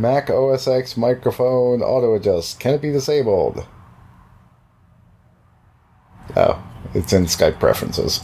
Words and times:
Mac 0.00 0.30
OS 0.30 0.66
X 0.66 0.96
microphone 0.96 1.82
auto 1.82 2.14
adjust. 2.14 2.60
Can 2.60 2.74
it 2.74 2.82
be 2.82 2.90
disabled? 2.90 3.66
Oh, 6.36 6.62
it's 6.94 7.12
in 7.12 7.24
Skype 7.24 7.58
preferences. 7.58 8.20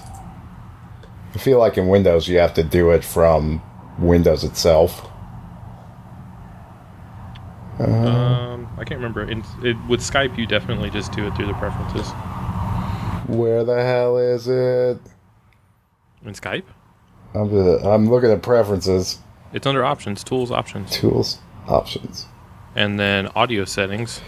I 1.35 1.39
feel 1.39 1.59
like 1.59 1.77
in 1.77 1.89
Windows 1.89 2.29
you 2.29 2.39
have 2.39 2.55
to 2.55 2.63
do 2.63 2.91
it 2.91 3.05
from 3.05 3.63
Windows 3.99 4.45
itself. 4.45 5.11
Um, 7.79 8.69
I 8.79 8.85
can't 8.85 8.99
remember. 8.99 9.29
In, 9.29 9.45
it, 9.63 9.77
with 9.89 10.01
Skype, 10.01 10.39
you 10.39 10.47
definitely 10.47 10.89
just 10.89 11.13
do 11.13 11.27
it 11.27 11.35
through 11.37 11.47
the 11.47 11.55
preferences. 11.55 12.09
Where 13.29 13.65
the 13.65 13.83
hell 13.83 14.17
is 14.17 14.49
it? 14.49 14.99
In 16.25 16.33
Skype, 16.33 16.65
I'm, 17.35 17.53
I'm 17.85 18.09
looking 18.09 18.31
at 18.31 18.43
preferences, 18.43 19.19
it's 19.53 19.67
under 19.67 19.85
options, 19.85 20.25
tools, 20.25 20.51
options, 20.51 20.91
tools, 20.91 21.39
options. 21.69 22.27
and 22.75 22.99
then 22.99 23.29
audio 23.35 23.65
settings. 23.65 24.21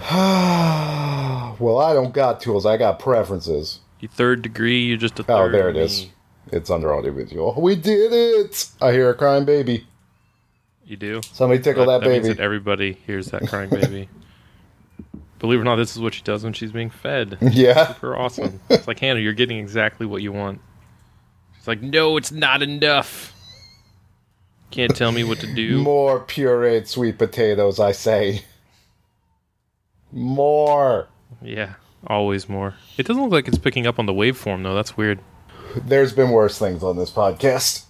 well, 0.10 1.78
I 1.78 1.92
don't 1.92 2.12
got 2.12 2.40
tools. 2.40 2.64
I 2.64 2.76
got 2.76 2.98
preferences. 2.98 3.80
You 4.00 4.08
third 4.08 4.42
degree, 4.42 4.84
you're 4.84 4.96
just 4.96 5.18
a 5.18 5.22
oh, 5.22 5.24
third. 5.24 5.48
Oh, 5.54 5.58
there 5.58 5.68
it 5.68 5.76
is. 5.76 6.02
me. 6.02 6.12
It's 6.52 6.70
under 6.70 6.94
audiovisual. 6.94 7.54
Oh, 7.56 7.60
we 7.60 7.76
did 7.76 8.12
it! 8.12 8.70
I 8.80 8.92
hear 8.92 9.10
a 9.10 9.14
crying 9.14 9.44
baby. 9.44 9.86
You 10.86 10.96
do. 10.96 11.20
Somebody 11.32 11.62
tickle 11.62 11.86
that, 11.86 12.00
means 12.02 12.22
baby. 12.22 12.34
that 12.34 12.42
everybody 12.42 12.92
hears 13.06 13.26
that 13.26 13.46
crying 13.48 13.68
baby. 13.68 14.08
Believe 15.38 15.58
it 15.58 15.62
or 15.62 15.64
not, 15.64 15.76
this 15.76 15.94
is 15.94 16.00
what 16.00 16.14
she 16.14 16.22
does 16.22 16.42
when 16.42 16.52
she's 16.52 16.72
being 16.72 16.90
fed. 16.90 17.38
yeah. 17.52 17.88
Super 17.88 18.16
awesome. 18.16 18.60
It's 18.70 18.88
like 18.88 18.98
Hannah, 18.98 19.20
you're 19.20 19.34
getting 19.34 19.58
exactly 19.58 20.06
what 20.06 20.22
you 20.22 20.32
want. 20.32 20.60
She's 21.56 21.68
like, 21.68 21.82
no, 21.82 22.16
it's 22.16 22.32
not 22.32 22.62
enough. 22.62 23.34
Can't 24.70 24.94
tell 24.94 25.12
me 25.12 25.24
what 25.24 25.38
to 25.40 25.46
do. 25.54 25.78
More 25.82 26.20
pureed 26.20 26.86
sweet 26.86 27.18
potatoes, 27.18 27.80
I 27.80 27.92
say. 27.92 28.42
More. 30.12 31.08
Yeah, 31.42 31.74
always 32.06 32.48
more. 32.48 32.74
It 32.96 33.06
doesn't 33.06 33.22
look 33.22 33.32
like 33.32 33.48
it's 33.48 33.58
picking 33.58 33.86
up 33.86 33.98
on 33.98 34.06
the 34.06 34.12
waveform 34.12 34.62
though. 34.62 34.74
That's 34.74 34.96
weird. 34.96 35.20
There's 35.76 36.12
been 36.12 36.30
worse 36.30 36.58
things 36.58 36.82
on 36.82 36.96
this 36.96 37.10
podcast. 37.10 37.84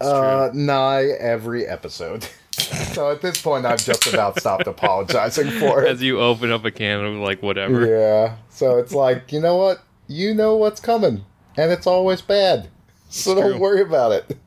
Uh, 0.00 0.50
nigh 0.54 1.06
every 1.18 1.66
episode. 1.66 2.28
so 2.52 3.10
at 3.10 3.20
this 3.22 3.40
point, 3.42 3.66
I've 3.66 3.84
just 3.84 4.06
about 4.06 4.38
stopped 4.38 4.66
apologizing 4.66 5.50
for 5.50 5.82
it. 5.84 5.88
As 5.88 6.02
you 6.02 6.20
open 6.20 6.52
up 6.52 6.64
a 6.64 6.70
can 6.70 7.04
of 7.04 7.14
like 7.16 7.42
whatever. 7.42 7.86
Yeah. 7.86 8.36
So 8.50 8.78
it's 8.78 8.92
like, 8.92 9.32
you 9.32 9.40
know 9.40 9.56
what? 9.56 9.82
You 10.06 10.34
know 10.34 10.54
what's 10.56 10.80
coming, 10.80 11.24
and 11.56 11.72
it's 11.72 11.86
always 11.86 12.22
bad. 12.22 12.68
So 13.08 13.32
It's 13.32 13.40
don't 13.40 13.50
true. 13.52 13.60
worry 13.60 13.82
about 13.82 14.12
it. 14.12 14.38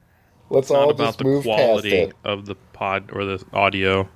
Let's 0.50 0.72
all 0.72 0.90
about 0.90 1.06
just 1.06 1.18
the 1.20 1.24
move 1.26 1.44
past 1.44 1.58
quality 1.58 1.96
it. 1.96 2.14
of 2.24 2.46
the 2.46 2.56
pod 2.74 3.10
or 3.14 3.26
the 3.26 3.44
audio. 3.54 4.10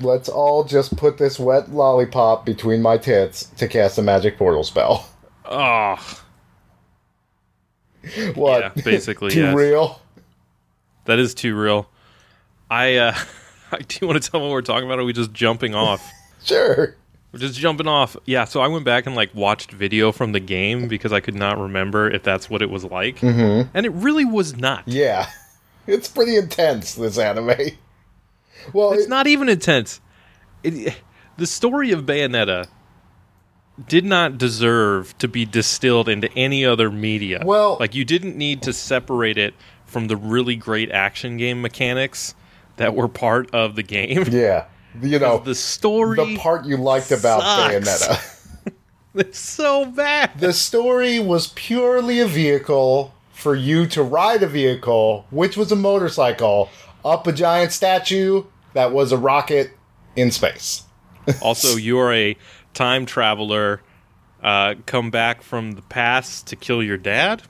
Let's 0.00 0.28
all 0.28 0.64
just 0.64 0.96
put 0.96 1.18
this 1.18 1.38
wet 1.38 1.70
lollipop 1.72 2.44
between 2.46 2.82
my 2.82 2.98
tits 2.98 3.44
to 3.56 3.66
cast 3.66 3.98
a 3.98 4.02
magic 4.02 4.36
portal 4.38 4.62
spell. 4.64 5.08
Oh, 5.44 5.96
What? 8.34 8.60
Yeah, 8.76 8.82
basically, 8.82 9.30
Too 9.32 9.40
yes. 9.40 9.54
real? 9.54 10.00
that 11.06 11.18
is 11.18 11.34
too 11.34 11.56
real. 11.56 11.88
I 12.70 12.96
uh 12.96 13.14
do 13.88 13.98
you 14.00 14.06
want 14.06 14.22
to 14.22 14.30
tell 14.30 14.40
what 14.40 14.50
we're 14.50 14.60
talking 14.62 14.86
about? 14.86 14.98
Or 14.98 15.02
are 15.02 15.04
we 15.06 15.12
just 15.14 15.32
jumping 15.32 15.74
off? 15.74 16.06
Sure. 16.44 16.94
We're 17.32 17.38
just 17.40 17.58
jumping 17.58 17.86
off. 17.88 18.16
Yeah, 18.26 18.44
so 18.44 18.60
I 18.60 18.68
went 18.68 18.84
back 18.84 19.06
and 19.06 19.16
like 19.16 19.34
watched 19.34 19.72
video 19.72 20.12
from 20.12 20.32
the 20.32 20.40
game 20.40 20.86
because 20.86 21.12
I 21.12 21.20
could 21.20 21.34
not 21.34 21.58
remember 21.58 22.10
if 22.10 22.22
that's 22.22 22.48
what 22.48 22.62
it 22.62 22.70
was 22.70 22.84
like. 22.84 23.18
Mm-hmm. 23.20 23.70
And 23.74 23.86
it 23.86 23.92
really 23.92 24.24
was 24.24 24.56
not. 24.56 24.84
Yeah. 24.86 25.28
It's 25.94 26.08
pretty 26.08 26.36
intense, 26.36 26.94
this 26.94 27.18
anime. 27.18 27.54
Well, 28.72 28.92
It's 28.92 29.04
it- 29.04 29.08
not 29.08 29.26
even 29.26 29.48
intense. 29.48 30.00
It, 30.62 30.94
the 31.36 31.46
story 31.46 31.92
of 31.92 32.04
Bayonetta 32.04 32.66
did 33.86 34.04
not 34.04 34.38
deserve 34.38 35.16
to 35.18 35.28
be 35.28 35.44
distilled 35.44 36.08
into 36.08 36.30
any 36.36 36.64
other 36.64 36.90
media. 36.90 37.42
Well- 37.44 37.76
like 37.80 37.94
you 37.94 38.04
didn't 38.04 38.36
need 38.36 38.62
to 38.62 38.72
separate 38.72 39.38
it 39.38 39.54
from 39.86 40.08
the 40.08 40.16
really 40.16 40.56
great 40.56 40.90
action 40.90 41.36
game 41.38 41.62
mechanics 41.62 42.34
that 42.76 42.94
were 42.94 43.08
part 43.08 43.52
of 43.54 43.74
the 43.76 43.82
game. 43.82 44.24
yeah. 44.30 44.66
You 45.00 45.18
know, 45.18 45.38
the 45.38 45.54
story 45.54 46.16
the 46.16 46.38
part 46.38 46.64
you 46.66 46.76
liked 46.76 47.12
about 47.12 47.40
sucks. 47.42 48.04
Bayonetta. 48.06 48.72
it's 49.14 49.38
so 49.38 49.86
bad. 49.86 50.32
The 50.40 50.52
story 50.52 51.20
was 51.20 51.48
purely 51.54 52.18
a 52.20 52.26
vehicle 52.26 53.14
for 53.38 53.54
you 53.54 53.86
to 53.86 54.02
ride 54.02 54.42
a 54.42 54.48
vehicle, 54.48 55.24
which 55.30 55.56
was 55.56 55.70
a 55.70 55.76
motorcycle, 55.76 56.68
up 57.04 57.26
a 57.28 57.32
giant 57.32 57.70
statue 57.70 58.44
that 58.74 58.92
was 58.92 59.12
a 59.12 59.16
rocket 59.16 59.70
in 60.16 60.32
space. 60.32 60.82
also, 61.42 61.76
you 61.76 61.98
are 62.00 62.12
a 62.12 62.36
time 62.74 63.06
traveler. 63.06 63.80
Uh, 64.42 64.74
come 64.86 65.10
back 65.10 65.42
from 65.42 65.72
the 65.72 65.82
past 65.82 66.48
to 66.48 66.56
kill 66.56 66.82
your 66.82 66.96
dad. 66.96 67.42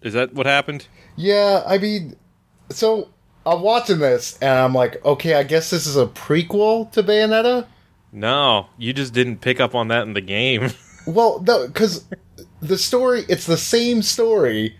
Is 0.00 0.14
that 0.14 0.32
what 0.32 0.46
happened? 0.46 0.86
Yeah, 1.16 1.62
I 1.66 1.78
mean, 1.78 2.16
so 2.70 3.10
I'm 3.44 3.60
watching 3.60 3.98
this 3.98 4.38
and 4.40 4.58
I'm 4.58 4.74
like, 4.74 5.04
okay, 5.04 5.34
I 5.34 5.42
guess 5.42 5.68
this 5.68 5.86
is 5.86 5.96
a 5.96 6.06
prequel 6.06 6.90
to 6.92 7.02
Bayonetta. 7.02 7.66
No, 8.10 8.68
you 8.78 8.94
just 8.94 9.12
didn't 9.12 9.42
pick 9.42 9.60
up 9.60 9.74
on 9.74 9.88
that 9.88 10.02
in 10.02 10.14
the 10.14 10.20
game. 10.20 10.70
Well, 11.08 11.40
no, 11.46 11.68
because 11.68 12.04
the 12.60 12.76
story, 12.76 13.24
it's 13.28 13.46
the 13.46 13.56
same 13.56 14.02
story, 14.02 14.76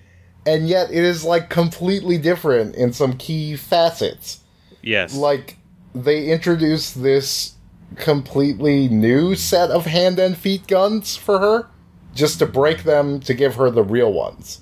and 0.46 0.68
yet 0.68 0.90
it 0.90 1.04
is 1.04 1.24
like 1.24 1.50
completely 1.50 2.18
different 2.18 2.74
in 2.76 2.92
some 2.92 3.16
key 3.16 3.56
facets. 3.56 4.40
yes. 4.82 5.14
Like, 5.14 5.58
they 5.94 6.26
introduce 6.26 6.92
this 6.92 7.54
completely 7.96 8.88
new 8.88 9.34
set 9.34 9.70
of 9.70 9.86
hand 9.86 10.18
and 10.18 10.36
feet 10.36 10.66
guns 10.66 11.16
for 11.16 11.38
her, 11.38 11.66
just 12.14 12.38
to 12.38 12.46
break 12.46 12.82
them 12.84 13.20
to 13.20 13.34
give 13.34 13.54
her 13.56 13.70
the 13.70 13.82
real 13.82 14.12
ones. 14.12 14.60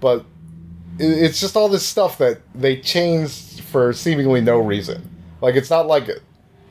But 0.00 0.24
it's 0.98 1.40
just 1.40 1.56
all 1.56 1.68
this 1.68 1.86
stuff 1.86 2.18
that 2.18 2.40
they 2.54 2.80
changed 2.80 3.60
for 3.62 3.92
seemingly 3.92 4.40
no 4.40 4.58
reason. 4.58 5.08
Like, 5.40 5.56
it's 5.56 5.70
not 5.70 5.86
like 5.86 6.08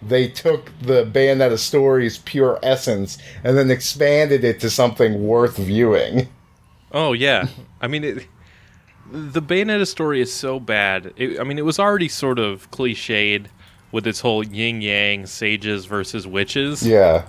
they 0.02 0.28
took 0.28 0.72
the 0.82 1.06
Bayonetta 1.06 1.58
story's 1.58 2.20
pure 2.20 2.60
essence 2.64 3.18
and 3.44 3.58
then 3.58 3.70
expanded 3.70 4.44
it 4.44 4.60
to 4.62 4.70
something 4.70 5.28
worth 5.28 5.58
viewing. 5.58 6.30
Oh 6.92 7.14
yeah, 7.14 7.48
I 7.82 7.88
mean, 7.88 8.04
it, 8.04 8.28
the 9.12 9.42
Bayonetta 9.42 9.88
story 9.88 10.22
is 10.22 10.34
so 10.34 10.60
bad. 10.60 11.14
It, 11.16 11.40
I 11.40 11.44
mean, 11.44 11.58
it 11.58 11.66
was 11.66 11.80
already 11.80 12.10
sort 12.10 12.40
of 12.40 12.70
cliched 12.72 13.48
with 13.92 14.06
its 14.06 14.20
whole 14.20 14.44
yin 14.44 14.82
yang 14.82 15.26
sages 15.26 15.86
versus 15.86 16.28
witches. 16.28 16.86
Yeah. 16.86 17.26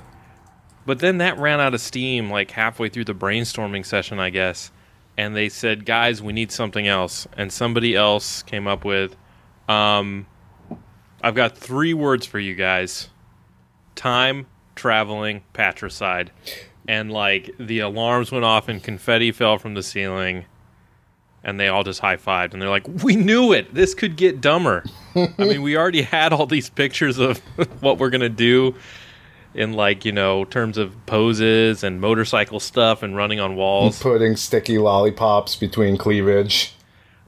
But 0.87 0.99
then 0.99 1.19
that 1.19 1.39
ran 1.39 1.61
out 1.61 1.75
of 1.75 1.81
steam 1.81 2.31
like 2.31 2.51
halfway 2.51 2.89
through 2.89 3.05
the 3.05 3.15
brainstorming 3.15 3.85
session, 3.87 4.19
I 4.19 4.31
guess. 4.31 4.73
And 5.17 5.37
they 5.37 5.49
said, 5.49 5.85
"Guys, 5.85 6.23
we 6.23 6.33
need 6.33 6.51
something 6.51 6.87
else." 6.87 7.27
And 7.37 7.53
somebody 7.53 7.95
else 7.95 8.43
came 8.43 8.67
up 8.67 8.85
with, 8.85 9.17
um, 9.69 10.27
"I've 11.23 11.35
got 11.35 11.57
three 11.57 11.93
words 11.95 12.27
for 12.27 12.39
you 12.39 12.55
guys: 12.55 13.11
time, 13.95 14.47
traveling, 14.75 15.43
patricide." 15.53 16.31
And 16.91 17.13
like 17.13 17.55
the 17.59 17.79
alarms 17.81 18.33
went 18.33 18.45
off 18.45 18.69
and 18.69 18.83
confetti 18.83 19.31
fell 19.31 19.59
from 19.59 19.75
the 19.75 19.83
ceiling, 19.83 20.47
and 21.45 21.61
they 21.61 21.69
all 21.69 21.85
just 21.85 22.01
high 22.01 22.17
fived. 22.17 22.53
And 22.53 22.61
they're 22.61 22.69
like, 22.69 22.87
"We 23.05 23.15
knew 23.15 23.53
it. 23.53 23.73
This 23.73 23.95
could 23.95 24.17
get 24.17 24.41
dumber." 24.41 24.83
I 25.15 25.29
mean, 25.39 25.63
we 25.63 25.77
already 25.77 26.03
had 26.17 26.33
all 26.33 26.47
these 26.47 26.69
pictures 26.69 27.19
of 27.19 27.39
what 27.81 27.99
we're 27.99 28.11
gonna 28.11 28.29
do 28.29 28.75
in 29.55 29.73
like 29.75 30.05
you 30.05 30.11
know 30.11 30.45
terms 30.47 30.79
of 30.79 30.95
poses 31.07 31.85
and 31.85 32.01
motorcycle 32.01 32.59
stuff 32.59 33.05
and 33.05 33.17
running 33.17 33.39
on 33.39 33.55
walls. 33.55 34.03
Putting 34.03 34.35
sticky 34.35 34.79
lollipops 34.79 35.55
between 35.55 35.97
cleavage. 35.97 36.75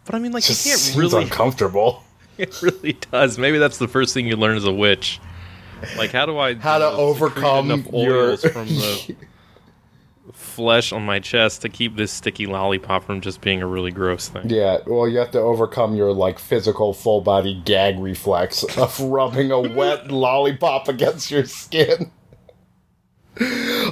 But 0.05 0.17
I 0.17 0.19
mean, 0.19 0.33
like 0.33 0.43
Just 0.43 0.67
you 0.67 0.71
can't 0.73 0.81
seems 0.81 0.97
really. 1.13 1.23
uncomfortable. 1.31 2.03
It 2.37 2.61
really 2.63 2.95
does. 3.13 3.39
Maybe 3.39 3.59
that's 3.59 3.79
the 3.79 3.87
first 3.87 4.13
thing 4.13 4.27
you 4.27 4.35
learn 4.37 4.57
as 4.57 4.65
a 4.65 4.73
witch. 4.73 5.21
Like 5.97 6.11
how 6.11 6.27
do 6.27 6.37
I 6.39 6.55
How 6.55 6.79
to 6.79 6.89
overcome 6.89 7.69
your- 7.93 8.37
from 8.39 8.67
the 8.67 9.15
flesh 10.53 10.93
on 10.93 11.03
my 11.05 11.19
chest 11.19 11.63
to 11.63 11.69
keep 11.69 11.97
this 11.97 12.13
sticky 12.13 12.47
lollipop 12.47 13.05
from 13.05 13.21
just 13.21 13.41
being 13.41 13.63
a 13.63 13.67
really 13.67 13.91
gross 13.91 14.29
thing? 14.29 14.49
Yeah, 14.51 14.79
well, 14.87 15.09
you 15.09 15.19
have 15.19 15.31
to 15.33 15.41
overcome 15.41 15.95
your 15.97 16.13
like 16.13 16.39
physical 16.39 16.93
full 16.93 17.21
body 17.21 17.61
gag 17.65 17.99
reflex 17.99 18.63
of 18.77 18.99
rubbing 19.01 19.51
a 19.51 19.61
wet 19.61 20.11
lollipop 20.11 20.89
against 20.89 21.31
your 21.31 21.45
skin. 21.45 22.11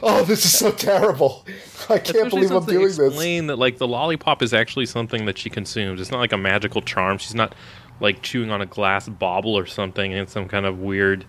Oh, 0.03 0.23
this 0.27 0.45
is 0.45 0.59
so 0.59 0.71
terrible! 0.71 1.45
I 1.89 1.99
can't 1.99 2.09
Especially 2.09 2.29
believe 2.29 2.51
I'm 2.53 2.65
doing 2.67 2.85
this. 2.87 2.99
explain 2.99 3.47
that 3.47 3.57
like 3.57 3.79
the 3.79 3.89
lollipop 3.89 4.43
is 4.43 4.53
actually 4.53 4.87
something 4.87 5.25
that 5.25 5.39
she 5.39 5.49
consumes. 5.49 6.01
It's 6.01 6.11
not 6.11 6.19
like 6.19 6.33
a 6.33 6.39
magical 6.39 6.83
charm. 6.83 7.17
She's 7.19 7.35
not 7.35 7.55
like 8.01 8.23
chewing 8.23 8.51
on 8.51 8.61
a 8.61 8.67
glass 8.67 9.09
bauble 9.09 9.57
or 9.57 9.65
something 9.67 10.13
in 10.13 10.27
some 10.27 10.47
kind 10.47 10.67
of 10.67 10.79
weird, 10.79 11.25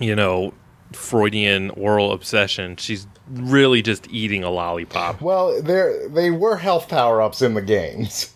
you 0.00 0.14
know, 0.16 0.54
Freudian 0.92 1.70
oral 1.70 2.12
obsession. 2.12 2.76
She's 2.76 3.06
really 3.28 3.82
just 3.82 4.08
eating 4.10 4.44
a 4.44 4.50
lollipop. 4.50 5.20
Well, 5.20 5.60
there 5.62 6.08
they 6.08 6.30
were 6.30 6.56
health 6.56 6.88
power 6.88 7.20
ups 7.20 7.42
in 7.42 7.54
the 7.54 7.62
games. 7.62 8.32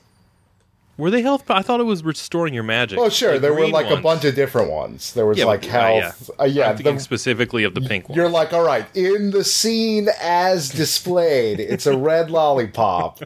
Were 0.99 1.11
they 1.11 1.23
health? 1.23 1.51
I 1.51 1.63
thought 1.63 1.81
it 1.81 1.85
was 1.85 2.05
restoring 2.05 2.53
your 2.53 2.63
magic. 2.63 2.99
Oh, 2.99 3.09
sure. 3.09 3.35
The 3.35 3.39
there 3.39 3.55
were 3.55 3.69
like 3.69 3.89
a 3.89 3.97
bunch 4.03 4.27
of 4.27 4.35
different 4.35 4.71
ones. 4.71 5.15
There 5.15 5.25
was 5.25 5.39
Yeah, 5.39 5.47
like 5.47 5.63
but- 5.63 5.71
uh, 5.71 6.01
health. 6.01 6.31
Uh, 6.39 6.45
yeah, 6.45 6.69
I'm 6.71 6.77
thinking 6.77 6.97
the- 6.97 7.01
specifically 7.01 7.65
of 7.65 7.75
the 7.75 7.81
pink 7.81 8.09
one. 8.11 8.17
you're 8.17 8.29
like, 8.29 8.53
all 8.53 8.63
right, 8.67 8.85
in 8.95 9.31
the 9.31 9.43
scene 9.43 10.09
as 10.21 10.69
displayed, 10.69 11.59
it's 11.59 11.87
a 11.87 11.97
red 11.97 12.31
lollipop. 12.33 13.21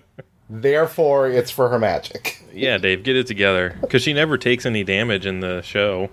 Therefore, 0.49 1.29
it's 1.29 1.50
for 1.50 1.69
her 1.71 1.79
magic. 1.81 2.41
Yeah, 2.53 2.79
Dave, 2.79 3.03
get 3.03 3.17
it 3.17 3.26
together 3.26 3.76
because 3.81 4.03
she 4.03 4.12
never 4.12 4.38
takes 4.38 4.65
any 4.67 4.85
damage 4.85 5.26
in 5.26 5.41
the 5.41 5.61
show. 5.62 6.11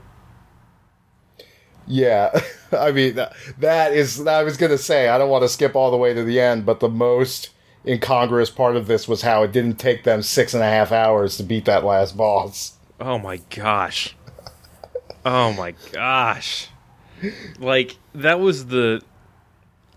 Yeah, 1.87 2.39
I 2.71 2.91
mean 2.91 3.15
that, 3.15 3.33
that 3.59 3.93
is. 3.93 4.25
I 4.25 4.43
was 4.43 4.57
gonna 4.57 4.77
say 4.77 5.09
I 5.09 5.17
don't 5.17 5.29
want 5.29 5.43
to 5.43 5.49
skip 5.49 5.75
all 5.75 5.91
the 5.91 5.97
way 5.97 6.13
to 6.13 6.23
the 6.23 6.39
end, 6.39 6.65
but 6.65 6.79
the 6.79 6.89
most 6.89 7.49
incongruous 7.85 8.49
part 8.49 8.75
of 8.75 8.87
this 8.87 9.07
was 9.07 9.21
how 9.23 9.43
it 9.43 9.51
didn't 9.51 9.77
take 9.77 10.03
them 10.03 10.21
six 10.21 10.53
and 10.53 10.63
a 10.63 10.67
half 10.67 10.91
hours 10.91 11.37
to 11.37 11.43
beat 11.43 11.65
that 11.65 11.83
last 11.83 12.15
boss. 12.15 12.77
Oh 12.99 13.17
my 13.17 13.37
gosh. 13.49 14.15
Oh 15.25 15.53
my 15.53 15.73
gosh. 15.91 16.67
Like 17.59 17.97
that 18.13 18.39
was 18.39 18.67
the 18.67 19.01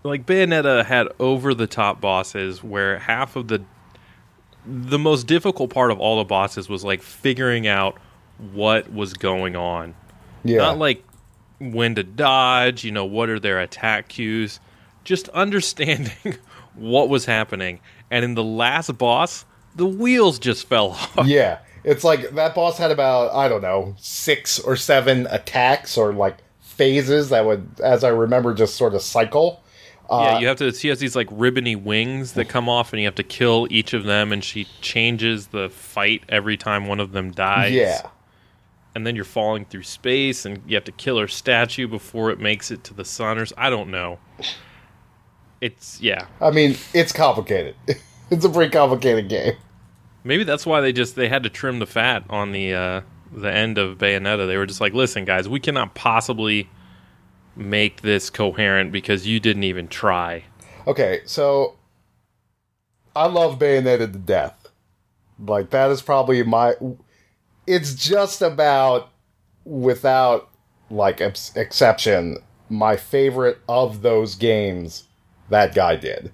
like 0.03 0.27
Bayonetta 0.27 0.85
had 0.85 1.09
over 1.19 1.55
the 1.55 1.67
top 1.67 2.01
bosses 2.01 2.63
where 2.63 2.99
half 2.99 3.37
of 3.37 3.49
the 3.49 3.63
the 4.67 4.99
most 4.99 5.27
difficult 5.27 5.71
part 5.71 5.91
of 5.91 5.99
all 6.01 6.19
the 6.19 6.25
bosses 6.25 6.69
was 6.69 6.85
like 6.85 7.03
figuring 7.03 7.67
out 7.67 7.99
what 8.53 8.93
was 8.93 9.13
going 9.15 9.57
on. 9.57 9.95
Yeah, 10.43 10.59
Not 10.59 10.79
like 10.79 11.05
when 11.59 11.95
to 11.95 12.03
dodge, 12.03 12.85
you 12.85 12.93
know, 12.93 13.05
what 13.05 13.29
are 13.29 13.41
their 13.41 13.61
attack 13.61 14.09
cues, 14.09 14.61
just 15.05 15.29
understanding 15.31 16.37
what 16.75 17.09
was 17.09 17.25
happening. 17.25 17.81
And 18.11 18.25
in 18.25 18.35
the 18.35 18.45
last 18.45 18.97
boss, 18.99 19.45
the 19.75 19.87
wheels 19.87 20.39
just 20.39 20.69
fell 20.69 20.91
off. 21.17 21.27
yeah. 21.27 21.59
It's 21.85 22.03
like 22.03 22.31
that 22.31 22.55
boss 22.55 22.79
had 22.79 22.91
about 22.91 23.35
I 23.35 23.47
don't 23.47 23.61
know 23.61 23.95
six 23.99 24.59
or 24.59 24.75
seven 24.75 25.27
attacks 25.29 25.99
or 25.99 26.15
like 26.15 26.39
phases 26.61 27.29
that 27.29 27.45
would, 27.45 27.69
as 27.83 28.05
I 28.05 28.09
remember, 28.09 28.55
just 28.55 28.77
sort 28.77 28.95
of 28.95 29.03
cycle. 29.03 29.63
Yeah, 30.11 30.17
uh, 30.17 30.39
you 30.39 30.47
have 30.49 30.57
to. 30.59 30.73
She 30.73 30.89
has 30.89 30.99
these 30.99 31.17
like 31.17 31.29
ribbony 31.31 31.77
wings 31.77 32.33
that 32.33 32.49
come 32.49 32.69
off, 32.69 32.93
and 32.93 33.01
you 33.01 33.07
have 33.07 33.15
to 33.17 33.23
kill 33.23 33.67
each 33.71 33.93
of 33.95 34.05
them. 34.05 34.33
And 34.33 34.45
she 34.45 34.67
changes 34.81 35.49
the 35.49 35.71
fight 35.71 36.23
every 36.29 36.57
time 36.57 36.87
one 36.87 37.01
of 37.01 37.13
them 37.13 37.33
dies. 37.33 37.73
Yeah, 37.73 38.03
and 38.95 39.07
then 39.07 39.17
you're 39.17 39.25
falling 39.25 39.65
through 39.65 39.83
space, 39.83 40.45
and 40.45 40.63
you 40.67 40.77
have 40.77 40.85
to 40.85 40.93
kill 40.93 41.19
her 41.19 41.29
statue 41.29 41.89
before 41.89 42.31
it 42.31 42.39
makes 42.39 42.71
it 42.71 42.85
to 42.85 42.95
the 42.95 43.05
sun. 43.05 43.39
Or 43.39 43.47
I 43.57 43.71
don't 43.71 43.91
know. 43.91 44.19
It's 45.61 46.01
yeah. 46.01 46.27
I 46.41 46.51
mean 46.51 46.77
it's 46.93 47.13
complicated. 47.13 47.75
it's 48.31 48.45
a 48.45 48.51
pretty 48.51 48.71
complicated 48.71 49.29
game. 49.29 49.55
Maybe 50.25 50.45
that's 50.45 50.65
why 50.65 50.81
they 50.81 50.93
just 50.93 51.17
they 51.17 51.29
had 51.29 51.43
to 51.43 51.51
trim 51.51 51.79
the 51.79 51.87
fat 51.87 52.25
on 52.31 52.53
the 52.53 52.75
uh, 52.75 53.01
the 53.33 53.53
end 53.53 53.79
of 53.79 53.99
Bayonetta. 53.99 54.47
They 54.47 54.57
were 54.57 54.67
just 54.67 54.81
like, 54.81 54.95
listen, 54.95 55.25
guys, 55.25 55.49
we 55.49 55.61
cannot 55.61 55.95
possibly 55.95 56.69
make 57.57 58.03
this 58.03 58.31
coherent 58.31 58.93
because 58.93 59.27
you 59.27 59.41
didn't 59.41 59.65
even 59.65 59.89
try. 59.89 60.45
Okay, 60.87 61.21
so 61.25 61.77
I 63.15 63.27
love 63.27 63.59
Bayonetta 63.59 64.13
to 64.13 64.19
death. 64.19 64.69
Like 65.39 65.71
that 65.71 65.91
is 65.91 66.03
probably 66.03 66.43
my. 66.43 66.75
It's 67.67 67.95
just 67.95 68.43
about, 68.43 69.11
without 69.65 70.51
like 70.91 71.21
ex- 71.21 71.55
exception, 71.57 72.37
my 72.69 72.97
favorite 72.97 73.59
of 73.69 74.03
those 74.03 74.35
games 74.35 75.05
that 75.51 75.75
guy 75.75 75.97
did, 75.97 76.33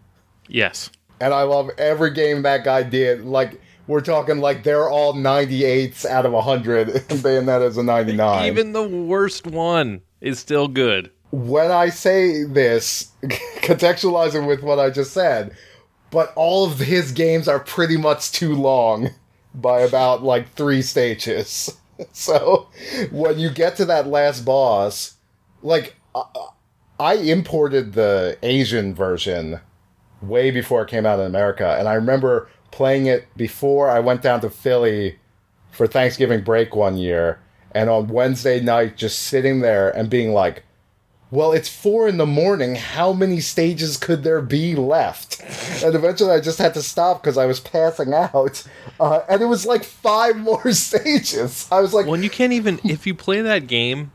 Yes. 0.48 0.90
and 1.20 1.32
I 1.34 1.42
love 1.42 1.70
every 1.78 2.12
game 2.12 2.42
that 2.42 2.64
guy 2.64 2.82
did. 2.82 3.24
Like 3.24 3.60
we're 3.86 4.00
talking 4.00 4.38
like 4.38 4.62
they're 4.64 4.88
all 4.88 5.14
98s 5.14 6.04
out 6.04 6.26
of 6.26 6.32
100, 6.32 6.88
and 6.88 7.00
Bayonetta's 7.22 7.76
a 7.76 7.82
99. 7.82 8.46
Even 8.46 8.72
the 8.72 8.82
worst 8.86 9.46
one 9.46 10.00
is 10.20 10.38
still 10.38 10.68
good. 10.68 11.10
when 11.30 11.70
I 11.70 11.88
say 11.90 12.44
this, 12.44 13.10
contextualizing 13.62 14.46
with 14.46 14.62
what 14.62 14.78
I 14.78 14.90
just 14.90 15.12
said, 15.12 15.54
but 16.10 16.32
all 16.34 16.64
of 16.66 16.78
his 16.78 17.12
games 17.12 17.46
are 17.48 17.60
pretty 17.60 17.96
much 17.96 18.32
too 18.32 18.54
long 18.54 19.10
by 19.54 19.80
about 19.80 20.22
like 20.22 20.52
three 20.54 20.82
stages. 20.82 21.76
So 22.12 22.68
when 23.10 23.38
you 23.38 23.50
get 23.50 23.76
to 23.76 23.84
that 23.84 24.06
last 24.06 24.46
boss, 24.46 25.16
like 25.60 25.96
I, 26.14 26.22
I 26.98 27.14
imported 27.16 27.92
the 27.92 28.38
Asian 28.42 28.94
version 28.94 29.60
way 30.22 30.50
before 30.50 30.80
it 30.80 30.88
came 30.88 31.04
out 31.04 31.20
in 31.20 31.26
America, 31.26 31.76
and 31.78 31.86
I 31.88 31.92
remember 31.92 32.48
playing 32.70 33.04
it 33.04 33.26
before 33.36 33.90
I 33.90 34.00
went 34.00 34.22
down 34.22 34.40
to 34.40 34.48
Philly 34.48 35.18
for 35.70 35.86
Thanksgiving 35.86 36.42
break 36.42 36.74
one 36.74 36.96
year, 36.96 37.38
and 37.72 37.90
on 37.90 38.08
Wednesday 38.08 38.60
night 38.60 38.96
just 38.96 39.18
sitting 39.18 39.60
there 39.60 39.90
and 39.90 40.08
being 40.08 40.32
like, 40.32 40.64
well, 41.30 41.52
it's 41.52 41.68
four 41.68 42.08
in 42.08 42.16
the 42.16 42.26
morning. 42.26 42.74
How 42.74 43.12
many 43.12 43.40
stages 43.40 43.96
could 43.96 44.24
there 44.24 44.40
be 44.40 44.74
left? 44.74 45.40
And 45.84 45.94
eventually 45.94 46.32
I 46.32 46.40
just 46.40 46.58
had 46.58 46.74
to 46.74 46.82
stop 46.82 47.22
because 47.22 47.38
I 47.38 47.46
was 47.46 47.60
passing 47.60 48.12
out. 48.12 48.64
Uh, 48.98 49.20
and 49.28 49.40
it 49.40 49.46
was 49.46 49.64
like 49.64 49.84
five 49.84 50.36
more 50.38 50.72
stages. 50.72 51.68
I 51.70 51.80
was 51.80 51.94
like, 51.94 52.06
Well, 52.06 52.20
you 52.20 52.30
can't 52.30 52.52
even 52.52 52.80
if 52.84 53.06
you 53.06 53.14
play 53.14 53.42
that 53.42 53.66
game 53.66 54.10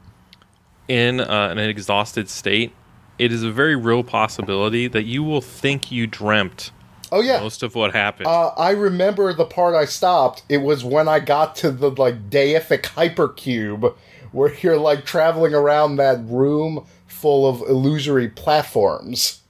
in 0.87 1.19
uh, 1.19 1.49
an 1.51 1.59
exhausted 1.59 2.29
state. 2.29 2.73
It 3.17 3.31
is 3.31 3.43
a 3.43 3.51
very 3.51 3.77
real 3.77 4.03
possibility 4.03 4.89
that 4.89 5.03
you 5.03 5.23
will 5.23 5.39
think 5.39 5.89
you 5.89 6.05
dreamt 6.05 6.71
oh, 7.13 7.21
yeah. 7.21 7.39
most 7.39 7.63
of 7.63 7.73
what 7.73 7.93
happened. 7.93 8.27
Uh, 8.27 8.49
I 8.49 8.71
remember 8.71 9.33
the 9.33 9.45
part 9.45 9.73
I 9.73 9.85
stopped. 9.85 10.43
It 10.49 10.57
was 10.57 10.83
when 10.83 11.07
I 11.07 11.21
got 11.21 11.55
to 11.57 11.71
the 11.71 11.91
like 11.91 12.29
deific 12.29 12.81
hypercube, 12.81 13.95
where 14.33 14.53
you're 14.55 14.77
like 14.77 15.05
traveling 15.05 15.53
around 15.53 15.95
that 15.95 16.19
room 16.25 16.85
full 17.15 17.47
of 17.47 17.61
illusory 17.69 18.27
platforms. 18.29 19.41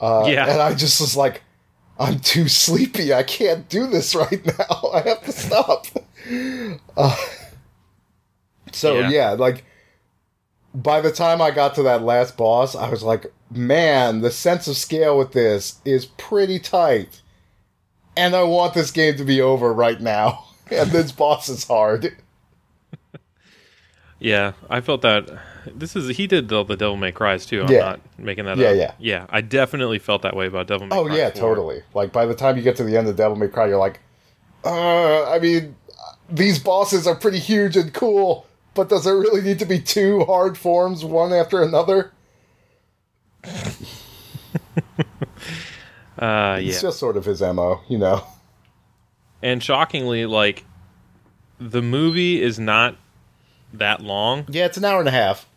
Uh, 0.00 0.24
Yeah. 0.28 0.50
and 0.50 0.60
I 0.60 0.74
just 0.74 1.00
was 1.00 1.16
like, 1.16 1.42
I'm 1.98 2.18
too 2.18 2.48
sleepy. 2.48 3.14
I 3.14 3.22
can't 3.22 3.68
do 3.68 3.86
this 3.86 4.14
right 4.14 4.44
now. 4.58 4.90
I 4.92 5.00
have 5.02 5.22
to 5.24 5.32
stop. 5.32 5.86
Uh, 6.96 7.14
so 8.72 8.98
Yeah. 9.00 9.10
yeah, 9.10 9.30
like 9.32 9.64
by 10.74 11.02
the 11.02 11.12
time 11.12 11.42
I 11.42 11.50
got 11.50 11.74
to 11.74 11.82
that 11.82 12.02
last 12.02 12.36
boss, 12.38 12.74
I 12.74 12.88
was 12.88 13.02
like, 13.02 13.26
man, 13.50 14.22
the 14.22 14.30
sense 14.30 14.66
of 14.66 14.76
scale 14.76 15.18
with 15.18 15.32
this 15.32 15.80
is 15.84 16.06
pretty 16.06 16.58
tight. 16.58 17.20
And 18.16 18.34
I 18.34 18.42
want 18.44 18.72
this 18.74 18.90
game 18.90 19.16
to 19.18 19.24
be 19.24 19.40
over 19.42 19.72
right 19.72 20.00
now. 20.00 20.44
And 20.70 20.90
this 20.90 21.12
boss 21.12 21.50
is 21.50 21.64
hard. 21.64 22.16
yeah, 24.18 24.52
I 24.70 24.80
felt 24.80 25.02
that. 25.02 25.28
This 25.74 25.94
is 25.96 26.16
he 26.16 26.26
did 26.26 26.48
the, 26.48 26.62
the 26.64 26.76
Devil 26.76 26.96
May 26.96 27.12
Cries 27.12 27.46
too. 27.46 27.62
I'm 27.62 27.70
Yeah. 27.70 27.78
not 27.80 28.00
making 28.18 28.44
that 28.46 28.56
Yeah, 28.58 28.68
up. 28.68 28.76
yeah. 28.76 28.80
yeah. 28.82 28.92
yeah. 28.98 29.26
I 29.30 29.40
definitely 29.40 29.98
felt 29.98 30.22
that 30.22 30.34
way 30.36 30.46
about 30.46 30.66
Devil 30.66 30.86
May 30.88 30.96
Oh 30.96 31.06
Cry. 31.06 31.16
yeah, 31.16 31.30
4. 31.30 31.40
totally. 31.40 31.82
Like 31.94 32.12
by 32.12 32.26
the 32.26 32.34
time 32.34 32.56
you 32.56 32.62
get 32.62 32.76
to 32.76 32.84
the 32.84 32.96
end 32.96 33.08
of 33.08 33.16
Devil 33.16 33.36
May 33.36 33.48
Cry, 33.48 33.68
you're 33.68 33.78
like, 33.78 34.00
uh, 34.64 35.30
I 35.30 35.38
mean, 35.38 35.76
these 36.30 36.58
bosses 36.58 37.06
are 37.06 37.14
pretty 37.14 37.38
huge 37.38 37.76
and 37.76 37.92
cool, 37.94 38.46
but 38.74 38.88
does 38.88 39.04
there 39.04 39.16
really 39.16 39.40
need 39.42 39.58
to 39.60 39.66
be 39.66 39.78
two 39.80 40.24
hard 40.24 40.56
forms, 40.58 41.04
one 41.04 41.32
after 41.32 41.62
another? 41.62 42.12
Uh, 46.16 46.58
yeah. 46.62 46.70
It's 46.70 46.80
just 46.80 47.00
sort 47.00 47.16
of 47.16 47.24
his 47.24 47.40
mo, 47.42 47.80
you 47.88 47.98
know. 47.98 48.24
and 49.42 49.60
shockingly, 49.60 50.26
like 50.26 50.64
the 51.58 51.82
movie 51.82 52.40
is 52.40 52.58
not 52.58 52.96
that 53.72 54.00
long, 54.00 54.44
Yeah, 54.48 54.66
it's 54.66 54.76
an 54.76 54.84
hour 54.84 55.00
and 55.00 55.08
a 55.08 55.12
half. 55.12 55.48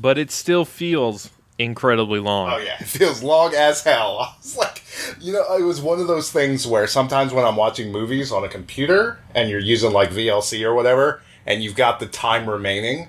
But 0.00 0.18
it 0.18 0.30
still 0.30 0.64
feels 0.64 1.30
incredibly 1.58 2.20
long. 2.20 2.50
Oh 2.52 2.58
yeah, 2.58 2.76
it 2.80 2.86
feels 2.86 3.22
long 3.22 3.54
as 3.54 3.82
hell. 3.82 4.18
I 4.20 4.34
was 4.38 4.56
like, 4.56 4.82
you 5.20 5.32
know, 5.32 5.42
it 5.56 5.62
was 5.62 5.80
one 5.80 6.00
of 6.00 6.06
those 6.06 6.30
things 6.30 6.66
where 6.66 6.86
sometimes 6.86 7.32
when 7.32 7.44
I'm 7.44 7.56
watching 7.56 7.90
movies 7.90 8.30
on 8.30 8.44
a 8.44 8.48
computer 8.48 9.18
and 9.34 9.48
you're 9.50 9.58
using 9.60 9.92
like 9.92 10.10
VLC 10.10 10.62
or 10.64 10.74
whatever, 10.74 11.22
and 11.46 11.62
you've 11.62 11.76
got 11.76 11.98
the 11.98 12.06
time 12.06 12.48
remaining, 12.48 13.08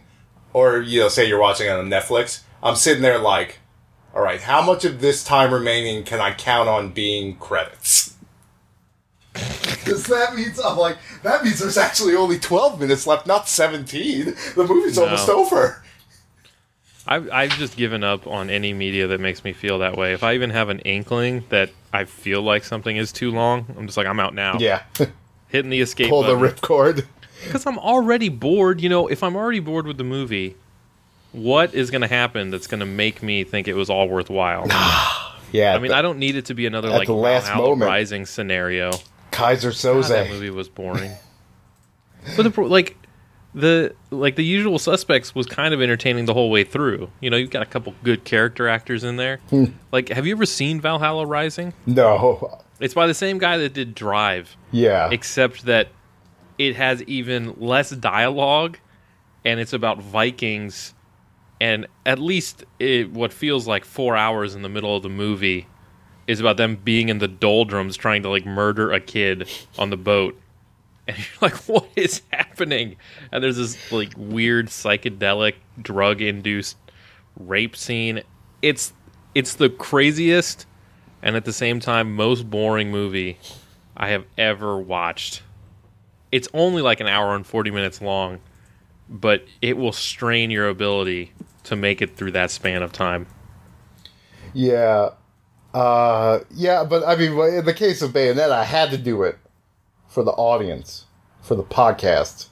or 0.53 0.79
you 0.79 1.01
know, 1.01 1.09
say 1.09 1.27
you're 1.27 1.39
watching 1.41 1.67
it 1.67 1.71
on 1.71 1.89
Netflix, 1.89 2.41
I'm 2.63 2.75
sitting 2.75 3.01
there 3.03 3.19
like, 3.19 3.59
all 4.15 4.21
right, 4.21 4.41
how 4.41 4.61
much 4.61 4.85
of 4.85 5.01
this 5.01 5.23
time 5.23 5.53
remaining 5.53 6.03
can 6.03 6.19
I 6.21 6.33
count 6.33 6.69
on 6.69 6.89
being 6.91 7.35
credits? 7.35 8.15
Because 9.87 10.03
that 10.07 10.35
means 10.35 10.59
I'm 10.59 10.77
like, 10.77 10.97
that 11.23 11.45
means 11.45 11.59
there's 11.59 11.77
actually 11.77 12.13
only 12.13 12.37
12 12.37 12.77
minutes 12.77 13.07
left, 13.07 13.25
not 13.25 13.47
17. 13.47 14.35
The 14.55 14.65
movie's 14.67 14.97
No. 14.97 15.05
almost 15.05 15.29
over. 15.29 15.81
I've, 17.07 17.29
I've 17.31 17.51
just 17.51 17.77
given 17.77 18.03
up 18.03 18.27
on 18.27 18.49
any 18.49 18.73
media 18.73 19.07
that 19.07 19.19
makes 19.19 19.43
me 19.43 19.53
feel 19.53 19.79
that 19.79 19.95
way. 19.95 20.13
If 20.13 20.23
I 20.23 20.33
even 20.35 20.49
have 20.49 20.69
an 20.69 20.79
inkling 20.79 21.45
that 21.49 21.69
I 21.93 22.05
feel 22.05 22.41
like 22.41 22.63
something 22.63 22.97
is 22.97 23.11
too 23.11 23.31
long, 23.31 23.65
I'm 23.77 23.85
just 23.85 23.97
like, 23.97 24.07
I'm 24.07 24.19
out 24.19 24.33
now. 24.33 24.57
Yeah, 24.59 24.83
Hitting 25.47 25.69
the 25.69 25.79
escape 25.81 26.09
pull 26.09 26.23
the 26.23 26.35
ripcord. 26.35 27.05
Because 27.43 27.65
I'm 27.65 27.79
already 27.79 28.29
bored. 28.29 28.81
You 28.81 28.89
know, 28.89 29.07
if 29.07 29.23
I'm 29.23 29.35
already 29.35 29.59
bored 29.59 29.87
with 29.87 29.97
the 29.97 30.03
movie, 30.03 30.55
what 31.31 31.73
is 31.73 31.91
going 31.91 32.01
to 32.01 32.07
happen 32.07 32.49
that's 32.49 32.67
going 32.67 32.79
to 32.81 32.85
make 32.85 33.23
me 33.23 33.43
think 33.43 33.67
it 33.67 33.75
was 33.75 33.89
all 33.89 34.07
worthwhile? 34.07 34.67
Yeah, 35.53 35.73
I 35.73 35.79
mean, 35.79 35.93
I 35.93 36.01
don't 36.01 36.19
need 36.19 36.35
it 36.35 36.47
to 36.47 36.53
be 36.53 36.65
another 36.65 36.89
like 36.89 37.07
the 37.07 37.13
last 37.13 37.55
moment. 37.55 37.87
Rising 37.87 38.25
scenario. 38.25 38.91
Kaiser 39.31 39.71
God, 39.71 40.03
that 40.03 40.29
movie 40.29 40.49
was 40.49 40.67
boring. 40.67 41.11
But 42.35 42.53
the 42.53 42.61
like 42.63 42.97
the 43.57 43.93
like 44.11 44.35
the 44.35 44.45
usual 44.45 44.77
suspects 44.79 45.33
was 45.33 45.47
kind 45.47 45.73
of 45.73 45.81
entertaining 45.81 46.25
the 46.25 46.33
whole 46.33 46.49
way 46.51 46.63
through. 46.63 47.09
You 47.19 47.29
know, 47.29 47.37
you've 47.37 47.49
got 47.49 47.63
a 47.63 47.65
couple 47.65 47.93
good 48.03 48.23
character 48.23 48.67
actors 48.69 49.03
in 49.03 49.17
there. 49.17 49.37
Hmm. 49.49 49.65
like, 49.91 50.09
have 50.09 50.25
you 50.27 50.35
ever 50.35 50.45
seen 50.45 50.79
Valhalla 50.79 51.25
Rising? 51.25 51.73
No. 51.85 52.61
It's 52.79 52.93
by 52.93 53.07
the 53.07 53.13
same 53.15 53.39
guy 53.39 53.57
that 53.57 53.73
did 53.73 53.95
Drive, 53.95 54.55
Yeah. 54.71 55.09
except 55.11 55.65
that 55.65 55.87
it 56.59 56.75
has 56.75 57.01
even 57.03 57.55
less 57.57 57.89
dialogue, 57.89 58.77
and 59.43 59.59
it's 59.59 59.73
about 59.73 60.01
Vikings. 60.01 60.93
And 61.59 61.87
at 62.05 62.19
least 62.19 62.63
it, 62.77 63.11
what 63.11 63.33
feels 63.33 63.67
like 63.67 63.83
four 63.83 64.15
hours 64.15 64.53
in 64.53 64.61
the 64.61 64.69
middle 64.69 64.95
of 64.95 65.01
the 65.01 65.09
movie 65.09 65.65
is 66.27 66.39
about 66.39 66.57
them 66.57 66.75
being 66.75 67.09
in 67.09 67.17
the 67.17 67.27
doldrums 67.27 67.97
trying 67.97 68.21
to 68.21 68.29
like 68.29 68.45
murder 68.45 68.91
a 68.91 68.99
kid 68.99 69.47
on 69.79 69.89
the 69.89 69.97
boat. 69.97 70.39
And 71.09 71.17
you're 71.17 71.49
like, 71.49 71.55
what 71.67 71.87
is 71.95 72.21
happening? 72.33 72.97
And 73.31 73.41
there's 73.41 73.55
this 73.55 73.91
like 73.93 74.13
weird 74.17 74.67
psychedelic 74.67 75.53
drug 75.81 76.21
induced 76.21 76.75
rape 77.39 77.77
scene. 77.77 78.23
It's 78.61 78.91
it's 79.33 79.55
the 79.55 79.69
craziest 79.69 80.65
and 81.21 81.37
at 81.37 81.45
the 81.45 81.53
same 81.53 81.79
time 81.79 82.13
most 82.13 82.49
boring 82.49 82.91
movie 82.91 83.37
I 83.95 84.09
have 84.09 84.25
ever 84.37 84.77
watched. 84.77 85.43
It's 86.31 86.49
only 86.53 86.81
like 86.81 86.99
an 86.99 87.07
hour 87.07 87.35
and 87.35 87.45
40 87.45 87.71
minutes 87.71 88.01
long, 88.01 88.39
but 89.07 89.45
it 89.61 89.77
will 89.77 89.93
strain 89.93 90.51
your 90.51 90.67
ability 90.67 91.31
to 91.63 91.77
make 91.77 92.01
it 92.01 92.17
through 92.17 92.31
that 92.31 92.51
span 92.51 92.83
of 92.83 92.91
time. 92.91 93.27
Yeah. 94.53 95.11
Uh, 95.73 96.39
yeah, 96.53 96.83
but 96.83 97.05
I 97.05 97.15
mean, 97.15 97.31
in 97.31 97.65
the 97.65 97.73
case 97.73 98.01
of 98.01 98.11
Bayonetta, 98.11 98.51
I 98.51 98.63
had 98.65 98.91
to 98.91 98.97
do 98.97 99.23
it 99.23 99.37
for 100.07 100.23
the 100.23 100.31
audience, 100.31 101.05
for 101.41 101.55
the 101.55 101.63
podcast. 101.63 102.47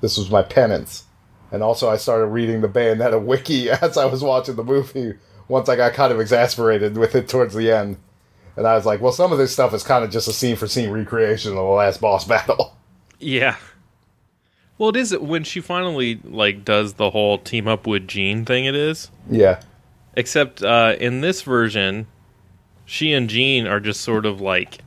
This 0.00 0.16
was 0.16 0.30
my 0.30 0.42
penance. 0.42 1.04
And 1.50 1.62
also, 1.62 1.90
I 1.90 1.96
started 1.96 2.26
reading 2.26 2.60
the 2.60 2.68
Bayonetta 2.68 3.22
wiki 3.22 3.70
as 3.82 3.96
I 3.96 4.06
was 4.06 4.22
watching 4.22 4.56
the 4.56 4.64
movie 4.64 5.14
once 5.48 5.68
I 5.68 5.76
got 5.76 5.94
kind 5.94 6.12
of 6.12 6.20
exasperated 6.20 6.96
with 6.96 7.14
it 7.14 7.28
towards 7.28 7.54
the 7.54 7.70
end. 7.72 7.96
And 8.56 8.66
I 8.66 8.74
was 8.74 8.86
like, 8.86 9.00
well, 9.00 9.12
some 9.12 9.32
of 9.32 9.38
this 9.38 9.52
stuff 9.52 9.74
is 9.74 9.82
kind 9.82 10.04
of 10.04 10.10
just 10.10 10.28
a 10.28 10.32
scene 10.32 10.56
for 10.56 10.66
scene 10.66 10.90
recreation 10.90 11.50
of 11.52 11.56
the 11.56 11.62
last 11.62 12.00
boss 12.00 12.24
battle. 12.26 12.76
Yeah. 13.18 13.56
Well, 14.78 14.90
it 14.90 14.96
is 14.96 15.16
when 15.16 15.44
she 15.44 15.60
finally 15.60 16.20
like 16.24 16.64
does 16.64 16.94
the 16.94 17.10
whole 17.10 17.38
team 17.38 17.68
up 17.68 17.86
with 17.86 18.08
Jeanne 18.08 18.46
thing. 18.46 18.64
It 18.64 18.74
is, 18.74 19.10
yeah. 19.28 19.60
except 20.14 20.62
uh, 20.62 20.96
in 20.98 21.20
this 21.20 21.42
version, 21.42 22.06
she 22.86 23.12
and 23.12 23.28
Jeanne 23.28 23.66
are 23.66 23.78
just 23.78 24.00
sort 24.00 24.24
of 24.24 24.40
like 24.40 24.78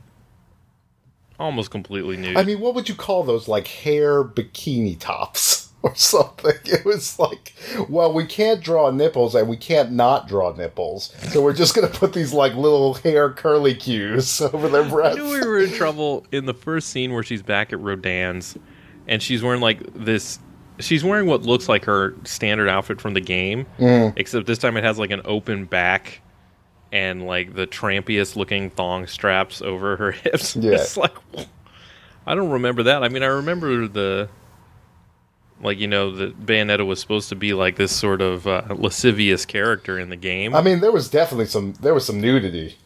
almost 1.38 1.70
completely 1.70 2.16
nude. 2.16 2.36
I 2.36 2.44
mean, 2.44 2.60
what 2.60 2.74
would 2.74 2.88
you 2.88 2.94
call 2.94 3.24
those? 3.24 3.48
Like 3.48 3.66
hair 3.66 4.24
bikini 4.24 4.98
tops 4.98 5.72
or 5.82 5.94
something? 5.94 6.56
It 6.64 6.84
was 6.84 7.18
like, 7.18 7.54
well, 7.88 8.12
we 8.12 8.26
can't 8.26 8.62
draw 8.62 8.90
nipples 8.90 9.34
and 9.34 9.48
we 9.48 9.56
can't 9.56 9.92
not 9.92 10.28
draw 10.28 10.54
nipples. 10.54 11.14
So 11.32 11.42
we're 11.42 11.54
just 11.54 11.74
going 11.74 11.90
to 11.90 11.98
put 11.98 12.12
these 12.12 12.32
like 12.32 12.54
little 12.54 12.94
hair 12.94 13.30
curly 13.30 13.74
cues 13.74 14.40
over 14.52 14.68
their 14.68 14.84
I 14.84 14.88
breasts. 14.88 15.18
knew 15.18 15.28
we 15.28 15.46
were 15.46 15.58
in 15.58 15.72
trouble 15.72 16.26
in 16.32 16.46
the 16.46 16.54
first 16.54 16.88
scene 16.88 17.12
where 17.12 17.22
she's 17.22 17.42
back 17.42 17.72
at 17.72 17.80
Rodin's, 17.80 18.56
and 19.06 19.22
she's 19.22 19.42
wearing 19.42 19.60
like 19.60 19.80
this. 19.94 20.38
She's 20.80 21.04
wearing 21.04 21.26
what 21.26 21.42
looks 21.42 21.68
like 21.68 21.84
her 21.84 22.16
standard 22.24 22.68
outfit 22.68 23.00
from 23.00 23.14
the 23.14 23.20
game, 23.20 23.64
mm. 23.78 24.12
except 24.16 24.46
this 24.46 24.58
time 24.58 24.76
it 24.76 24.82
has 24.82 24.98
like 24.98 25.12
an 25.12 25.22
open 25.24 25.66
back 25.66 26.20
and 26.94 27.26
like 27.26 27.54
the 27.54 27.66
trampiest 27.66 28.36
looking 28.36 28.70
thong 28.70 29.08
straps 29.08 29.60
over 29.60 29.96
her 29.96 30.12
hips. 30.12 30.54
Yeah. 30.54 30.74
It's 30.74 30.96
like 30.96 31.12
I 32.24 32.34
don't 32.36 32.50
remember 32.50 32.84
that. 32.84 33.02
I 33.02 33.08
mean, 33.08 33.24
I 33.24 33.26
remember 33.26 33.88
the 33.88 34.28
like 35.60 35.78
you 35.78 35.88
know 35.88 36.12
the 36.12 36.28
Bayonetta 36.28 36.86
was 36.86 37.00
supposed 37.00 37.28
to 37.30 37.34
be 37.34 37.52
like 37.52 37.76
this 37.76 37.94
sort 37.94 38.22
of 38.22 38.46
uh, 38.46 38.62
lascivious 38.70 39.44
character 39.44 39.98
in 39.98 40.08
the 40.08 40.16
game, 40.16 40.54
I 40.54 40.62
mean, 40.62 40.80
there 40.80 40.92
was 40.92 41.10
definitely 41.10 41.46
some 41.46 41.72
there 41.74 41.94
was 41.94 42.06
some 42.06 42.20
nudity, 42.20 42.76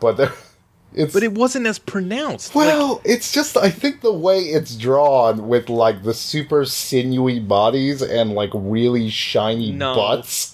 but 0.00 0.16
there 0.16 0.32
it's 0.92 1.14
but 1.14 1.22
it 1.22 1.32
wasn't 1.32 1.66
as 1.68 1.78
pronounced. 1.78 2.54
Like, 2.54 2.66
well, 2.66 3.00
it's 3.04 3.30
just 3.32 3.56
I 3.56 3.70
think 3.70 4.00
the 4.00 4.12
way 4.12 4.40
it's 4.40 4.76
drawn 4.76 5.46
with 5.46 5.68
like 5.68 6.02
the 6.02 6.14
super 6.14 6.64
sinewy 6.64 7.38
bodies 7.38 8.02
and 8.02 8.32
like 8.32 8.50
really 8.54 9.08
shiny 9.08 9.70
No. 9.70 9.94
butts. 9.94 10.52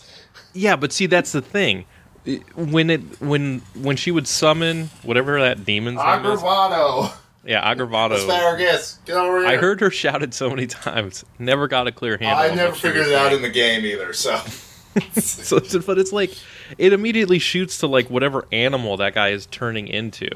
Yeah, 0.54 0.76
but 0.76 0.92
see, 0.92 1.06
that's 1.06 1.32
the 1.32 1.40
thing. 1.40 1.86
When 2.54 2.90
it 2.90 3.20
when 3.20 3.62
when 3.74 3.96
she 3.96 4.10
would 4.10 4.28
summon 4.28 4.90
whatever 5.02 5.40
that 5.40 5.64
demon's 5.64 5.96
name 5.98 6.24
is, 6.26 6.40
Agravado, 6.40 7.12
yeah, 7.44 7.74
Agravado. 7.74 8.12
asparagus, 8.12 8.98
get 9.04 9.16
over 9.16 9.40
here. 9.40 9.48
I 9.48 9.56
heard 9.56 9.80
her 9.80 9.90
shout 9.90 10.22
it 10.22 10.32
so 10.32 10.48
many 10.48 10.66
times. 10.68 11.24
Never 11.38 11.66
got 11.66 11.88
a 11.88 11.92
clear 11.92 12.16
handle. 12.18 12.38
I 12.38 12.54
never 12.54 12.74
figured 12.74 13.08
it 13.08 13.14
out 13.14 13.30
saying. 13.30 13.36
in 13.36 13.42
the 13.42 13.50
game 13.50 13.84
either. 13.84 14.12
So 14.12 14.36
So, 15.14 15.58
so- 15.60 15.80
but 15.80 15.98
it's 15.98 16.12
like 16.12 16.32
it 16.78 16.92
immediately 16.92 17.38
shoots 17.38 17.78
to 17.78 17.86
like 17.86 18.08
whatever 18.10 18.46
animal 18.52 18.96
that 18.98 19.14
guy 19.14 19.30
is 19.30 19.46
turning 19.46 19.88
into. 19.88 20.28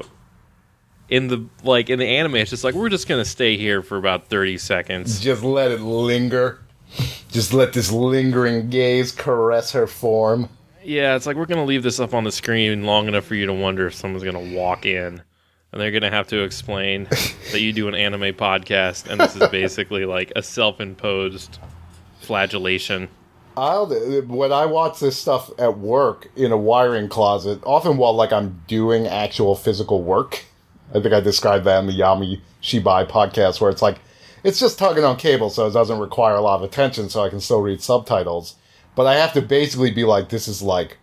In 1.08 1.28
the 1.28 1.46
like 1.62 1.88
in 1.88 2.00
the 2.00 2.06
anime, 2.06 2.34
it's 2.36 2.50
just 2.50 2.64
like 2.64 2.74
we're 2.74 2.88
just 2.88 3.06
gonna 3.06 3.24
stay 3.24 3.56
here 3.56 3.80
for 3.80 3.96
about 3.96 4.26
thirty 4.26 4.58
seconds. 4.58 5.20
just 5.20 5.44
let 5.44 5.70
it 5.70 5.80
linger. 5.80 6.58
Just 7.30 7.52
let 7.52 7.74
this 7.74 7.92
lingering 7.92 8.70
gaze 8.70 9.12
caress 9.12 9.70
her 9.72 9.86
form. 9.86 10.48
Yeah, 10.86 11.16
it's 11.16 11.26
like 11.26 11.36
we're 11.36 11.46
gonna 11.46 11.64
leave 11.64 11.82
this 11.82 11.98
up 11.98 12.14
on 12.14 12.22
the 12.22 12.30
screen 12.30 12.84
long 12.84 13.08
enough 13.08 13.24
for 13.24 13.34
you 13.34 13.46
to 13.46 13.52
wonder 13.52 13.88
if 13.88 13.94
someone's 13.94 14.22
gonna 14.22 14.54
walk 14.54 14.86
in, 14.86 15.20
and 15.72 15.80
they're 15.80 15.90
gonna 15.90 16.10
have 16.12 16.28
to 16.28 16.44
explain 16.44 17.04
that 17.50 17.60
you 17.60 17.72
do 17.72 17.88
an 17.88 17.96
anime 17.96 18.34
podcast, 18.34 19.08
and 19.08 19.20
this 19.20 19.34
is 19.34 19.48
basically 19.48 20.04
like 20.04 20.32
a 20.36 20.44
self-imposed 20.44 21.58
flagellation. 22.20 23.08
I'll 23.56 23.88
when 23.88 24.52
I 24.52 24.66
watch 24.66 25.00
this 25.00 25.18
stuff 25.18 25.50
at 25.58 25.76
work 25.76 26.30
in 26.36 26.52
a 26.52 26.56
wiring 26.56 27.08
closet, 27.08 27.58
often 27.64 27.96
while 27.96 28.14
like 28.14 28.32
I'm 28.32 28.62
doing 28.68 29.08
actual 29.08 29.56
physical 29.56 30.04
work. 30.04 30.44
I 30.94 31.00
think 31.00 31.12
I 31.12 31.18
described 31.18 31.64
that 31.64 31.80
in 31.80 31.88
the 31.88 31.98
Yami 31.98 32.42
Shibai 32.62 33.10
podcast, 33.10 33.60
where 33.60 33.70
it's 33.70 33.82
like 33.82 33.98
it's 34.44 34.60
just 34.60 34.78
tugging 34.78 35.02
on 35.02 35.16
cable, 35.16 35.50
so 35.50 35.66
it 35.66 35.72
doesn't 35.72 35.98
require 35.98 36.36
a 36.36 36.42
lot 36.42 36.60
of 36.60 36.62
attention, 36.62 37.08
so 37.08 37.24
I 37.24 37.28
can 37.28 37.40
still 37.40 37.60
read 37.60 37.82
subtitles. 37.82 38.54
But 38.96 39.06
I 39.06 39.14
have 39.14 39.34
to 39.34 39.42
basically 39.42 39.92
be 39.92 40.02
like, 40.02 40.30
this 40.30 40.48
is 40.48 40.62
like 40.62 40.96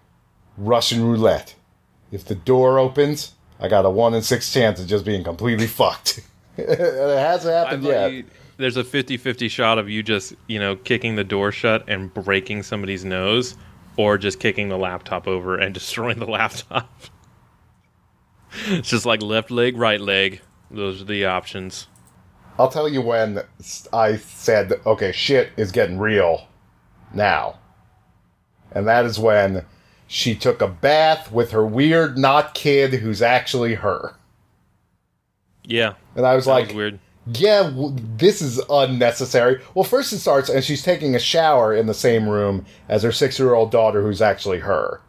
Russian 0.58 1.06
roulette. 1.06 1.56
If 2.12 2.26
the 2.26 2.36
door 2.36 2.80
opens, 2.80 3.34
I 3.60 3.70
got 3.70 3.86
a 3.86 3.90
one 3.90 4.14
in 4.14 4.22
six 4.24 4.52
chance 4.52 4.82
of 4.82 4.88
just 4.88 5.06
being 5.06 5.24
completely 5.24 5.68
fucked. 5.68 6.20
it 6.58 6.80
hasn't 6.80 7.54
happened 7.54 7.84
yet. 7.84 8.12
you, 8.12 8.26
there's 8.58 8.78
a 8.78 8.84
50-50 8.84 9.50
shot 9.50 9.78
of 9.78 9.90
you 9.90 10.04
just 10.04 10.34
you 10.48 10.60
know 10.60 10.76
kicking 10.76 11.16
the 11.16 11.24
door 11.24 11.52
shut 11.52 11.84
and 11.88 12.14
breaking 12.14 12.64
somebody's 12.64 13.06
nose, 13.06 13.56
or 13.96 14.18
just 14.18 14.40
kicking 14.40 14.70
the 14.70 14.78
laptop 14.78 15.28
over 15.28 15.58
and 15.58 15.74
destroying 15.74 16.20
the 16.20 16.26
laptop. 16.26 16.92
it's 18.68 18.90
just 18.90 19.06
like 19.06 19.22
left 19.22 19.52
leg, 19.52 19.78
right 19.78 20.02
leg. 20.02 20.42
Those 20.72 21.02
are 21.02 21.06
the 21.06 21.26
options. 21.26 21.88
I'll 22.58 22.70
tell 22.70 22.90
you 22.90 23.02
when 23.02 23.42
I 23.92 24.18
said, 24.18 24.74
okay, 24.86 25.12
shit 25.12 25.50
is 25.58 25.72
getting 25.72 26.00
real 26.00 26.48
now. 27.14 27.60
And 28.74 28.88
that 28.88 29.06
is 29.06 29.20
when 29.20 29.66
she 30.08 30.36
took 30.36 30.62
a 30.62 30.68
bath 30.68 31.32
with 31.32 31.52
her 31.52 31.66
weird 31.66 32.18
not 32.18 32.54
kid 32.54 32.94
who's 32.96 33.22
actually 33.22 33.76
her. 33.76 34.16
Yeah, 35.66 35.94
And 36.16 36.26
I 36.26 36.36
was 36.36 36.46
like, 36.46 36.68
was 36.68 36.76
weird. 36.76 37.00
yeah, 37.26 37.64
w- 37.64 37.96
this 38.18 38.42
is 38.42 38.60
unnecessary. 38.70 39.62
Well, 39.74 39.86
first 39.86 40.12
it 40.12 40.20
starts, 40.20 40.50
and 40.50 40.62
she's 40.64 40.84
taking 40.84 41.16
a 41.16 41.20
shower 41.20 41.74
in 41.74 41.86
the 41.88 41.94
same 41.94 42.28
room 42.28 42.66
as 42.90 43.04
her 43.04 43.14
six 43.14 43.40
year 43.40 43.54
old 43.54 43.72
daughter 43.72 44.02
who's 44.02 44.22
actually 44.22 44.60
her. 44.60 45.00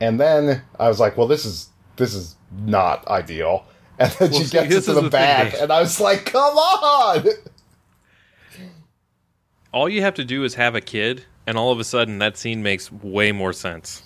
And 0.00 0.18
then 0.18 0.62
I 0.78 0.88
was 0.88 0.98
like, 0.98 1.18
well, 1.18 1.26
this 1.26 1.44
is 1.44 1.68
this 1.96 2.14
is 2.14 2.36
not 2.64 3.06
ideal. 3.08 3.66
And 3.98 4.10
then 4.12 4.30
Well, 4.30 4.40
she 4.40 4.48
gets 4.48 4.74
into 4.74 4.94
the 4.94 5.02
the 5.02 5.10
bath, 5.10 5.52
Dave. 5.52 5.60
and 5.64 5.70
I 5.70 5.80
was 5.80 6.00
like, 6.00 6.24
come 6.24 6.56
on! 6.56 7.26
All 9.72 9.88
you 9.88 10.00
have 10.00 10.14
to 10.14 10.24
do 10.24 10.42
is 10.44 10.54
have 10.54 10.74
a 10.74 10.80
kid, 10.80 11.24
and 11.50 11.58
all 11.58 11.72
of 11.72 11.80
a 11.80 11.84
sudden 11.84 12.18
that 12.20 12.38
scene 12.38 12.62
makes 12.62 12.90
way 12.92 13.32
more 13.32 13.52
sense. 13.52 14.02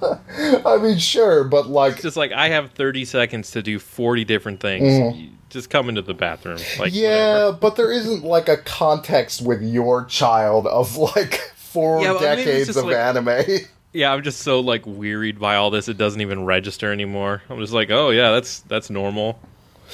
I 0.02 0.78
mean, 0.82 0.98
sure, 0.98 1.44
but 1.44 1.68
like, 1.68 1.92
It's 1.92 2.02
just 2.02 2.16
like 2.16 2.32
I 2.32 2.48
have 2.48 2.72
30 2.72 3.04
seconds 3.04 3.52
to 3.52 3.62
do 3.62 3.78
40 3.78 4.24
different 4.24 4.58
things. 4.60 5.16
You 5.16 5.30
Just 5.50 5.70
come 5.70 5.88
into 5.88 6.02
the 6.02 6.14
bathroom. 6.14 6.56
Like 6.78 6.92
Mm-hmm. 6.92 6.96
yeah, 6.96 7.34
whatever. 7.44 7.56
but 7.58 7.76
there 7.76 7.92
isn't 7.92 8.24
like 8.24 8.48
a 8.48 8.56
context 8.56 9.42
with 9.42 9.62
your 9.62 10.04
child 10.06 10.66
of 10.66 10.96
like 10.96 11.34
four 11.54 12.02
Yeah, 12.02 12.12
well, 12.12 12.20
maybe 12.20 12.42
it's 12.42 12.66
decades 12.66 12.76
of 12.76 12.84
like- 12.86 12.96
anime. 12.96 13.58
Yeah, 13.94 14.10
I'm 14.10 14.22
just 14.22 14.40
so 14.40 14.60
like 14.60 14.84
wearied 14.86 15.38
by 15.38 15.56
all 15.56 15.68
this. 15.70 15.86
It 15.86 15.98
doesn't 15.98 16.22
even 16.22 16.46
register 16.46 16.90
anymore. 16.90 17.42
I'm 17.50 17.58
just 17.58 17.74
like, 17.74 17.90
oh 17.90 18.08
yeah, 18.08 18.30
that's 18.30 18.60
that's 18.60 18.88
normal. 18.88 19.38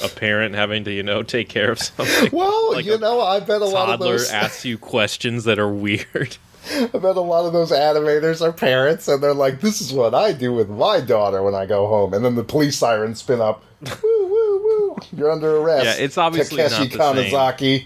A 0.01 0.07
parent 0.07 0.55
having 0.55 0.85
to 0.85 0.91
you 0.93 1.03
know 1.03 1.21
take 1.21 1.49
care 1.49 1.69
of 1.69 1.79
something. 1.79 2.29
Well, 2.31 2.71
Like 2.71 2.85
you 2.85 2.97
know, 2.97 3.19
I 3.19 3.41
bet 3.41 3.61
a 3.61 3.65
lot 3.65 3.89
of 3.89 3.99
Toddler 3.99 4.13
those. 4.13 4.29
asks 4.31 4.63
you 4.63 4.77
questions 4.77 5.43
that 5.43 5.59
are 5.59 5.67
weird. 5.67 6.37
I 6.71 6.85
bet 6.87 7.15
a 7.15 7.21
lot 7.21 7.45
of 7.45 7.53
those 7.53 7.71
animators 7.71 8.41
are 8.45 8.51
parents, 8.53 9.07
and 9.07 9.21
they're 9.23 9.33
like, 9.33 9.61
"This 9.61 9.81
is 9.81 9.93
what 9.93 10.13
I 10.13 10.31
do 10.33 10.53
with 10.53 10.69
my 10.69 10.99
daughter 11.01 11.41
when 11.43 11.55
I 11.55 11.65
go 11.65 11.87
home," 11.87 12.13
and 12.13 12.23
then 12.23 12.35
the 12.35 12.43
police 12.43 12.77
sirens 12.77 13.19
spin 13.19 13.41
up. 13.41 13.63
woo 13.81 14.27
woo 14.27 14.61
woo! 14.63 14.97
You're 15.15 15.31
under 15.31 15.57
arrest. 15.57 15.85
Yeah, 15.85 16.03
it's 16.03 16.17
obviously 16.17 16.61
not 16.61 16.71
Takeshi 16.71 16.97
the 16.97 17.13
same. 17.13 17.31
Kanazaki. 17.31 17.85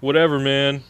Whatever, 0.00 0.38
man. 0.38 0.82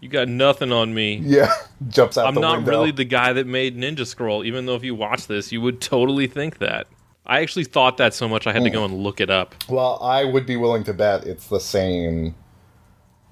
You 0.00 0.08
got 0.08 0.28
nothing 0.28 0.72
on 0.72 0.92
me. 0.94 1.16
Yeah, 1.24 1.52
jumps 1.88 2.18
out 2.18 2.26
I'm 2.26 2.34
the 2.34 2.40
not 2.40 2.56
window. 2.58 2.70
really 2.72 2.90
the 2.90 3.04
guy 3.04 3.32
that 3.34 3.46
made 3.46 3.76
Ninja 3.76 4.04
Scroll, 4.06 4.44
even 4.44 4.66
though 4.66 4.74
if 4.74 4.82
you 4.82 4.94
watch 4.94 5.28
this, 5.28 5.52
you 5.52 5.60
would 5.60 5.80
totally 5.80 6.26
think 6.26 6.58
that. 6.58 6.88
I 7.24 7.40
actually 7.40 7.64
thought 7.64 7.98
that 7.98 8.12
so 8.14 8.28
much 8.28 8.48
I 8.48 8.52
had 8.52 8.64
to 8.64 8.68
Hmm. 8.70 8.74
go 8.74 8.84
and 8.84 8.94
look 8.94 9.20
it 9.20 9.30
up. 9.30 9.54
Well, 9.68 10.00
I 10.02 10.24
would 10.24 10.44
be 10.44 10.56
willing 10.56 10.82
to 10.84 10.92
bet 10.92 11.24
it's 11.24 11.46
the 11.46 11.60
same 11.60 12.34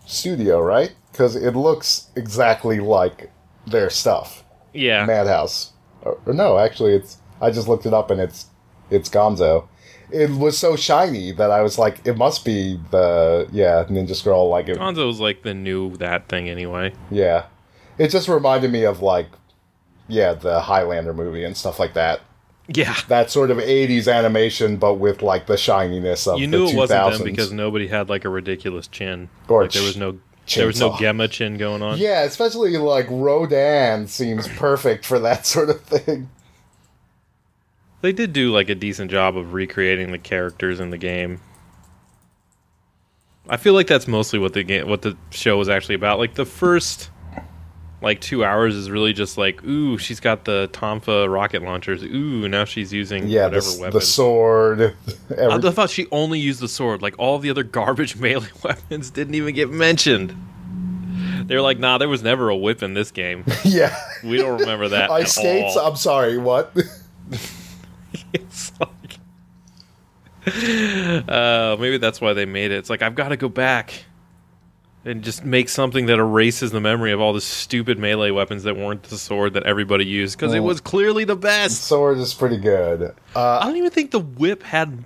studio, 0.06 0.60
right? 0.60 0.92
Because 1.12 1.36
it 1.36 1.56
looks 1.56 2.08
exactly 2.16 2.80
like 2.80 3.30
their 3.66 3.90
stuff. 3.90 4.44
Yeah. 4.72 5.04
Madhouse. 5.06 5.72
Or, 6.02 6.18
or 6.26 6.32
no, 6.32 6.58
actually, 6.58 6.94
it's. 6.94 7.18
I 7.40 7.50
just 7.50 7.68
looked 7.68 7.86
it 7.86 7.94
up 7.94 8.10
and 8.10 8.20
it's 8.20 8.46
it's 8.90 9.08
Gonzo. 9.08 9.66
It 10.12 10.30
was 10.30 10.58
so 10.58 10.74
shiny 10.76 11.30
that 11.32 11.50
I 11.50 11.62
was 11.62 11.78
like, 11.78 12.04
it 12.06 12.16
must 12.16 12.44
be 12.44 12.78
the 12.90 13.48
yeah 13.52 13.84
Ninja 13.88 14.14
Scroll. 14.14 14.48
Like 14.48 14.68
it, 14.68 14.78
Gonzo 14.78 15.06
was 15.06 15.20
like 15.20 15.42
the 15.42 15.54
new 15.54 15.96
that 15.98 16.28
thing 16.28 16.48
anyway. 16.48 16.92
yeah. 17.10 17.46
It 17.98 18.08
just 18.10 18.28
reminded 18.28 18.70
me 18.72 18.84
of 18.84 19.02
like 19.02 19.28
yeah 20.08 20.32
the 20.34 20.60
Highlander 20.60 21.12
movie 21.14 21.44
and 21.44 21.56
stuff 21.56 21.78
like 21.78 21.94
that. 21.94 22.20
Yeah. 22.68 22.94
That 23.08 23.30
sort 23.30 23.50
of 23.50 23.58
'80s 23.58 24.12
animation, 24.12 24.76
but 24.76 24.94
with 24.94 25.22
like 25.22 25.46
the 25.46 25.56
shininess 25.56 26.26
of 26.26 26.38
You 26.40 26.46
knew 26.46 26.66
it 26.66 26.74
2000s. 26.74 26.76
wasn't 26.76 27.12
them 27.18 27.24
because 27.24 27.52
nobody 27.52 27.88
had 27.88 28.08
like 28.08 28.24
a 28.24 28.28
ridiculous 28.28 28.86
chin. 28.88 29.28
Or 29.48 29.62
like 29.62 29.72
there 29.72 29.82
was 29.82 29.94
ch- 29.94 29.98
no 30.56 30.60
there 30.60 30.66
was 30.66 30.80
no. 30.80 30.96
Gemma 30.98 31.28
chin 31.28 31.56
going 31.56 31.82
on. 31.82 31.98
Yeah, 31.98 32.22
especially 32.22 32.76
like 32.76 33.06
Rodin 33.08 34.06
seems 34.06 34.48
perfect 34.48 35.04
for 35.04 35.18
that 35.18 35.46
sort 35.46 35.70
of 35.70 35.80
thing. 35.82 36.30
They 38.02 38.12
did 38.12 38.32
do 38.32 38.52
like 38.52 38.68
a 38.68 38.74
decent 38.74 39.10
job 39.10 39.36
of 39.36 39.52
recreating 39.52 40.12
the 40.12 40.18
characters 40.18 40.80
in 40.80 40.90
the 40.90 40.98
game. 40.98 41.40
I 43.48 43.56
feel 43.56 43.74
like 43.74 43.88
that's 43.88 44.08
mostly 44.08 44.38
what 44.38 44.52
the 44.52 44.62
game, 44.62 44.88
what 44.88 45.02
the 45.02 45.16
show 45.30 45.58
was 45.58 45.68
actually 45.68 45.96
about. 45.96 46.18
Like 46.18 46.34
the 46.34 46.46
first, 46.46 47.09
like 48.02 48.20
two 48.20 48.44
hours 48.44 48.74
is 48.74 48.90
really 48.90 49.12
just 49.12 49.36
like, 49.36 49.62
ooh, 49.64 49.98
she's 49.98 50.20
got 50.20 50.44
the 50.44 50.68
Tonfa 50.72 51.30
rocket 51.30 51.62
launchers. 51.62 52.02
Ooh, 52.02 52.48
now 52.48 52.64
she's 52.64 52.92
using 52.92 53.26
Yeah, 53.28 53.44
whatever 53.44 53.66
the, 53.70 53.78
weapon. 53.80 53.94
the 53.98 54.00
sword. 54.04 54.96
I 55.38 55.58
thought 55.70 55.90
she 55.90 56.06
only 56.10 56.38
used 56.38 56.60
the 56.60 56.68
sword. 56.68 57.02
Like 57.02 57.14
all 57.18 57.38
the 57.38 57.50
other 57.50 57.62
garbage 57.62 58.16
melee 58.20 58.48
weapons 58.64 59.10
didn't 59.10 59.34
even 59.34 59.54
get 59.54 59.70
mentioned. 59.70 60.34
They 61.46 61.54
were 61.56 61.62
like, 61.62 61.78
nah, 61.78 61.98
there 61.98 62.08
was 62.08 62.22
never 62.22 62.48
a 62.48 62.56
whip 62.56 62.82
in 62.82 62.94
this 62.94 63.10
game. 63.10 63.44
yeah, 63.64 63.94
We 64.22 64.36
don't 64.38 64.60
remember 64.60 64.88
that. 64.88 65.10
ice 65.10 65.36
at 65.36 65.42
skates. 65.42 65.76
all. 65.76 65.88
I'm 65.88 65.96
sorry. 65.96 66.38
What? 66.38 66.74
it's 68.32 68.72
like 68.80 69.18
uh, 71.28 71.76
maybe 71.78 71.98
that's 71.98 72.20
why 72.20 72.32
they 72.32 72.46
made 72.46 72.70
it. 72.70 72.76
It's 72.78 72.90
like 72.90 73.02
I've 73.02 73.14
got 73.14 73.28
to 73.28 73.36
go 73.36 73.48
back 73.48 74.04
and 75.04 75.22
just 75.22 75.44
make 75.44 75.68
something 75.68 76.06
that 76.06 76.18
erases 76.18 76.70
the 76.72 76.80
memory 76.80 77.12
of 77.12 77.20
all 77.20 77.32
the 77.32 77.40
stupid 77.40 77.98
melee 77.98 78.30
weapons 78.30 78.64
that 78.64 78.76
weren't 78.76 79.02
the 79.04 79.16
sword 79.16 79.54
that 79.54 79.62
everybody 79.64 80.04
used 80.04 80.38
because 80.38 80.52
it 80.54 80.60
was 80.60 80.80
clearly 80.80 81.24
the 81.24 81.36
best. 81.36 81.84
sword 81.84 82.18
is 82.18 82.34
pretty 82.34 82.58
good. 82.58 83.14
Uh, 83.34 83.58
I 83.58 83.64
don't 83.64 83.76
even 83.76 83.90
think 83.90 84.10
the 84.10 84.18
whip 84.20 84.62
had, 84.62 85.04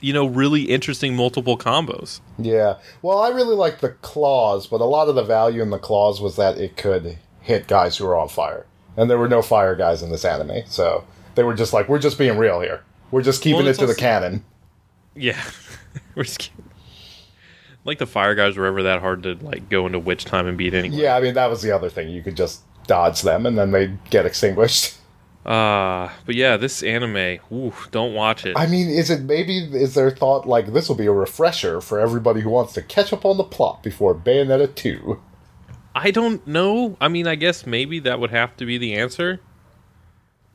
you 0.00 0.12
know, 0.12 0.26
really 0.26 0.62
interesting 0.62 1.14
multiple 1.14 1.56
combos. 1.56 2.20
yeah. 2.38 2.78
Well, 3.02 3.18
I 3.18 3.28
really 3.28 3.54
like 3.54 3.80
the 3.80 3.90
claws, 3.90 4.66
but 4.66 4.80
a 4.80 4.84
lot 4.84 5.08
of 5.08 5.14
the 5.14 5.22
value 5.22 5.62
in 5.62 5.70
the 5.70 5.78
claws 5.78 6.20
was 6.20 6.34
that 6.36 6.58
it 6.58 6.76
could 6.76 7.18
hit 7.40 7.68
guys 7.68 7.96
who 7.96 8.04
were 8.06 8.16
on 8.16 8.28
fire, 8.28 8.66
and 8.96 9.08
there 9.08 9.18
were 9.18 9.28
no 9.28 9.42
fire 9.42 9.76
guys 9.76 10.02
in 10.02 10.10
this 10.10 10.24
anime, 10.24 10.62
so 10.66 11.04
they 11.36 11.44
were 11.44 11.54
just 11.54 11.72
like, 11.72 11.88
we're 11.88 12.00
just 12.00 12.18
being 12.18 12.36
real 12.36 12.60
here. 12.60 12.82
We're 13.12 13.22
just 13.22 13.42
keeping 13.42 13.58
Well, 13.60 13.68
it 13.68 13.74
to 13.74 13.86
the 13.86 13.92
also- 13.92 14.00
canon. 14.00 14.44
Yeah, 15.14 15.40
we're 16.16 16.24
just 16.24 16.40
kidding. 16.40 16.65
Like 17.86 17.98
the 17.98 18.06
fire 18.06 18.34
guys 18.34 18.56
were 18.56 18.66
ever 18.66 18.82
that 18.82 19.00
hard 19.00 19.22
to 19.22 19.34
like 19.34 19.68
go 19.68 19.86
into 19.86 19.98
witch 19.98 20.24
time 20.24 20.46
and 20.46 20.58
beat 20.58 20.74
anyway. 20.74 20.96
Yeah, 20.96 21.16
I 21.16 21.20
mean 21.20 21.34
that 21.34 21.48
was 21.48 21.62
the 21.62 21.70
other 21.70 21.88
thing. 21.88 22.10
You 22.10 22.22
could 22.22 22.36
just 22.36 22.62
dodge 22.86 23.22
them, 23.22 23.46
and 23.46 23.56
then 23.56 23.70
they'd 23.70 23.98
get 24.10 24.26
extinguished. 24.26 24.94
Uh, 25.46 26.10
but 26.24 26.34
yeah, 26.34 26.56
this 26.56 26.82
anime, 26.82 27.38
ooh, 27.52 27.72
don't 27.92 28.14
watch 28.14 28.44
it. 28.44 28.58
I 28.58 28.66
mean, 28.66 28.88
is 28.88 29.10
it 29.10 29.22
maybe 29.22 29.58
is 29.58 29.94
there 29.94 30.10
thought 30.10 30.44
like 30.48 30.72
this 30.72 30.88
will 30.88 30.96
be 30.96 31.06
a 31.06 31.12
refresher 31.12 31.80
for 31.80 32.00
everybody 32.00 32.40
who 32.40 32.50
wants 32.50 32.72
to 32.72 32.82
catch 32.82 33.12
up 33.12 33.24
on 33.24 33.36
the 33.36 33.44
plot 33.44 33.80
before 33.80 34.12
Bayonetta 34.12 34.74
two? 34.74 35.22
I 35.94 36.10
don't 36.10 36.44
know. 36.48 36.96
I 37.00 37.06
mean, 37.06 37.28
I 37.28 37.36
guess 37.36 37.64
maybe 37.64 38.00
that 38.00 38.18
would 38.18 38.32
have 38.32 38.56
to 38.56 38.66
be 38.66 38.76
the 38.76 38.94
answer. 38.94 39.40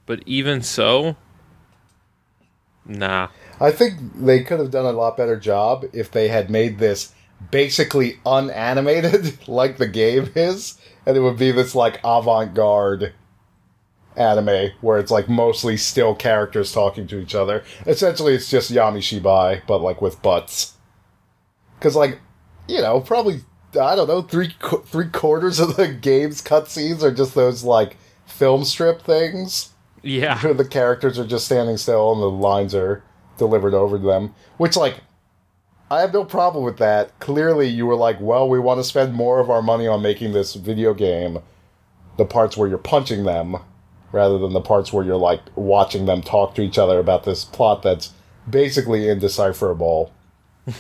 But 0.06 0.24
even 0.26 0.62
so, 0.62 1.16
nah. 2.86 3.30
I 3.62 3.72
think 3.72 3.98
they 4.14 4.44
could 4.44 4.60
have 4.60 4.72
done 4.72 4.86
a 4.86 4.92
lot 4.92 5.16
better 5.16 5.38
job 5.38 5.86
if 5.94 6.12
they 6.12 6.28
had 6.28 6.50
made 6.50 6.80
this 6.80 7.14
basically 7.50 8.20
unanimated 8.26 9.38
like 9.48 9.78
the 9.78 9.88
game 9.88 10.32
is, 10.36 10.78
and 11.06 11.18
it 11.18 11.22
would 11.22 11.38
be 11.38 11.52
this 11.52 11.74
like 11.76 12.00
avant-garde 12.04 13.14
anime 14.18 14.72
where 14.82 15.00
it's 15.00 15.12
like 15.12 15.30
mostly 15.30 15.78
still 15.78 16.14
characters 16.14 16.72
talking 16.72 17.08
to 17.08 17.20
each 17.20 17.34
other. 17.34 17.64
Essentially, 17.88 18.34
it's 18.36 18.50
just 18.50 18.72
Yami 18.72 18.98
Shibai, 19.00 19.62
but 19.68 19.80
like 19.82 20.02
with 20.02 20.22
butts. 20.22 20.74
Because 21.80 21.96
like, 21.96 22.20
you 22.68 22.82
know, 22.82 23.00
probably 23.02 23.42
I 23.80 23.96
don't 23.96 24.08
know 24.08 24.22
three 24.22 24.54
qu- 24.60 24.84
three 24.86 25.08
quarters 25.10 25.60
of 25.60 25.78
the 25.78 25.88
game's 25.88 26.42
cutscenes 26.42 27.02
are 27.04 27.14
just 27.14 27.36
those 27.36 27.64
like 27.64 27.98
film 28.26 28.66
strip 28.66 29.02
things 29.02 29.70
Yeah. 30.04 30.38
where 30.42 30.54
the 30.56 30.66
characters 30.68 31.18
are 31.18 31.26
just 31.26 31.46
standing 31.46 31.78
still 31.78 32.12
and 32.12 32.22
the 32.22 32.30
lines 32.30 32.76
are 32.76 33.04
delivered 33.38 33.74
over 33.74 33.98
to 33.98 34.04
them. 34.06 34.36
Which, 34.58 34.76
like, 34.76 34.98
I 35.92 36.00
have 36.00 36.14
no 36.14 36.24
problem 36.24 36.64
with 36.64 36.78
that. 36.78 37.20
Clearly, 37.20 37.68
you 37.68 37.86
were 37.86 37.98
like, 37.98 38.18
well, 38.22 38.48
we 38.48 38.60
want 38.60 38.80
to 38.80 38.84
spend 38.86 39.14
more 39.14 39.42
of 39.42 39.50
our 39.50 39.62
money 39.62 39.88
on 39.88 40.02
making 40.02 40.32
this 40.32 40.54
video 40.56 40.94
game 40.94 41.40
the 42.18 42.24
parts 42.24 42.56
where 42.56 42.70
you're 42.70 42.78
punching 42.78 43.26
them 43.26 43.58
rather 44.14 44.38
than 44.38 44.54
the 44.54 44.62
parts 44.62 44.94
where 44.94 45.04
you're, 45.04 45.18
like, 45.18 45.42
watching 45.56 46.06
them 46.06 46.22
talk 46.22 46.56
to 46.56 46.62
each 46.62 46.78
other 46.78 46.98
about 46.98 47.26
this 47.26 47.44
plot 47.44 47.84
that's 47.84 48.14
basically 48.50 49.10
indecipherable. 49.10 50.12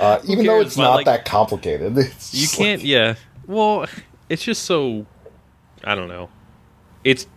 Uh, 0.00 0.18
even 0.26 0.44
though 0.44 0.60
it's 0.60 0.76
not 0.76 0.96
like, 0.96 1.04
that 1.06 1.24
complicated. 1.24 1.96
It's 1.98 2.34
You 2.34 2.48
can't, 2.48 2.80
like- 2.80 2.88
yeah. 2.88 3.14
Well, 3.46 3.86
it's 4.28 4.42
just 4.42 4.64
so. 4.64 5.06
I 5.84 5.94
don't 5.94 6.08
know. 6.08 6.30
It's 7.04 7.28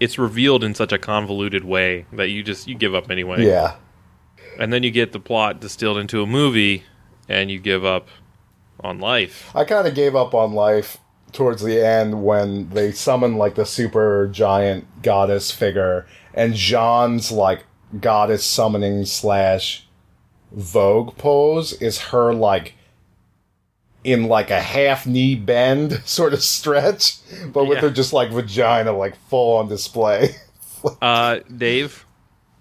it's 0.00 0.18
revealed 0.18 0.64
in 0.64 0.74
such 0.74 0.92
a 0.92 0.98
convoluted 0.98 1.64
way 1.64 2.06
that 2.12 2.30
you 2.30 2.42
just 2.42 2.66
you 2.66 2.74
give 2.74 2.96
up 2.96 3.12
anyway. 3.12 3.46
yeah. 3.46 3.76
And 4.60 4.72
then 4.72 4.82
you 4.84 4.90
get 4.92 5.10
the 5.12 5.18
plot 5.20 5.58
distilled 5.60 5.98
into 5.98 6.22
a 6.22 6.26
movie, 6.26 6.84
and 7.28 7.50
you 7.50 7.58
give 7.58 7.84
up 7.84 8.06
on 8.80 8.98
life. 9.00 9.50
I 9.54 9.64
kind 9.64 9.88
of 9.88 9.94
gave 9.94 10.14
up 10.14 10.34
on 10.34 10.52
life 10.52 10.98
towards 11.32 11.62
the 11.62 11.84
end 11.84 12.22
when 12.24 12.68
they 12.70 12.92
summon 12.92 13.36
like 13.36 13.54
the 13.54 13.64
super 13.66 14.28
giant 14.30 15.02
goddess 15.02 15.50
figure, 15.50 16.06
and 16.34 16.54
Jeanne's 16.54 17.32
like 17.32 17.64
goddess 18.00 18.44
summoning 18.44 19.04
slash 19.06 19.86
Vogue 20.52 21.16
pose 21.16 21.72
is 21.74 21.98
her 22.00 22.32
like 22.34 22.74
in 24.02 24.24
like 24.24 24.50
a 24.50 24.60
half 24.60 25.06
knee 25.06 25.34
bend 25.36 25.92
sort 26.04 26.32
of 26.34 26.42
stretch, 26.42 27.16
but 27.52 27.64
with 27.66 27.76
Yeah. 27.78 27.82
her 27.82 27.90
just 27.90 28.12
like 28.12 28.30
vagina 28.30 28.92
like 28.92 29.16
full 29.28 29.56
on 29.56 29.68
display. 29.68 30.36
Uh, 31.02 31.40
Dave, 31.54 32.06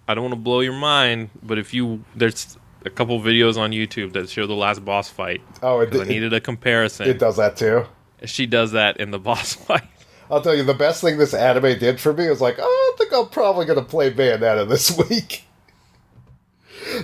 I 0.09 0.15
don't 0.15 0.23
want 0.23 0.33
to 0.33 0.39
blow 0.39 0.61
your 0.61 0.73
mind, 0.73 1.29
but 1.43 1.59
if 1.59 1.71
you 1.71 2.03
there's 2.15 2.57
a 2.83 2.89
couple 2.89 3.19
videos 3.21 3.57
on 3.57 3.69
YouTube 3.69 4.13
that 4.13 4.27
show 4.27 4.47
the 4.47 4.55
last 4.55 4.83
boss 4.83 5.07
fight. 5.07 5.39
Oh, 5.61 5.81
it, 5.81 5.95
I 5.95 6.03
needed 6.03 6.33
a 6.33 6.41
comparison. 6.41 7.07
it 7.07 7.19
does 7.19 7.37
that 7.37 7.57
too. 7.57 7.85
She 8.25 8.47
does 8.47 8.71
that 8.71 8.97
in 8.97 9.11
the 9.11 9.19
boss 9.29 9.53
fight. 9.53 9.83
I'll 10.31 10.41
tell 10.41 10.55
you, 10.55 10.63
the 10.63 10.73
best 10.73 11.01
thing 11.01 11.19
this 11.19 11.35
anime 11.35 11.77
did 11.77 11.99
for 11.99 12.11
me 12.11 12.27
was 12.27 12.41
like, 12.41 12.55
oh, 12.59 12.93
I 12.93 12.97
think 12.97 13.13
I'm 13.13 13.29
probably 13.29 13.67
going 13.67 13.77
to 13.77 13.85
play 13.85 14.11
Bayonetta 14.11 14.67
this 14.67 14.97
week. 15.09 15.43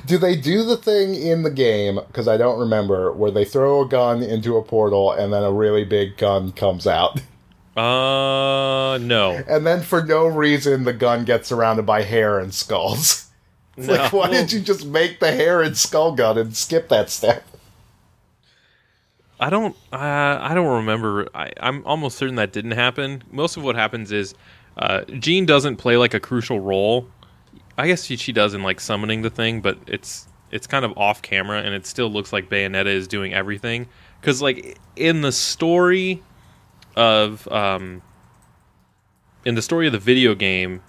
do 0.07 0.17
they 0.17 0.35
do 0.35 0.63
the 0.63 0.77
thing 0.77 1.13
in 1.13 1.43
the 1.43 1.51
game, 1.51 1.99
because 2.07 2.27
I 2.27 2.37
don't 2.37 2.59
remember, 2.59 3.11
where 3.13 3.31
they 3.31 3.45
throw 3.45 3.81
a 3.81 3.87
gun 3.87 4.23
into 4.23 4.57
a 4.57 4.63
portal 4.63 5.11
and 5.11 5.31
then 5.31 5.43
a 5.43 5.51
really 5.51 5.83
big 5.85 6.17
gun 6.17 6.51
comes 6.53 6.87
out? 6.87 7.21
Uh, 7.75 8.97
no. 9.01 9.31
And 9.47 9.65
then 9.65 9.81
for 9.81 10.03
no 10.03 10.27
reason, 10.27 10.83
the 10.85 10.93
gun 10.93 11.25
gets 11.25 11.49
surrounded 11.49 11.85
by 11.85 12.03
hair 12.03 12.39
and 12.39 12.53
skulls. 12.53 13.21
It's 13.77 13.89
like, 13.89 14.13
No. 14.13 14.19
why 14.19 14.29
did 14.29 14.53
you 14.53 14.61
just 14.61 14.85
make 14.85 15.19
the 15.19 15.33
hair 15.33 15.61
and 15.61 15.75
skull 15.77 16.13
gun 16.13 16.37
and 16.37 16.55
skip 16.55 16.87
that 16.87 17.09
step? 17.09 17.45
I 19.37 19.49
don't. 19.49 19.75
Uh, 19.91 19.97
I 20.41 20.53
don't 20.53 20.77
remember. 20.77 21.27
I, 21.35 21.51
I'm 21.59 21.85
almost 21.85 22.17
certain 22.17 22.35
that 22.35 22.53
didn't 22.53 22.71
happen. 22.71 23.21
Most 23.31 23.57
of 23.57 23.63
what 23.63 23.75
happens 23.75 24.13
is 24.13 24.33
uh, 24.77 25.01
Jeanne 25.19 25.45
doesn't 25.45 25.75
play 25.75 25.97
like 25.97 26.13
a 26.13 26.21
crucial 26.21 26.61
role. 26.61 27.09
I 27.77 27.87
guess 27.87 28.05
she, 28.05 28.15
she 28.15 28.31
does 28.31 28.53
in 28.53 28.63
like 28.63 28.79
summoning 28.79 29.23
the 29.23 29.29
thing, 29.29 29.59
but 29.59 29.77
it's 29.87 30.25
it's 30.51 30.67
kind 30.67 30.85
of 30.85 30.97
off 30.97 31.21
camera, 31.21 31.59
and 31.59 31.75
it 31.75 31.85
still 31.85 32.09
looks 32.09 32.31
like 32.31 32.49
Bayonetta 32.49 32.85
is 32.85 33.09
doing 33.09 33.33
everything. 33.33 33.87
Because 34.21 34.41
like 34.41 34.77
in 34.95 35.19
the 35.21 35.33
story 35.33 36.23
of 36.95 37.47
um, 37.51 38.01
in 39.45 39.55
the 39.55 39.61
story 39.61 39.85
of 39.87 39.93
the 39.93 39.99
video 39.99 40.35
game, 40.35 40.81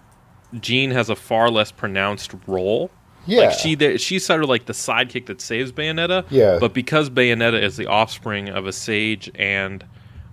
Jeanne 0.60 0.90
has 0.92 1.10
a 1.10 1.16
far 1.16 1.50
less 1.50 1.70
pronounced 1.70 2.32
role. 2.46 2.90
Yeah. 3.26 3.40
Like 3.46 3.52
she 3.58 3.74
there- 3.74 3.98
she's 3.98 4.24
sort 4.24 4.42
of 4.42 4.48
like 4.48 4.66
the 4.66 4.72
sidekick 4.72 5.26
that 5.26 5.40
saves 5.40 5.72
Bayonetta. 5.72 6.24
Yeah. 6.30 6.58
But 6.60 6.72
because 6.72 7.10
Bayonetta 7.10 7.60
is 7.60 7.76
the 7.76 7.86
offspring 7.86 8.48
of 8.48 8.66
a 8.66 8.72
sage 8.72 9.30
and 9.34 9.84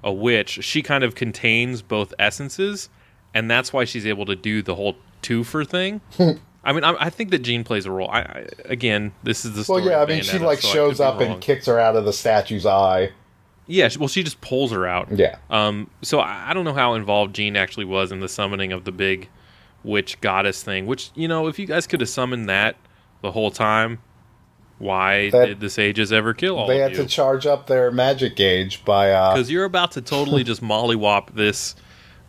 a 0.04 0.14
witch, 0.14 0.60
she 0.64 0.82
kind 0.84 1.04
of 1.04 1.16
contains 1.16 1.82
both 1.82 2.14
essences, 2.20 2.90
and 3.34 3.50
that's 3.50 3.74
why 3.74 3.86
she's 3.86 4.06
able 4.06 4.26
to 4.28 4.36
do 4.36 4.62
the 4.62 4.76
whole 4.76 4.96
twofer 5.24 5.68
thing. 5.68 6.02
I 6.66 6.72
mean, 6.72 6.84
I, 6.86 6.96
I 7.00 7.10
think 7.10 7.32
that 7.32 7.40
Jeanne 7.40 7.64
plays 7.66 7.86
a 7.86 7.92
role. 7.92 8.10
I, 8.10 8.20
I 8.20 8.46
again, 8.66 9.12
this 9.24 9.44
is 9.44 9.52
the 9.52 9.58
Well, 9.72 9.80
story. 9.82 9.86
yeah, 9.94 10.02
I 10.02 10.06
mean, 10.06 10.22
she 10.24 10.38
like 10.40 10.62
so 10.62 10.68
shows 10.72 11.00
up 11.02 11.20
wrong. 11.20 11.32
and 11.32 11.42
kicks 11.42 11.66
her 11.66 11.80
out 11.80 11.96
of 11.98 12.06
the 12.06 12.14
statue's 12.14 12.66
eye. 12.66 13.12
Yeah, 13.68 13.90
well, 13.98 14.10
she 14.10 14.24
just 14.24 14.42
pulls 14.42 14.72
her 14.72 14.86
out. 14.86 15.08
Yeah. 15.12 15.38
Um, 15.50 15.90
so 16.02 16.20
I, 16.20 16.50
I 16.50 16.54
don't 16.54 16.66
know 16.66 16.74
how 16.74 16.96
involved 16.96 17.34
Jeanne 17.36 17.56
actually 17.56 17.86
was 17.86 18.12
in 18.12 18.20
the 18.20 18.28
summoning 18.30 18.72
of 18.74 18.84
the 18.84 18.92
big 18.92 19.30
witch 19.84 20.20
goddess 20.22 20.62
thing. 20.64 20.86
Which 20.86 21.12
you 21.16 21.28
know, 21.28 21.48
if 21.48 21.58
you 21.60 21.66
guys 21.66 21.88
could 21.88 22.02
have 22.02 22.10
summoned 22.10 22.50
that 22.50 22.76
the 23.22 23.32
whole 23.32 23.52
time, 23.52 24.00
why 24.80 25.30
That- 25.30 25.46
did 25.46 25.60
the 25.62 25.70
sages 25.70 26.12
ever 26.12 26.34
kill 26.34 26.58
all 26.58 26.68
they 26.68 26.80
had 26.80 26.94
to 26.96 27.06
charge 27.06 27.46
up 27.46 27.68
their 27.68 27.90
magic 27.92 28.36
gauge 28.36 28.84
by 28.84 29.12
uh 29.12 29.34
Because 29.34 29.50
you're 29.50 29.64
about 29.66 29.92
to 29.94 30.02
totally 30.02 30.44
just 30.44 30.62
mollywop 30.62 31.34
this 31.36 31.76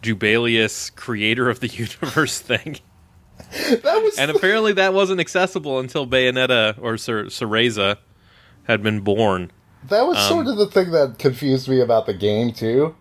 Jubileus 0.03 0.91
creator 0.91 1.49
of 1.51 1.61
the 1.61 1.67
universe 2.03 2.39
thing. 2.41 2.79
that 3.39 4.01
was 4.03 4.19
And 4.19 4.31
apparently 4.31 4.73
that 4.75 4.95
wasn't 4.95 5.21
accessible 5.21 5.81
until 5.81 6.07
Bayonetta 6.07 6.77
or 6.81 6.95
Cereza 6.95 7.97
had 8.65 8.83
been 8.83 9.01
born. 9.01 9.51
That 9.89 10.07
was 10.07 10.17
um, 10.17 10.29
sort 10.29 10.47
of 10.47 10.57
the 10.57 10.67
thing 10.67 10.91
that 10.93 11.19
confused 11.19 11.69
me 11.69 11.81
about 11.81 12.07
the 12.07 12.15
game 12.15 12.53
too. 12.53 12.95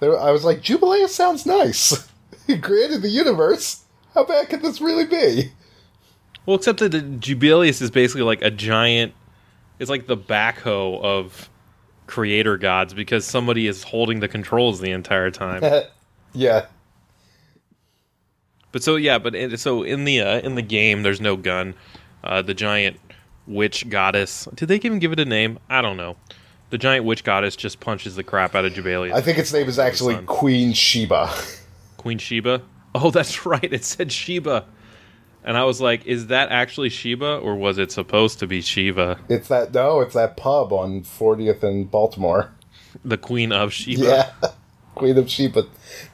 There, 0.00 0.18
I 0.18 0.30
was 0.30 0.44
like, 0.44 0.60
Jubileus 0.60 1.14
sounds 1.14 1.46
nice. 1.46 2.10
he 2.46 2.58
created 2.58 3.02
the 3.02 3.08
universe. 3.08 3.84
How 4.14 4.24
bad 4.24 4.48
could 4.48 4.62
this 4.62 4.80
really 4.80 5.06
be? 5.06 5.52
Well, 6.44 6.56
except 6.56 6.78
that 6.80 6.92
the 6.92 7.00
Jubileus 7.00 7.80
is 7.80 7.90
basically 7.90 8.22
like 8.22 8.42
a 8.42 8.50
giant. 8.50 9.14
It's 9.78 9.90
like 9.90 10.06
the 10.06 10.16
backhoe 10.16 11.02
of 11.02 11.50
creator 12.06 12.56
gods 12.56 12.94
because 12.94 13.24
somebody 13.24 13.66
is 13.66 13.82
holding 13.82 14.20
the 14.20 14.28
controls 14.28 14.80
the 14.80 14.90
entire 14.90 15.30
time. 15.30 15.62
yeah. 16.32 16.66
but 18.72 18.82
so 18.82 18.96
yeah, 18.96 19.18
but 19.18 19.58
so 19.58 19.82
in 19.82 20.04
the 20.04 20.20
uh, 20.20 20.40
in 20.40 20.54
the 20.54 20.62
game, 20.62 21.02
there's 21.02 21.20
no 21.20 21.36
gun. 21.36 21.74
Uh, 22.22 22.42
the 22.42 22.54
giant 22.54 22.98
witch 23.46 23.88
goddess. 23.88 24.48
Did 24.54 24.68
they 24.68 24.76
even 24.76 24.98
give 24.98 25.12
it 25.12 25.20
a 25.20 25.24
name? 25.24 25.58
I 25.68 25.82
don't 25.82 25.96
know. 25.96 26.16
The 26.70 26.78
giant 26.78 27.04
witch 27.04 27.22
goddess 27.22 27.54
just 27.54 27.78
punches 27.80 28.16
the 28.16 28.24
crap 28.24 28.54
out 28.54 28.64
of 28.64 28.74
Jubileus. 28.74 29.14
I 29.14 29.20
think 29.20 29.38
its 29.38 29.52
name 29.52 29.68
is 29.68 29.78
actually. 29.78 30.16
Queen 30.26 30.72
Sheba. 30.72 31.32
Queen 31.96 32.18
Sheba. 32.18 32.62
Oh, 32.94 33.10
that's 33.10 33.46
right. 33.46 33.72
It 33.72 33.84
said 33.84 34.10
Sheba. 34.10 34.66
And 35.44 35.56
I 35.56 35.62
was 35.62 35.80
like, 35.80 36.04
is 36.06 36.26
that 36.26 36.50
actually 36.50 36.88
Sheba 36.88 37.38
or 37.38 37.54
was 37.54 37.78
it 37.78 37.92
supposed 37.92 38.40
to 38.40 38.48
be 38.48 38.60
Shiva, 38.60 39.20
It's 39.28 39.46
that 39.46 39.72
no, 39.72 40.00
it's 40.00 40.14
that 40.14 40.36
pub 40.36 40.72
on 40.72 41.02
40th 41.02 41.62
and 41.62 41.88
Baltimore. 41.88 42.52
the 43.04 43.16
queen 43.16 43.52
of 43.52 43.72
Sheba? 43.72 44.02
Yeah. 44.42 44.50
Queen 44.96 45.16
of 45.16 45.30
Sheba 45.30 45.66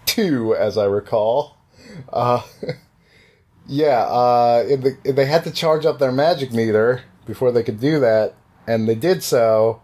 2, 0.05 0.55
as 0.55 0.77
I 0.77 0.85
recall. 0.85 1.57
Uh, 2.13 2.43
yeah, 3.67 4.03
uh, 4.03 4.67
in 4.69 4.81
the, 4.81 5.13
they 5.13 5.25
had 5.25 5.45
to 5.45 5.51
charge 5.51 5.87
up 5.87 5.99
their 5.99 6.13
magic 6.13 6.53
meter 6.53 7.03
before 7.33 7.51
they 7.51 7.63
could 7.63 7.81
do 7.81 7.99
that, 8.01 8.35
and 8.67 8.87
they 8.87 8.95
did 8.95 9.23
so 9.23 9.81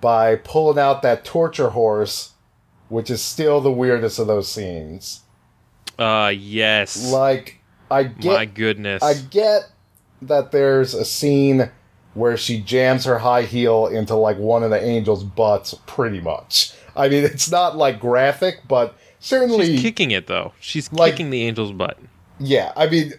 by 0.00 0.34
pulling 0.34 0.78
out 0.78 1.02
that 1.02 1.24
torture 1.24 1.70
horse, 1.70 2.32
which 2.88 3.08
is 3.10 3.22
still 3.22 3.60
the 3.60 3.70
weirdest 3.70 4.18
of 4.18 4.26
those 4.26 4.50
scenes. 4.50 5.20
Uh, 5.98 6.32
yes. 6.34 7.12
Like, 7.12 7.60
I 7.90 8.02
get 8.04 8.32
My 8.34 8.44
goodness. 8.44 9.02
I 9.04 9.14
get 9.14 9.70
that 10.22 10.50
there's 10.50 10.94
a 10.94 11.04
scene 11.04 11.70
where 12.14 12.36
she 12.36 12.60
jams 12.60 13.04
her 13.04 13.18
high 13.18 13.42
heel 13.42 13.86
into 13.86 14.16
like 14.16 14.36
one 14.38 14.64
of 14.64 14.70
the 14.70 14.82
angels' 14.82 15.22
butts, 15.22 15.74
pretty 15.86 16.20
much. 16.20 16.72
I 16.96 17.08
mean, 17.08 17.22
it's 17.22 17.50
not 17.50 17.76
like 17.76 18.00
graphic, 18.00 18.62
but 18.66 18.96
certainly, 19.20 19.66
She's 19.66 19.82
kicking 19.82 20.10
it 20.10 20.26
though. 20.26 20.52
She's 20.58 20.92
Like- 20.92 21.12
kicking 21.12 21.30
the 21.30 21.46
angel's 21.46 21.70
butt. 21.72 21.98
yeah. 22.40 22.72
I 22.76 22.88
mean, 22.88 23.12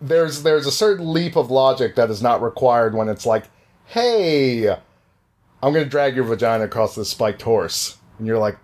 there's 0.00 0.42
there's 0.42 0.66
a 0.66 0.72
certain 0.72 1.12
leap 1.12 1.36
of 1.36 1.50
logic 1.50 1.94
that 1.96 2.10
is 2.10 2.22
not 2.22 2.42
required 2.42 2.94
when 2.94 3.08
it's 3.08 3.26
like, 3.26 3.44
hey, 3.86 4.68
I'm 4.68 5.72
gonna 5.72 5.84
drag 5.84 6.14
your 6.14 6.24
vagina 6.24 6.64
across 6.64 6.94
this 6.94 7.10
spiked 7.10 7.42
horse, 7.42 7.98
and 8.18 8.26
you're 8.26 8.38
like, 8.38 8.58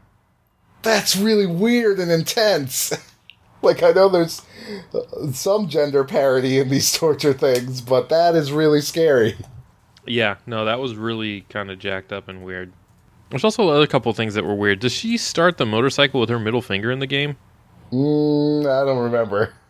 that's 0.82 1.16
really 1.16 1.46
weird 1.46 1.98
and 1.98 2.10
intense. 2.10 2.92
like 3.62 3.82
I 3.82 3.90
know 3.90 4.08
there's 4.08 4.42
uh, 4.94 5.32
some 5.32 5.68
gender 5.68 6.04
parity 6.04 6.58
in 6.58 6.68
these 6.68 6.92
torture 6.98 7.32
things, 7.32 7.80
but 7.80 8.08
that 8.10 8.34
is 8.34 8.52
really 8.52 8.80
scary. 8.80 9.36
Yeah, 10.06 10.36
no, 10.46 10.64
that 10.66 10.80
was 10.80 10.94
really 10.96 11.42
kind 11.42 11.70
of 11.70 11.78
jacked 11.78 12.12
up 12.12 12.28
and 12.28 12.44
weird. 12.44 12.72
There's 13.30 13.44
also 13.44 13.68
other 13.70 13.86
couple 13.86 14.12
things 14.12 14.34
that 14.34 14.44
were 14.44 14.54
weird. 14.54 14.80
Does 14.80 14.92
she 14.92 15.16
start 15.16 15.56
the 15.56 15.66
motorcycle 15.66 16.20
with 16.20 16.28
her 16.28 16.38
middle 16.38 16.62
finger 16.62 16.92
in 16.92 16.98
the 16.98 17.06
game? 17.06 17.36
Mm, 17.90 18.66
I 18.66 18.84
don't 18.84 19.02
remember. 19.02 19.52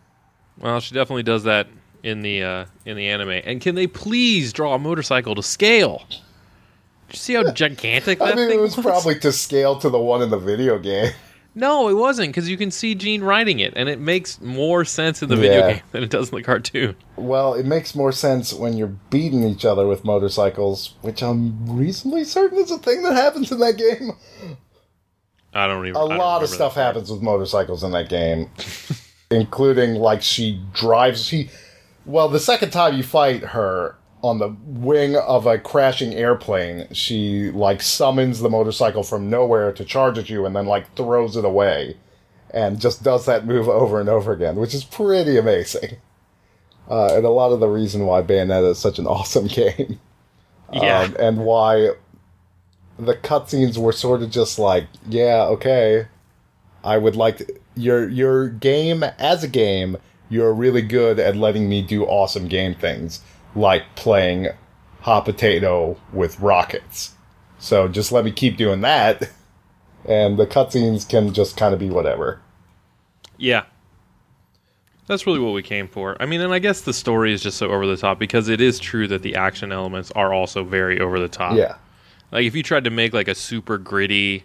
Well, 0.58 0.80
she 0.80 0.94
definitely 0.94 1.22
does 1.24 1.44
that 1.44 1.66
in 2.02 2.22
the 2.22 2.42
uh, 2.42 2.64
in 2.84 2.96
the 2.96 3.08
anime. 3.08 3.40
And 3.44 3.60
can 3.60 3.74
they 3.74 3.86
please 3.86 4.52
draw 4.52 4.74
a 4.74 4.78
motorcycle 4.78 5.34
to 5.34 5.42
scale? 5.42 6.04
Did 6.08 7.14
you 7.14 7.16
see 7.18 7.34
how 7.34 7.50
gigantic 7.52 8.18
that 8.18 8.32
I 8.32 8.36
mean, 8.36 8.48
thing 8.48 8.58
it 8.58 8.62
was 8.62 8.76
was? 8.76 8.84
probably 8.84 9.18
to 9.20 9.32
scale 9.32 9.78
to 9.80 9.90
the 9.90 9.98
one 9.98 10.22
in 10.22 10.30
the 10.30 10.38
video 10.38 10.78
game. 10.78 11.12
No, 11.56 11.88
it 11.88 11.94
wasn't 11.94 12.30
because 12.30 12.48
you 12.48 12.56
can 12.56 12.72
see 12.72 12.96
Jeanne 12.96 13.22
riding 13.22 13.60
it, 13.60 13.74
and 13.76 13.88
it 13.88 14.00
makes 14.00 14.40
more 14.40 14.84
sense 14.84 15.22
in 15.22 15.28
the 15.28 15.36
video 15.36 15.68
game 15.68 15.82
than 15.92 16.02
it 16.02 16.10
does 16.10 16.30
in 16.30 16.38
the 16.38 16.42
cartoon. 16.42 16.96
Well, 17.14 17.54
it 17.54 17.64
makes 17.64 17.94
more 17.94 18.10
sense 18.10 18.52
when 18.52 18.72
you're 18.76 18.88
beating 18.88 19.44
each 19.44 19.64
other 19.64 19.86
with 19.86 20.04
motorcycles, 20.04 20.94
which 21.02 21.22
I'm 21.22 21.64
reasonably 21.76 22.24
certain 22.24 22.58
is 22.58 22.72
a 22.72 22.78
thing 22.78 23.02
that 23.04 23.14
happens 23.14 23.52
in 23.52 23.60
that 23.60 23.76
game. 23.76 24.10
I 25.52 25.68
don't 25.68 25.86
even. 25.86 25.94
A 25.94 26.06
I 26.06 26.16
lot 26.16 26.42
of 26.42 26.48
stuff 26.48 26.74
happens 26.74 27.08
with 27.08 27.22
motorcycles 27.22 27.84
in 27.84 27.92
that 27.92 28.08
game, 28.08 28.50
including 29.34 29.94
like 29.94 30.22
she 30.22 30.60
drives. 30.72 31.24
She, 31.24 31.50
well, 32.06 32.28
the 32.28 32.40
second 32.40 32.70
time 32.70 32.96
you 32.96 33.02
fight 33.02 33.42
her 33.42 33.96
on 34.22 34.38
the 34.38 34.56
wing 34.64 35.16
of 35.16 35.46
a 35.46 35.58
crashing 35.58 36.14
airplane, 36.14 36.86
she 36.92 37.50
like 37.50 37.82
summons 37.82 38.40
the 38.40 38.48
motorcycle 38.48 39.02
from 39.02 39.28
nowhere 39.28 39.72
to 39.72 39.84
charge 39.84 40.18
at 40.18 40.30
you, 40.30 40.46
and 40.46 40.56
then 40.56 40.66
like 40.66 40.94
throws 40.96 41.36
it 41.36 41.44
away, 41.44 41.96
and 42.52 42.80
just 42.80 43.02
does 43.02 43.26
that 43.26 43.46
move 43.46 43.68
over 43.68 44.00
and 44.00 44.08
over 44.08 44.32
again, 44.32 44.56
which 44.56 44.74
is 44.74 44.84
pretty 44.84 45.36
amazing. 45.36 45.96
Uh, 46.88 47.16
and 47.16 47.24
a 47.24 47.30
lot 47.30 47.50
of 47.52 47.60
the 47.60 47.68
reason 47.68 48.04
why 48.06 48.22
Bayonetta 48.22 48.70
is 48.70 48.78
such 48.78 48.98
an 48.98 49.06
awesome 49.08 49.46
game 49.46 49.98
Yeah, 50.72 51.00
um, 51.00 51.16
and 51.18 51.38
why 51.38 51.90
the 52.98 53.14
cutscenes 53.14 53.76
were 53.76 53.92
sort 53.92 54.22
of 54.22 54.30
just 54.30 54.58
like, 54.58 54.86
yeah, 55.08 55.44
okay, 55.44 56.06
I 56.82 56.98
would 56.98 57.16
like 57.16 57.38
to, 57.38 57.54
your 57.76 58.08
your 58.08 58.48
game 58.48 59.02
as 59.18 59.44
a 59.44 59.48
game. 59.48 59.96
You're 60.28 60.54
really 60.54 60.82
good 60.82 61.18
at 61.18 61.36
letting 61.36 61.68
me 61.68 61.82
do 61.82 62.04
awesome 62.04 62.48
game 62.48 62.74
things, 62.74 63.20
like 63.54 63.82
playing 63.94 64.48
hot 65.02 65.26
potato 65.26 65.98
with 66.12 66.40
rockets. 66.40 67.12
So 67.58 67.88
just 67.88 68.10
let 68.12 68.24
me 68.24 68.32
keep 68.32 68.56
doing 68.56 68.80
that, 68.82 69.30
and 70.04 70.38
the 70.38 70.46
cutscenes 70.46 71.08
can 71.08 71.32
just 71.34 71.56
kind 71.56 71.72
of 71.74 71.80
be 71.80 71.90
whatever. 71.90 72.40
yeah. 73.38 73.64
That's 75.06 75.26
really 75.26 75.38
what 75.38 75.52
we 75.52 75.62
came 75.62 75.86
for. 75.86 76.16
I 76.20 76.26
mean, 76.26 76.40
and 76.40 76.52
I 76.54 76.58
guess 76.58 76.80
the 76.80 76.94
story 76.94 77.32
is 77.34 77.42
just 77.42 77.58
so 77.58 77.68
over 77.68 77.86
the 77.86 77.96
top 77.96 78.18
because 78.18 78.48
it 78.48 78.60
is 78.60 78.78
true 78.78 79.06
that 79.08 79.22
the 79.22 79.34
action 79.34 79.70
elements 79.70 80.10
are 80.12 80.32
also 80.32 80.64
very 80.64 80.98
over 80.98 81.18
the 81.18 81.28
top. 81.28 81.56
Yeah, 81.56 81.76
Like 82.32 82.46
if 82.46 82.54
you 82.54 82.62
tried 82.62 82.84
to 82.84 82.90
make 82.90 83.12
like 83.12 83.28
a 83.28 83.34
super 83.34 83.76
gritty 83.78 84.44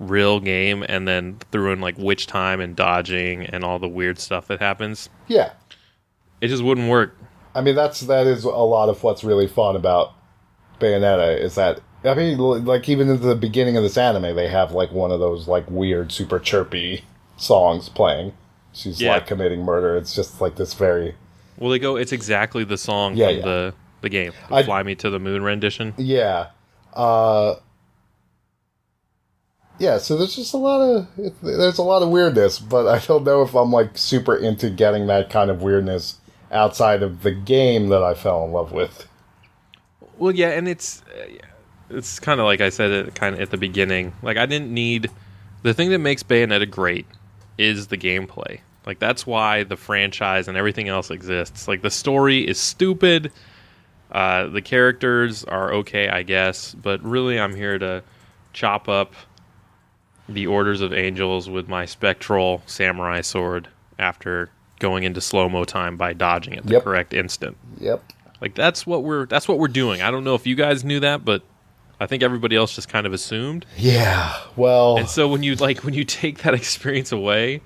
real 0.00 0.40
game 0.40 0.82
and 0.88 1.06
then 1.06 1.38
threw 1.52 1.72
in 1.72 1.80
like 1.80 1.96
witch 1.98 2.26
time 2.26 2.60
and 2.60 2.74
dodging 2.74 3.44
and 3.44 3.62
all 3.62 3.78
the 3.78 3.88
weird 3.88 4.18
stuff 4.18 4.48
that 4.48 4.58
happens, 4.58 5.08
yeah. 5.28 5.52
it 6.40 6.48
just 6.48 6.62
wouldn't 6.64 6.88
work. 6.90 7.16
I 7.54 7.60
mean, 7.60 7.74
that's 7.76 8.00
that 8.00 8.26
is 8.26 8.42
a 8.44 8.48
lot 8.48 8.88
of 8.88 9.02
what's 9.04 9.22
really 9.22 9.46
fun 9.46 9.76
about 9.76 10.12
Bayonetta 10.80 11.38
is 11.38 11.54
that 11.56 11.80
I 12.02 12.14
mean, 12.14 12.38
like 12.38 12.88
even 12.88 13.10
in 13.10 13.20
the 13.20 13.34
beginning 13.34 13.76
of 13.76 13.82
this 13.82 13.98
anime, 13.98 14.34
they 14.34 14.48
have 14.48 14.72
like 14.72 14.90
one 14.90 15.10
of 15.12 15.20
those 15.20 15.46
like 15.46 15.70
weird, 15.70 16.10
super 16.12 16.38
chirpy 16.38 17.04
songs 17.36 17.88
playing. 17.90 18.32
She's 18.72 19.00
Yeah. 19.00 19.14
like 19.14 19.26
committing 19.26 19.62
murder. 19.64 19.96
It's 19.96 20.14
just 20.14 20.40
like 20.40 20.56
this 20.56 20.72
very 20.74 21.14
Well, 21.58 21.70
they 21.70 21.78
go. 21.78 21.96
It's 21.96 22.12
exactly 22.12 22.64
the 22.64 22.78
song 22.78 23.16
Yeah, 23.16 23.26
from 23.26 23.36
yeah. 23.36 23.42
the 23.44 23.74
the 24.00 24.08
game, 24.08 24.32
the 24.48 24.54
I- 24.54 24.62
"Fly 24.62 24.82
Me 24.82 24.94
to 24.94 25.10
the 25.10 25.18
Moon" 25.18 25.42
rendition. 25.42 25.92
yeah, 25.98 26.46
uh, 26.94 27.56
yeah. 29.80 29.98
So 29.98 30.16
there's 30.16 30.36
just 30.36 30.54
a 30.54 30.58
lot 30.58 30.80
of 30.80 31.08
there's 31.42 31.78
a 31.78 31.82
lot 31.82 32.02
of 32.02 32.10
weirdness, 32.10 32.58
but 32.58 32.86
I 32.86 32.98
don't 33.04 33.24
know 33.24 33.42
if 33.42 33.54
I'm 33.54 33.72
like 33.72 33.96
super 33.98 34.36
into 34.36 34.70
getting 34.70 35.06
that 35.08 35.30
kind 35.30 35.50
of 35.50 35.62
weirdness 35.62 36.18
outside 36.52 37.02
of 37.02 37.22
the 37.22 37.32
game 37.32 37.88
that 37.88 38.02
I 38.02 38.14
fell 38.14 38.44
in 38.44 38.52
love 38.52 38.72
with. 38.72 39.08
Well, 40.18 40.34
yeah, 40.34 40.50
and 40.50 40.68
it's 40.68 41.02
uh, 41.02 41.38
it's 41.88 42.20
kind 42.20 42.40
of 42.40 42.46
like 42.46 42.60
I 42.60 42.68
said 42.68 42.90
it 42.90 43.14
kind 43.14 43.34
of 43.34 43.40
at 43.40 43.50
the 43.50 43.56
beginning. 43.56 44.12
Like 44.22 44.36
I 44.36 44.46
didn't 44.46 44.72
need 44.72 45.10
the 45.62 45.72
thing 45.72 45.90
that 45.90 45.98
makes 45.98 46.22
Bayonetta 46.22 46.70
great 46.70 47.06
is 47.56 47.86
the 47.86 47.98
gameplay. 47.98 48.60
Like 48.84 48.98
that's 48.98 49.26
why 49.26 49.64
the 49.64 49.76
franchise 49.76 50.46
and 50.46 50.58
everything 50.58 50.88
else 50.88 51.10
exists. 51.10 51.66
Like 51.66 51.80
the 51.80 51.90
story 51.90 52.46
is 52.46 52.58
stupid. 52.58 53.32
Uh, 54.12 54.48
the 54.48 54.60
characters 54.60 55.44
are 55.44 55.72
okay, 55.72 56.08
I 56.08 56.22
guess, 56.22 56.74
but 56.74 57.02
really, 57.02 57.38
I'm 57.38 57.54
here 57.54 57.78
to 57.78 58.02
chop 58.52 58.88
up 58.88 59.14
the 60.34 60.46
orders 60.46 60.80
of 60.80 60.92
angels 60.92 61.48
with 61.50 61.68
my 61.68 61.84
spectral 61.84 62.62
samurai 62.66 63.20
sword 63.20 63.68
after 63.98 64.50
going 64.78 65.04
into 65.04 65.20
slow 65.20 65.48
mo 65.48 65.64
time 65.64 65.96
by 65.96 66.12
dodging 66.12 66.54
at 66.56 66.66
the 66.66 66.74
Yep. 66.74 66.84
correct 66.84 67.12
instant. 67.14 67.56
Yep. 67.78 68.02
Like 68.40 68.54
that's 68.54 68.86
what 68.86 69.02
we're 69.04 69.26
that's 69.26 69.46
what 69.46 69.58
we're 69.58 69.68
doing. 69.68 70.00
I 70.02 70.10
don't 70.10 70.24
know 70.24 70.34
if 70.34 70.46
you 70.46 70.54
guys 70.54 70.84
knew 70.84 71.00
that, 71.00 71.24
but 71.24 71.42
I 71.98 72.06
think 72.06 72.22
everybody 72.22 72.56
else 72.56 72.74
just 72.74 72.88
kind 72.88 73.06
of 73.06 73.12
assumed. 73.12 73.66
Yeah. 73.76 74.34
Well. 74.56 74.96
And 74.96 75.08
so 75.08 75.28
when 75.28 75.42
you 75.42 75.54
like 75.56 75.84
when 75.84 75.92
you 75.94 76.04
take 76.04 76.38
that 76.38 76.54
experience 76.62 77.12
away 77.12 77.60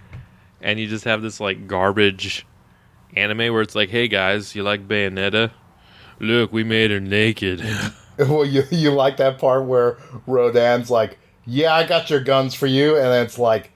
and 0.61 0.81
you 0.81 0.89
just 0.89 1.05
have 1.05 1.23
this 1.23 1.39
like 1.39 1.69
garbage 1.69 2.45
anime 3.15 3.53
where 3.53 3.63
it's 3.63 3.77
like, 3.77 3.91
"Hey 3.91 4.09
guys, 4.09 4.57
you 4.57 4.65
like 4.65 4.89
Bayonetta? 4.89 5.53
Look, 6.19 6.53
we 6.53 6.65
made 6.65 6.91
her 6.91 7.01
naked." 7.01 7.65
Well, 8.19 8.45
you 8.45 8.63
you 8.71 8.93
like 8.93 9.17
that 9.17 9.39
part 9.39 9.65
where 9.65 9.97
Rodin's 10.27 10.89
like, 10.89 11.19
"Yeah, 11.47 11.75
I 11.75 11.85
got 11.87 12.11
your 12.11 12.21
guns 12.21 12.55
for 12.55 12.67
you," 12.67 12.97
and 12.97 13.07
then 13.07 13.25
it's 13.25 13.39
like, 13.39 13.71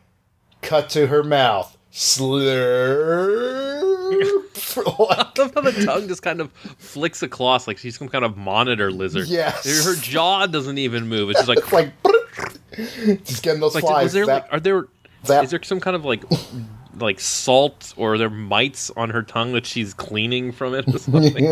cut 0.63 0.89
to 0.91 1.07
her 1.07 1.23
mouth, 1.23 1.77
slurp. 1.93 3.79
I 4.79 5.33
love 5.39 5.53
how 5.55 5.61
the 5.61 5.85
tongue 5.85 6.09
just 6.09 6.23
kind 6.23 6.41
of 6.41 6.51
flicks 6.53 7.23
across 7.23 7.67
like 7.67 7.79
she's 7.79 7.99
some 7.99 8.09
kind 8.09 8.25
of 8.25 8.37
monitor 8.37 8.91
lizard. 8.91 9.27
Yes. 9.29 9.85
Her 9.85 9.95
jaw 9.97 10.47
doesn't 10.47 10.79
even 10.79 11.09
move. 11.09 11.31
It's 11.31 11.45
just 11.45 11.49
like 11.49 11.59
it's 11.59 11.73
like, 11.73 11.93
just 13.25 13.43
getting 13.43 13.61
those 13.61 13.75
like 13.75 13.85
flies. 13.85 14.13
there 14.13 14.27
That- 14.27 14.45
like 14.45 14.53
are 14.53 14.61
there 14.61 14.87
that- 15.25 15.45
is 15.45 15.51
there 15.51 15.63
some 15.63 15.81
kind 15.81 15.97
of 15.97 16.05
like 16.05 16.25
like 16.99 17.21
salt 17.21 17.93
or 17.97 18.15
are 18.15 18.19
there 18.19 18.31
mites 18.31 18.91
on 18.97 19.11
her 19.11 19.23
tongue 19.23 19.53
that 19.53 19.67
she's 19.67 19.95
cleaning 19.95 20.53
from 20.53 20.75
it 20.75 20.87
or 20.93 20.99
something? 20.99 21.45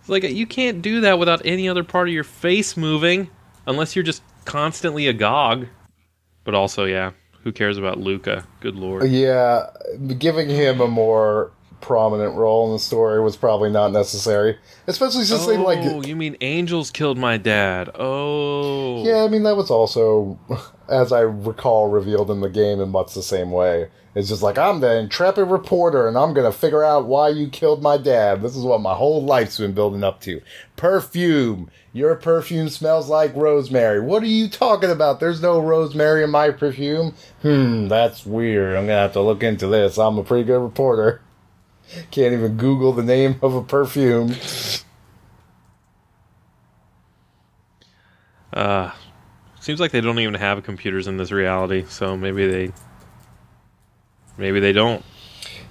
It's 0.00 0.08
like 0.08 0.22
you 0.24 0.46
can't 0.46 0.82
do 0.82 1.00
that 1.02 1.18
without 1.18 1.42
any 1.44 1.68
other 1.68 1.84
part 1.84 2.08
of 2.08 2.14
your 2.14 2.24
face 2.24 2.76
moving 2.76 3.30
unless 3.68 3.94
you're 3.94 4.02
just 4.02 4.22
constantly 4.44 5.06
agog. 5.06 5.68
But 6.42 6.54
also, 6.54 6.86
yeah, 6.86 7.12
who 7.44 7.52
cares 7.52 7.78
about 7.78 7.98
Luka? 7.98 8.44
Good 8.60 8.74
lord. 8.74 9.08
yeah, 9.08 9.66
giving 10.18 10.48
him 10.48 10.80
a 10.80 10.88
more 10.88 11.52
prominent 11.80 12.34
role 12.34 12.66
in 12.66 12.72
the 12.72 12.78
story 12.78 13.20
was 13.20 13.36
probably 13.36 13.70
not 13.70 13.92
necessary, 13.92 14.58
especially 14.86 15.24
since 15.24 15.46
they 15.46 15.56
oh, 15.56 15.62
like. 15.62 16.06
you 16.06 16.16
mean 16.16 16.36
angels 16.40 16.90
killed 16.90 17.18
my 17.18 17.36
dad? 17.36 17.90
Oh, 17.94 19.04
Yeah, 19.04 19.22
I 19.22 19.28
mean 19.28 19.44
that 19.44 19.56
was 19.56 19.70
also, 19.70 20.38
as 20.88 21.12
I 21.12 21.20
recall, 21.20 21.88
revealed 21.88 22.30
in 22.30 22.40
the 22.40 22.50
game 22.50 22.80
in 22.80 22.88
much 22.88 23.14
the 23.14 23.22
same 23.22 23.52
way. 23.52 23.88
It's 24.18 24.30
just 24.30 24.42
like 24.42 24.58
I'm 24.58 24.80
the 24.80 24.98
intrepid 24.98 25.46
reporter, 25.46 26.08
and 26.08 26.18
I'm 26.18 26.34
gonna 26.34 26.50
figure 26.50 26.82
out 26.82 27.06
why 27.06 27.28
you 27.28 27.48
killed 27.48 27.84
my 27.84 27.96
dad. 27.96 28.42
This 28.42 28.56
is 28.56 28.64
what 28.64 28.80
my 28.80 28.92
whole 28.92 29.22
life's 29.22 29.58
been 29.58 29.74
building 29.74 30.02
up 30.02 30.20
to. 30.22 30.40
Perfume. 30.74 31.70
Your 31.92 32.16
perfume 32.16 32.68
smells 32.68 33.08
like 33.08 33.32
rosemary. 33.36 34.00
What 34.00 34.24
are 34.24 34.26
you 34.26 34.48
talking 34.48 34.90
about? 34.90 35.20
There's 35.20 35.40
no 35.40 35.60
rosemary 35.60 36.24
in 36.24 36.30
my 36.30 36.50
perfume. 36.50 37.14
Hmm, 37.42 37.86
that's 37.86 38.26
weird. 38.26 38.76
I'm 38.76 38.86
gonna 38.86 38.98
have 38.98 39.12
to 39.12 39.20
look 39.20 39.44
into 39.44 39.68
this. 39.68 39.98
I'm 39.98 40.18
a 40.18 40.24
pretty 40.24 40.42
good 40.42 40.62
reporter. 40.62 41.20
Can't 42.10 42.32
even 42.32 42.56
Google 42.56 42.92
the 42.92 43.04
name 43.04 43.36
of 43.40 43.54
a 43.54 43.62
perfume. 43.62 44.34
Uh, 48.52 48.90
seems 49.60 49.78
like 49.78 49.92
they 49.92 50.00
don't 50.00 50.18
even 50.18 50.34
have 50.34 50.64
computers 50.64 51.06
in 51.06 51.18
this 51.18 51.30
reality, 51.30 51.84
so 51.88 52.16
maybe 52.16 52.48
they, 52.48 52.72
maybe 54.38 54.60
they 54.60 54.72
don't 54.72 55.04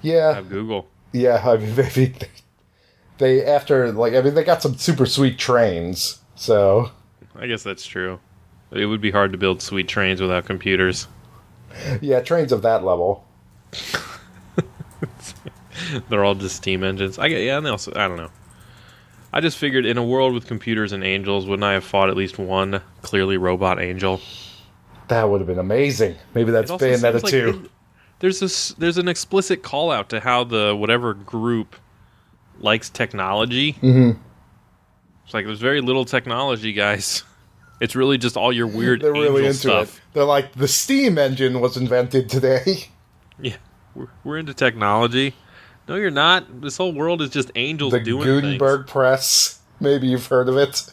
Yeah, 0.02 0.34
have 0.34 0.48
Google. 0.48 0.86
Yeah, 1.12 1.42
I 1.44 1.56
mean, 1.56 1.74
they, 1.74 2.14
they 3.18 3.44
after 3.44 3.90
like 3.92 4.14
I 4.14 4.22
mean 4.22 4.34
they 4.34 4.44
got 4.44 4.62
some 4.62 4.76
super 4.76 5.06
sweet 5.06 5.38
trains, 5.38 6.20
so 6.34 6.90
I 7.34 7.46
guess 7.46 7.62
that's 7.62 7.86
true. 7.86 8.20
It 8.70 8.86
would 8.86 9.00
be 9.00 9.10
hard 9.10 9.32
to 9.32 9.38
build 9.38 9.62
sweet 9.62 9.88
trains 9.88 10.20
without 10.20 10.44
computers. 10.44 11.08
yeah, 12.00 12.20
trains 12.20 12.52
of 12.52 12.62
that 12.62 12.84
level. 12.84 13.24
They're 16.08 16.24
all 16.24 16.34
just 16.34 16.56
steam 16.56 16.82
engines. 16.84 17.18
I 17.18 17.28
get, 17.28 17.42
yeah, 17.42 17.56
and 17.56 17.66
they 17.66 17.70
also, 17.70 17.92
I 17.94 18.08
don't 18.08 18.16
know. 18.16 18.30
I 19.32 19.40
just 19.40 19.58
figured 19.58 19.86
in 19.86 19.96
a 19.98 20.04
world 20.04 20.34
with 20.34 20.46
computers 20.46 20.92
and 20.92 21.04
angels, 21.04 21.46
wouldn't 21.46 21.64
I 21.64 21.74
have 21.74 21.84
fought 21.84 22.08
at 22.10 22.16
least 22.16 22.38
one 22.38 22.80
clearly 23.02 23.36
robot 23.36 23.80
angel? 23.80 24.20
That 25.08 25.28
would 25.30 25.40
have 25.40 25.46
been 25.46 25.58
amazing. 25.58 26.16
Maybe 26.34 26.50
that's 26.52 26.70
Bayonetta 26.76 27.12
seems 27.14 27.22
like 27.22 27.30
two. 27.32 27.70
There's 28.20 28.40
this, 28.40 28.70
there's 28.74 28.98
an 28.98 29.08
explicit 29.08 29.62
call 29.62 29.90
out 29.90 30.08
to 30.10 30.20
how 30.20 30.44
the 30.44 30.74
whatever 30.76 31.14
group 31.14 31.76
likes 32.60 32.90
technology. 32.90 33.74
Mhm. 33.74 34.18
It's 35.24 35.34
like 35.34 35.46
there's 35.46 35.60
very 35.60 35.80
little 35.80 36.04
technology, 36.04 36.72
guys. 36.72 37.22
It's 37.80 37.94
really 37.94 38.18
just 38.18 38.36
all 38.36 38.52
your 38.52 38.66
weird 38.66 39.02
They're 39.02 39.12
really 39.12 39.46
into 39.46 39.54
stuff. 39.56 39.98
it. 39.98 40.02
They're 40.12 40.24
like 40.24 40.52
the 40.54 40.66
steam 40.66 41.16
engine 41.16 41.60
was 41.60 41.76
invented 41.76 42.28
today. 42.28 42.86
Yeah, 43.40 43.54
we're, 43.94 44.08
we're 44.24 44.38
into 44.38 44.52
technology. 44.52 45.32
No, 45.86 45.94
you're 45.94 46.10
not. 46.10 46.60
This 46.60 46.76
whole 46.76 46.92
world 46.92 47.22
is 47.22 47.30
just 47.30 47.52
angels 47.54 47.92
the 47.92 48.00
doing 48.00 48.24
Gutenberg 48.24 48.80
things. 48.80 48.90
press. 48.90 49.60
Maybe 49.78 50.08
you've 50.08 50.26
heard 50.26 50.48
of 50.48 50.56
it. 50.56 50.92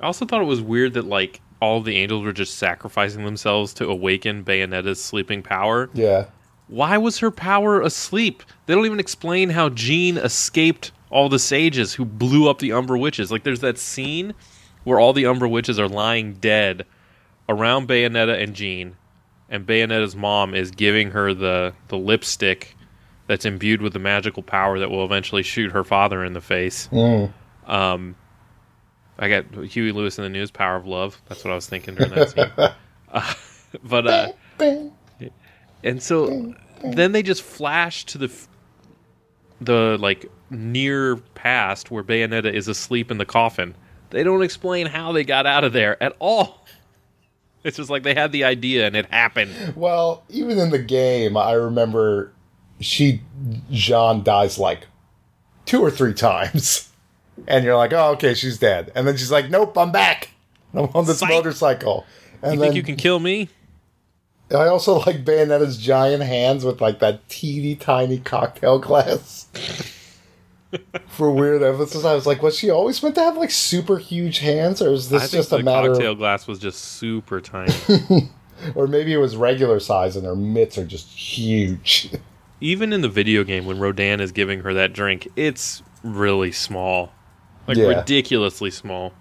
I 0.00 0.06
also 0.06 0.24
thought 0.24 0.40
it 0.40 0.46
was 0.46 0.62
weird 0.62 0.94
that 0.94 1.04
like 1.04 1.42
all 1.62 1.80
the 1.80 1.96
angels 1.96 2.24
were 2.24 2.32
just 2.32 2.58
sacrificing 2.58 3.24
themselves 3.24 3.72
to 3.74 3.88
awaken 3.88 4.42
Bayonetta's 4.42 5.02
sleeping 5.02 5.44
power. 5.44 5.88
Yeah. 5.94 6.26
Why 6.66 6.98
was 6.98 7.18
her 7.18 7.30
power 7.30 7.80
asleep? 7.80 8.42
They 8.66 8.74
don't 8.74 8.84
even 8.84 8.98
explain 8.98 9.50
how 9.50 9.68
Jeanne 9.68 10.18
escaped 10.18 10.90
all 11.08 11.28
the 11.28 11.38
sages 11.38 11.94
who 11.94 12.04
blew 12.04 12.50
up 12.50 12.58
the 12.58 12.72
Umbra 12.72 12.98
witches. 12.98 13.30
Like 13.30 13.44
there's 13.44 13.60
that 13.60 13.78
scene 13.78 14.34
where 14.82 14.98
all 14.98 15.12
the 15.12 15.26
Umbra 15.26 15.48
witches 15.48 15.78
are 15.78 15.88
lying 15.88 16.34
dead 16.34 16.84
around 17.48 17.86
Bayonetta 17.86 18.42
and 18.42 18.54
Jeanne, 18.54 18.96
and 19.48 19.64
Bayonetta's 19.64 20.16
mom 20.16 20.56
is 20.56 20.72
giving 20.72 21.12
her 21.12 21.32
the 21.32 21.74
the 21.88 21.98
lipstick 21.98 22.76
that's 23.28 23.44
imbued 23.44 23.82
with 23.82 23.92
the 23.92 24.00
magical 24.00 24.42
power 24.42 24.80
that 24.80 24.90
will 24.90 25.04
eventually 25.04 25.44
shoot 25.44 25.70
her 25.70 25.84
father 25.84 26.24
in 26.24 26.32
the 26.32 26.40
face. 26.40 26.88
Mm. 26.90 27.32
Um, 27.66 28.16
I 29.18 29.28
got 29.28 29.44
Huey 29.64 29.92
Lewis 29.92 30.18
in 30.18 30.24
the 30.24 30.30
News, 30.30 30.50
Power 30.50 30.76
of 30.76 30.86
Love. 30.86 31.20
That's 31.28 31.44
what 31.44 31.52
I 31.52 31.54
was 31.54 31.66
thinking 31.66 31.94
during 31.94 32.12
that 32.12 32.30
scene. 32.30 32.50
Uh, 33.14 33.34
but 33.84 34.06
uh, 34.06 34.32
and 35.84 36.02
so 36.02 36.54
then 36.82 37.12
they 37.12 37.22
just 37.22 37.42
flash 37.42 38.06
to 38.06 38.16
the 38.16 38.24
f- 38.24 38.48
the 39.60 39.98
like 40.00 40.30
near 40.48 41.16
past 41.34 41.90
where 41.90 42.02
Bayonetta 42.02 42.50
is 42.50 42.68
asleep 42.68 43.10
in 43.10 43.18
the 43.18 43.26
coffin. 43.26 43.74
They 44.08 44.22
don't 44.22 44.42
explain 44.42 44.86
how 44.86 45.12
they 45.12 45.24
got 45.24 45.44
out 45.44 45.62
of 45.64 45.72
there 45.72 46.02
at 46.02 46.16
all. 46.18 46.60
It's 47.64 47.76
just 47.76 47.90
like 47.90 48.02
they 48.02 48.14
had 48.14 48.32
the 48.32 48.42
idea 48.42 48.88
and 48.88 48.96
it 48.96 49.06
happened. 49.06 49.76
Well, 49.76 50.24
even 50.28 50.58
in 50.58 50.70
the 50.70 50.80
game, 50.80 51.36
I 51.36 51.52
remember 51.52 52.32
she 52.80 53.22
Jeanne 53.70 54.24
dies 54.24 54.58
like 54.58 54.88
two 55.64 55.80
or 55.80 55.88
three 55.88 56.12
times, 56.14 56.90
and 57.46 57.64
you're 57.64 57.76
like, 57.76 57.92
"Oh, 57.92 58.12
okay, 58.12 58.34
she's 58.34 58.58
dead." 58.58 58.92
And 58.94 59.06
then 59.06 59.16
she's 59.16 59.30
like, 59.30 59.50
"Nope, 59.50 59.76
I'm 59.76 59.92
back. 59.92 60.30
I'm 60.74 60.88
on 60.94 61.04
this 61.06 61.18
Psych. 61.20 61.28
motorcycle." 61.28 62.04
And 62.42 62.54
You 62.54 62.60
then 62.60 62.68
think 62.68 62.76
you 62.76 62.82
can 62.82 62.96
kill 62.96 63.20
me? 63.20 63.48
I 64.50 64.66
also 64.66 64.98
like 64.98 65.24
Bayonetta's 65.24 65.78
giant 65.78 66.22
hands 66.22 66.64
with 66.64 66.80
like 66.80 66.98
that 66.98 67.26
teeny 67.28 67.74
tiny 67.74 68.18
cocktail 68.18 68.78
glass. 68.78 69.46
For 71.06 71.30
weird 71.30 71.62
emphasis, 71.62 72.04
I 72.04 72.14
was 72.14 72.26
like, 72.26 72.42
was 72.42 72.58
she 72.58 72.70
always 72.70 73.02
meant 73.02 73.14
to 73.16 73.20
have 73.22 73.36
like 73.36 73.50
super 73.50 73.98
huge 73.98 74.38
hands, 74.38 74.80
or 74.80 74.90
is 74.92 75.10
this 75.10 75.30
just 75.30 75.52
a 75.52 75.62
matter? 75.62 75.90
cocktail 75.90 76.12
Of, 76.12 76.18
glass 76.18 76.46
was 76.46 76.58
just 76.58 76.80
super 76.80 77.40
tiny. 77.42 77.72
or 78.74 78.86
maybe 78.86 79.12
it 79.12 79.18
was 79.18 79.36
regular 79.36 79.78
size 79.80 80.16
and 80.16 80.24
her 80.24 80.34
mitts 80.36 80.78
are 80.78 80.86
just 80.86 81.08
huge. 81.10 82.10
Even 82.60 82.92
in 82.92 83.00
the 83.02 83.08
video 83.08 83.44
game, 83.44 83.66
when 83.66 83.78
Rodin 83.78 84.20
is 84.20 84.32
giving 84.32 84.60
her 84.60 84.72
that 84.74 84.92
drink, 84.92 85.28
it's 85.36 85.82
really 86.02 86.52
small, 86.52 87.12
like 87.66 87.76
Yeah. 87.76 87.86
ridiculously 87.86 88.70
small. 88.70 89.12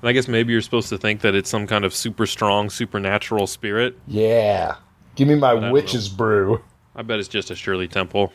And 0.00 0.08
I 0.08 0.12
guess 0.12 0.28
maybe 0.28 0.52
you're 0.52 0.62
supposed 0.62 0.88
to 0.90 0.98
think 0.98 1.22
that 1.22 1.34
it's 1.34 1.50
some 1.50 1.66
kind 1.66 1.84
of 1.84 1.94
super 1.94 2.26
strong, 2.26 2.70
supernatural 2.70 3.46
spirit. 3.46 3.96
yeah, 4.06 4.76
give 5.16 5.26
me 5.28 5.34
my 5.34 5.54
witch's 5.70 6.08
brew. 6.08 6.62
I 6.94 7.02
bet 7.02 7.18
it's 7.18 7.28
just 7.28 7.50
a 7.50 7.54
Shirley 7.56 7.88
Temple. 7.88 8.32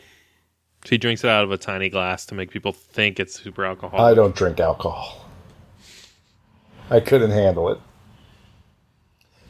She 0.84 0.98
drinks 0.98 1.24
it 1.24 1.30
out 1.30 1.44
of 1.44 1.50
a 1.50 1.56
tiny 1.56 1.88
glass 1.88 2.26
to 2.26 2.34
make 2.34 2.50
people 2.50 2.72
think 2.72 3.18
it's 3.18 3.40
super 3.42 3.64
alcoholic. 3.64 4.02
I 4.12 4.14
don't 4.14 4.34
drink 4.36 4.60
alcohol. 4.60 5.24
I 6.90 7.00
couldn't 7.00 7.30
handle 7.30 7.70
it. 7.70 7.78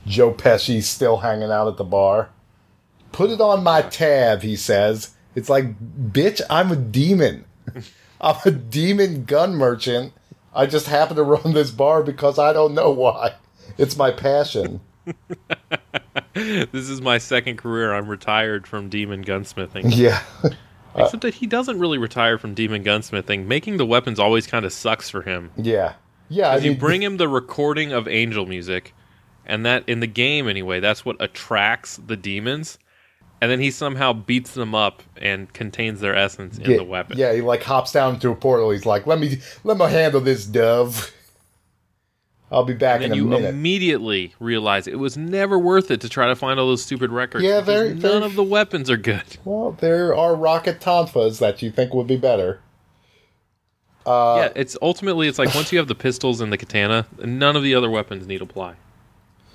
Joe 0.06 0.32
Pesci's 0.32 0.88
still 0.88 1.16
hanging 1.18 1.50
out 1.50 1.66
at 1.66 1.76
the 1.76 1.84
bar. 1.84 2.28
Put 3.10 3.30
it 3.30 3.40
on 3.40 3.64
my 3.64 3.82
tab, 3.82 4.42
he 4.42 4.54
says. 4.54 5.10
It's 5.34 5.48
like, 5.48 5.74
bitch, 6.12 6.40
I'm 6.50 6.70
a 6.70 6.76
demon. 6.76 7.44
I'm 8.24 8.36
a 8.46 8.50
demon 8.50 9.24
gun 9.24 9.54
merchant. 9.54 10.14
I 10.54 10.64
just 10.64 10.86
happen 10.86 11.16
to 11.16 11.22
run 11.22 11.52
this 11.52 11.70
bar 11.70 12.02
because 12.02 12.38
I 12.38 12.54
don't 12.54 12.72
know 12.74 12.90
why. 12.90 13.34
It's 13.76 13.96
my 13.98 14.10
passion. 14.10 14.80
this 16.32 16.88
is 16.88 17.02
my 17.02 17.18
second 17.18 17.58
career. 17.58 17.92
I'm 17.92 18.08
retired 18.08 18.66
from 18.66 18.88
demon 18.88 19.24
gunsmithing. 19.24 19.94
Yeah. 19.94 20.22
Except 20.96 21.22
that 21.22 21.34
he 21.34 21.46
doesn't 21.46 21.78
really 21.78 21.98
retire 21.98 22.38
from 22.38 22.54
demon 22.54 22.82
gunsmithing. 22.82 23.46
Making 23.46 23.76
the 23.76 23.84
weapons 23.84 24.18
always 24.18 24.46
kind 24.46 24.64
of 24.64 24.72
sucks 24.72 25.10
for 25.10 25.22
him. 25.22 25.50
yeah. 25.56 25.94
Yeah. 26.30 26.48
I 26.48 26.54
Because 26.54 26.64
you 26.64 26.76
bring 26.76 27.02
him 27.02 27.18
the 27.18 27.28
recording 27.28 27.92
of 27.92 28.08
angel 28.08 28.46
music, 28.46 28.94
and 29.44 29.66
that 29.66 29.86
in 29.86 30.00
the 30.00 30.06
game 30.06 30.48
anyway, 30.48 30.80
that's 30.80 31.04
what 31.04 31.16
attracts 31.20 31.98
the 31.98 32.16
demons. 32.16 32.78
And 33.44 33.50
then 33.50 33.60
he 33.60 33.70
somehow 33.70 34.14
beats 34.14 34.54
them 34.54 34.74
up 34.74 35.02
and 35.18 35.52
contains 35.52 36.00
their 36.00 36.16
essence 36.16 36.56
in 36.56 36.70
yeah, 36.70 36.76
the 36.78 36.84
weapon. 36.84 37.18
Yeah, 37.18 37.34
he 37.34 37.42
like 37.42 37.62
hops 37.62 37.92
down 37.92 38.14
into 38.14 38.30
a 38.30 38.34
portal. 38.34 38.70
He's 38.70 38.86
like, 38.86 39.06
"Let 39.06 39.18
me, 39.18 39.36
let 39.64 39.76
me 39.76 39.84
handle 39.84 40.22
this, 40.22 40.46
dove. 40.46 41.12
I'll 42.50 42.64
be 42.64 42.72
back 42.72 43.02
And 43.02 43.04
in 43.04 43.10
then 43.10 43.18
a 43.18 43.22
you 43.22 43.28
minute." 43.28 43.48
immediately 43.50 44.34
realize 44.40 44.86
it 44.86 44.98
was 44.98 45.18
never 45.18 45.58
worth 45.58 45.90
it 45.90 46.00
to 46.00 46.08
try 46.08 46.26
to 46.26 46.34
find 46.34 46.58
all 46.58 46.68
those 46.68 46.82
stupid 46.82 47.10
records. 47.10 47.44
Yeah, 47.44 47.60
very- 47.60 47.90
none 47.90 47.98
very- 48.00 48.22
of 48.24 48.34
the 48.34 48.42
weapons 48.42 48.88
are 48.88 48.96
good. 48.96 49.24
well, 49.44 49.72
there 49.72 50.14
are 50.14 50.34
rocket 50.34 50.80
tonfas 50.80 51.38
that 51.40 51.60
you 51.60 51.70
think 51.70 51.92
would 51.92 52.06
be 52.06 52.16
better. 52.16 52.60
Uh, 54.06 54.36
yeah, 54.38 54.52
it's 54.56 54.74
ultimately 54.80 55.28
it's 55.28 55.38
like 55.38 55.54
once 55.54 55.70
you 55.70 55.76
have 55.76 55.88
the 55.88 55.94
pistols 55.94 56.40
and 56.40 56.50
the 56.50 56.56
katana, 56.56 57.06
none 57.22 57.56
of 57.56 57.62
the 57.62 57.74
other 57.74 57.90
weapons 57.90 58.26
need 58.26 58.40
apply. 58.40 58.76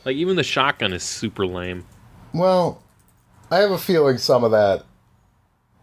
Like 0.06 0.16
even 0.16 0.36
the 0.36 0.44
shotgun 0.44 0.94
is 0.94 1.02
super 1.02 1.48
lame. 1.48 1.86
Well, 2.36 2.84
I 3.52 3.58
have 3.58 3.72
a 3.72 3.78
feeling 3.78 4.18
some 4.18 4.44
of 4.44 4.52
that 4.52 4.84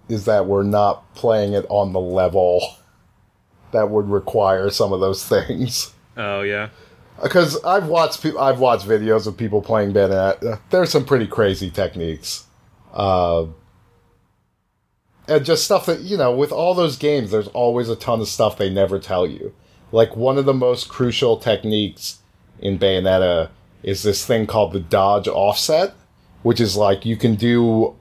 is 0.09 0.25
that 0.27 0.47
we're 0.47 0.63
not 0.63 1.15
playing 1.15 1.53
it 1.53 1.67
on 1.69 1.93
the 1.93 2.01
level 2.01 2.77
that 3.73 3.91
would 3.91 4.09
require 4.09 4.71
some 4.71 4.93
of 4.93 5.01
those 5.01 5.25
things. 5.29 5.93
Oh 6.17 6.43
yeah. 6.43 6.71
Because 7.23 7.63
I've 7.65 7.89
watched 7.89 8.23
pe- 8.23 8.37
I've 8.37 8.61
watched 8.61 8.87
videos 8.87 9.27
of 9.27 9.37
people 9.37 9.63
playing 9.63 9.93
Bayonetta. 9.93 10.61
There's 10.71 10.91
some 10.91 11.05
pretty 11.05 11.27
crazy 11.27 11.71
techniques, 11.71 12.45
uh, 12.93 13.47
and 15.27 15.45
just 15.45 15.65
stuff 15.65 15.87
that 15.87 16.01
you 16.01 16.17
know. 16.17 16.35
With 16.35 16.53
all 16.53 16.75
those 16.75 16.97
games, 16.97 17.31
there's 17.31 17.49
always 17.49 17.89
a 17.89 17.97
ton 17.97 18.21
of 18.21 18.29
stuff 18.29 18.59
they 18.59 18.71
never 18.71 18.99
tell 18.99 19.27
you. 19.27 19.55
Like 19.93 20.15
one 20.15 20.37
of 20.37 20.45
the 20.45 20.55
most 20.55 20.89
crucial 20.89 21.39
techniques 21.39 22.19
in 22.59 22.79
Bayonetta 22.79 23.51
is 23.83 24.03
this 24.03 24.27
thing 24.27 24.47
called 24.47 24.73
the 24.73 24.81
dodge 24.81 25.27
offset, 25.29 25.95
which 26.47 26.61
is 26.61 26.77
like 26.77 27.05
you 27.05 27.17
can 27.17 27.35
do 27.35 27.93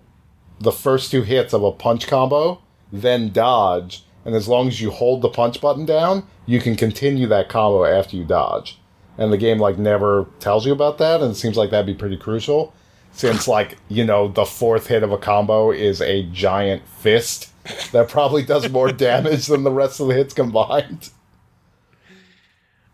the 0.60 0.72
first 0.72 1.10
two 1.10 1.24
hits 1.24 1.52
of 1.52 1.64
a 1.64 1.72
punch 1.72 2.06
combo, 2.06 2.62
then 2.94 3.32
dodge, 3.32 4.04
and 4.24 4.36
as 4.36 4.48
long 4.48 4.68
as 4.68 4.80
you 4.80 4.92
hold 4.92 5.24
the 5.24 5.30
punch 5.30 5.60
button 5.60 5.84
down, 5.84 6.24
you 6.46 6.60
can 6.60 6.76
continue 6.76 7.26
that 7.26 7.50
combo 7.50 7.84
after 7.86 8.16
you 8.16 8.24
dodge. 8.24 8.78
And 9.18 9.34
the 9.34 9.38
game 9.40 9.58
like 9.58 9.80
never 9.80 10.28
tells 10.40 10.64
you 10.64 10.74
about 10.74 11.00
that, 11.00 11.24
and 11.24 11.32
it 11.32 11.36
seems 11.36 11.58
like 11.58 11.72
that'd 11.72 11.88
be 11.88 11.96
pretty 11.96 12.18
crucial. 12.18 12.72
Since 13.14 13.48
like, 13.48 13.80
you 13.90 14.06
know, 14.06 14.28
the 14.28 14.46
fourth 14.46 14.86
hit 14.86 15.02
of 15.02 15.12
a 15.12 15.18
combo 15.18 15.72
is 15.72 16.00
a 16.00 16.22
giant 16.32 16.88
fist 16.88 17.52
that 17.94 18.10
probably 18.10 18.44
does 18.44 18.70
more 18.70 18.92
damage 19.08 19.48
than 19.48 19.64
the 19.64 19.72
rest 19.72 20.00
of 20.00 20.08
the 20.08 20.14
hits 20.14 20.36
combined. 20.36 21.10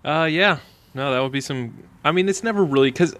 Uh 0.06 0.30
yeah. 0.32 0.60
No, 0.94 1.12
that 1.12 1.20
would 1.20 1.34
be 1.34 1.42
some 1.42 1.84
I 2.06 2.14
mean 2.14 2.30
it's 2.30 2.42
never 2.42 2.64
really 2.64 2.94
cuz 2.94 3.14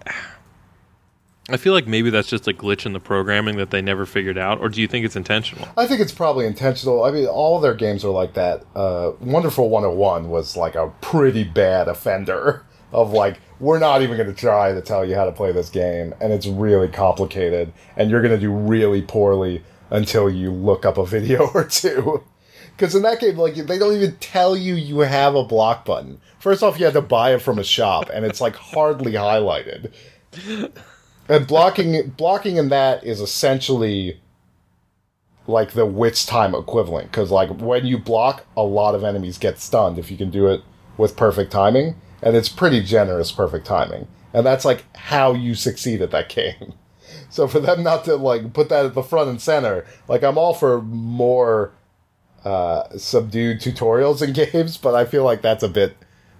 I 1.48 1.56
feel 1.56 1.72
like 1.72 1.86
maybe 1.86 2.10
that's 2.10 2.28
just 2.28 2.46
a 2.46 2.52
glitch 2.52 2.86
in 2.86 2.92
the 2.92 3.00
programming 3.00 3.56
that 3.56 3.70
they 3.70 3.82
never 3.82 4.06
figured 4.06 4.38
out 4.38 4.60
or 4.60 4.68
do 4.68 4.80
you 4.80 4.86
think 4.86 5.04
it's 5.04 5.16
intentional? 5.16 5.68
I 5.76 5.86
think 5.86 6.00
it's 6.00 6.12
probably 6.12 6.46
intentional. 6.46 7.04
I 7.04 7.10
mean, 7.10 7.26
all 7.26 7.58
their 7.60 7.74
games 7.74 8.04
are 8.04 8.10
like 8.10 8.34
that. 8.34 8.64
Uh, 8.76 9.12
Wonderful 9.20 9.68
101 9.68 10.28
was 10.28 10.56
like 10.56 10.76
a 10.76 10.92
pretty 11.00 11.42
bad 11.42 11.88
offender 11.88 12.64
of 12.92 13.12
like, 13.12 13.40
we're 13.58 13.78
not 13.78 14.02
even 14.02 14.16
going 14.16 14.28
to 14.28 14.34
try 14.34 14.72
to 14.72 14.80
tell 14.80 15.04
you 15.04 15.14
how 15.14 15.24
to 15.24 15.32
play 15.32 15.50
this 15.50 15.70
game, 15.70 16.14
and 16.20 16.32
it's 16.32 16.46
really 16.46 16.88
complicated, 16.88 17.72
and 17.96 18.10
you're 18.10 18.20
going 18.20 18.34
to 18.34 18.40
do 18.40 18.52
really 18.52 19.02
poorly 19.02 19.62
until 19.90 20.28
you 20.28 20.50
look 20.50 20.84
up 20.84 20.98
a 20.98 21.06
video 21.06 21.46
or 21.54 21.64
two. 21.64 22.22
Because 22.76 22.94
in 22.94 23.02
that 23.02 23.20
game, 23.20 23.36
like, 23.36 23.54
they 23.54 23.78
don't 23.78 23.94
even 23.94 24.16
tell 24.16 24.56
you 24.56 24.74
you 24.74 25.00
have 25.00 25.34
a 25.34 25.44
block 25.44 25.84
button. 25.84 26.20
First 26.38 26.62
off, 26.62 26.78
you 26.78 26.84
had 26.84 26.94
to 26.94 27.02
buy 27.02 27.34
it 27.34 27.42
from 27.42 27.58
a 27.58 27.64
shop, 27.64 28.10
and 28.12 28.24
it's 28.24 28.40
like 28.40 28.56
hardly 28.56 29.12
highlighted. 29.12 29.92
And 31.28 31.46
blocking 31.46 32.10
blocking 32.16 32.56
in 32.56 32.68
that 32.70 33.04
is 33.04 33.20
essentially 33.20 34.20
like 35.46 35.72
the 35.72 35.86
witch 35.86 36.26
time 36.26 36.54
equivalent. 36.54 37.10
Because 37.10 37.30
like 37.30 37.50
when 37.50 37.86
you 37.86 37.98
block 37.98 38.46
a 38.56 38.62
lot 38.62 38.94
of 38.94 39.04
enemies 39.04 39.38
get 39.38 39.58
stunned 39.58 39.98
if 39.98 40.10
you 40.10 40.16
can 40.16 40.30
do 40.30 40.48
it 40.48 40.62
with 40.96 41.16
perfect 41.16 41.52
timing. 41.52 41.96
And 42.22 42.36
it's 42.36 42.48
pretty 42.48 42.82
generous 42.82 43.32
perfect 43.32 43.66
timing. 43.66 44.06
And 44.32 44.46
that's 44.46 44.64
like 44.64 44.84
how 44.96 45.32
you 45.32 45.54
succeed 45.54 46.00
at 46.02 46.10
that 46.12 46.28
game. 46.34 46.74
So 47.30 47.48
for 47.48 47.60
them 47.60 47.82
not 47.82 48.04
to 48.04 48.16
like 48.16 48.52
put 48.52 48.68
that 48.68 48.86
at 48.86 48.94
the 48.94 49.02
front 49.02 49.30
and 49.30 49.40
center 49.40 49.86
like 50.08 50.22
i'm 50.22 50.38
all 50.38 50.54
for 50.54 50.82
more 50.82 51.72
uh 52.44 52.84
subdued 52.96 53.60
tutorials 53.60 54.22
in 54.22 54.32
games 54.52 54.76
but 54.76 54.94
i 54.94 55.04
feel 55.04 55.24
like 55.24 55.42
that's 55.42 55.62
a 55.62 55.68
bit 55.68 55.96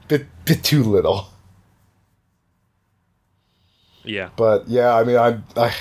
bit 0.09 0.27
bit 0.45 0.63
too 0.63 0.83
little 0.83 1.32
Yeah. 4.05 4.31
but 4.37 4.69
yeah 4.69 4.95
i 4.95 5.05
mean 5.05 5.17
i 5.17 5.39
i, 5.57 5.75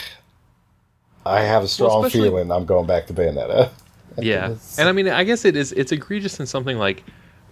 I 1.26 1.42
have 1.42 1.64
a 1.64 1.68
strong 1.68 2.06
especially- 2.06 2.30
feeling 2.30 2.52
i'm 2.52 2.66
going 2.66 2.86
back 2.88 3.08
to 3.08 3.14
bayonetta 3.14 3.70
Yeah. 4.18 4.56
And 4.78 4.90
I 4.90 4.92
mean 4.92 5.08
I 5.08 5.24
guess 5.24 5.46
it 5.46 5.56
is 5.56 5.72
it's 5.72 5.94
egregious 5.94 6.38
in 6.42 6.46
something 6.46 6.78
like 6.78 7.06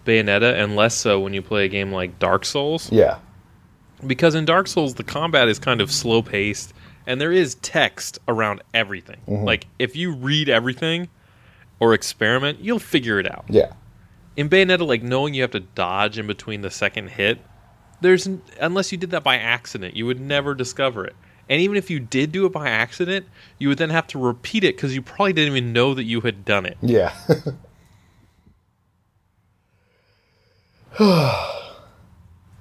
Bayonetta 0.05 0.61
and 0.61 0.75
less 0.75 0.93
so 0.93 1.17
when 1.21 1.33
you 1.33 1.41
play 1.41 1.63
a 1.63 1.67
game 1.69 1.93
like 1.93 2.19
Dark 2.19 2.43
Souls 2.43 2.91
yeah 2.91 3.19
because 4.05 4.35
in 4.35 4.43
Dark 4.43 4.67
Souls 4.67 4.93
the 4.95 5.03
combat 5.05 5.47
is 5.47 5.57
kind 5.57 5.79
of 5.79 5.89
slow 5.89 6.21
paced 6.21 6.73
and 7.07 7.19
there 7.21 7.31
is 7.31 7.55
text 7.55 8.19
around 8.27 8.61
everything. 8.73 9.19
Mm-hmm. 9.25 9.45
Like 9.45 9.67
if 9.79 9.95
you 9.95 10.11
read 10.13 10.49
everything 10.49 11.07
or 11.79 11.93
experiment, 11.93 12.59
you'll 12.59 12.77
figure 12.77 13.19
it 13.19 13.31
out. 13.31 13.45
yeah 13.47 13.71
In 14.35 14.49
Bayonetta 14.49 14.85
like 14.85 15.01
knowing 15.01 15.33
you 15.33 15.43
have 15.43 15.51
to 15.51 15.61
dodge 15.61 16.19
in 16.19 16.27
between 16.27 16.59
the 16.61 16.69
second 16.69 17.07
hit, 17.11 17.39
there's 18.01 18.27
unless 18.59 18.91
you 18.91 18.97
did 18.97 19.11
that 19.11 19.23
by 19.23 19.37
accident, 19.37 19.95
you 19.95 20.05
would 20.05 20.19
never 20.19 20.53
discover 20.55 21.05
it. 21.05 21.15
And 21.49 21.61
even 21.61 21.77
if 21.77 21.89
you 21.89 21.99
did 21.99 22.31
do 22.31 22.45
it 22.45 22.51
by 22.51 22.69
accident, 22.69 23.25
you 23.57 23.69
would 23.69 23.79
then 23.79 23.89
have 23.89 24.05
to 24.07 24.19
repeat 24.19 24.63
it 24.63 24.77
cuz 24.77 24.93
you 24.93 25.01
probably 25.01 25.33
didn't 25.33 25.55
even 25.55 25.73
know 25.73 25.93
that 25.93 26.03
you 26.03 26.21
had 26.21 26.45
done 26.45 26.65
it. 26.65 26.77
yeah 26.81 27.13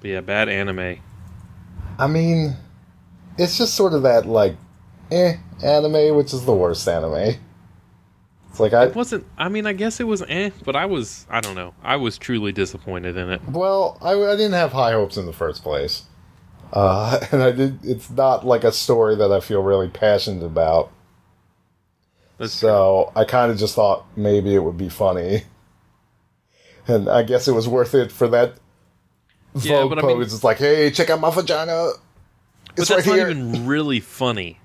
But 0.00 0.10
yeah, 0.10 0.20
bad 0.20 0.48
anime. 0.48 0.98
I 1.98 2.06
mean, 2.06 2.56
it's 3.36 3.58
just 3.58 3.74
sort 3.74 3.94
of 3.94 4.02
that 4.02 4.26
like, 4.26 4.56
eh, 5.10 5.34
anime, 5.62 6.16
which 6.16 6.32
is 6.32 6.44
the 6.44 6.52
worst 6.54 6.86
anime. 6.88 7.34
It's 8.58 8.60
like 8.60 8.74
I 8.74 8.86
It 8.86 8.96
wasn't. 8.96 9.24
I 9.38 9.48
mean, 9.48 9.66
I 9.66 9.72
guess 9.72 10.00
it 10.00 10.04
was 10.04 10.20
eh, 10.28 10.50
but 10.64 10.74
I 10.74 10.86
was. 10.86 11.26
I 11.30 11.40
don't 11.40 11.54
know. 11.54 11.74
I 11.82 11.94
was 11.94 12.18
truly 12.18 12.50
disappointed 12.50 13.16
in 13.16 13.30
it. 13.30 13.40
well, 13.48 13.96
I, 14.02 14.14
I 14.14 14.34
didn't 14.34 14.54
have 14.54 14.72
high 14.72 14.90
hopes 14.92 15.16
in 15.16 15.26
the 15.26 15.32
first 15.32 15.62
place, 15.62 16.02
uh, 16.72 17.20
and 17.32 17.40
I 17.40 17.52
did. 17.52 17.78
It's 17.84 18.10
not 18.10 18.44
like 18.44 18.64
a 18.64 18.72
story 18.72 19.14
that 19.14 19.30
I 19.30 19.38
feel 19.38 19.62
really 19.62 19.88
passionate 19.88 20.44
about. 20.44 20.90
That's 22.38 22.52
So 22.52 23.12
I 23.14 23.24
kind 23.24 23.52
of 23.52 23.58
just 23.58 23.76
thought 23.76 24.06
maybe 24.16 24.56
it 24.56 24.64
would 24.64 24.76
be 24.76 24.88
funny, 24.88 25.44
and 26.88 27.08
I 27.08 27.22
guess 27.22 27.46
it 27.46 27.52
was 27.52 27.68
worth 27.68 27.94
it 27.94 28.10
for 28.10 28.26
that. 28.26 28.54
Yeah, 29.54 29.82
Vogue 29.82 29.90
but 29.90 30.04
I 30.04 30.08
mean- 30.08 30.20
it's 30.20 30.42
like, 30.42 30.58
hey, 30.58 30.90
check 30.90 31.10
out 31.10 31.20
my 31.20 31.30
vagina. 31.30 31.90
but 32.66 32.76
that's 32.76 32.90
right 32.90 33.06
not 33.06 33.14
here. 33.14 33.30
even 33.30 33.66
really 33.68 34.00
funny. 34.00 34.58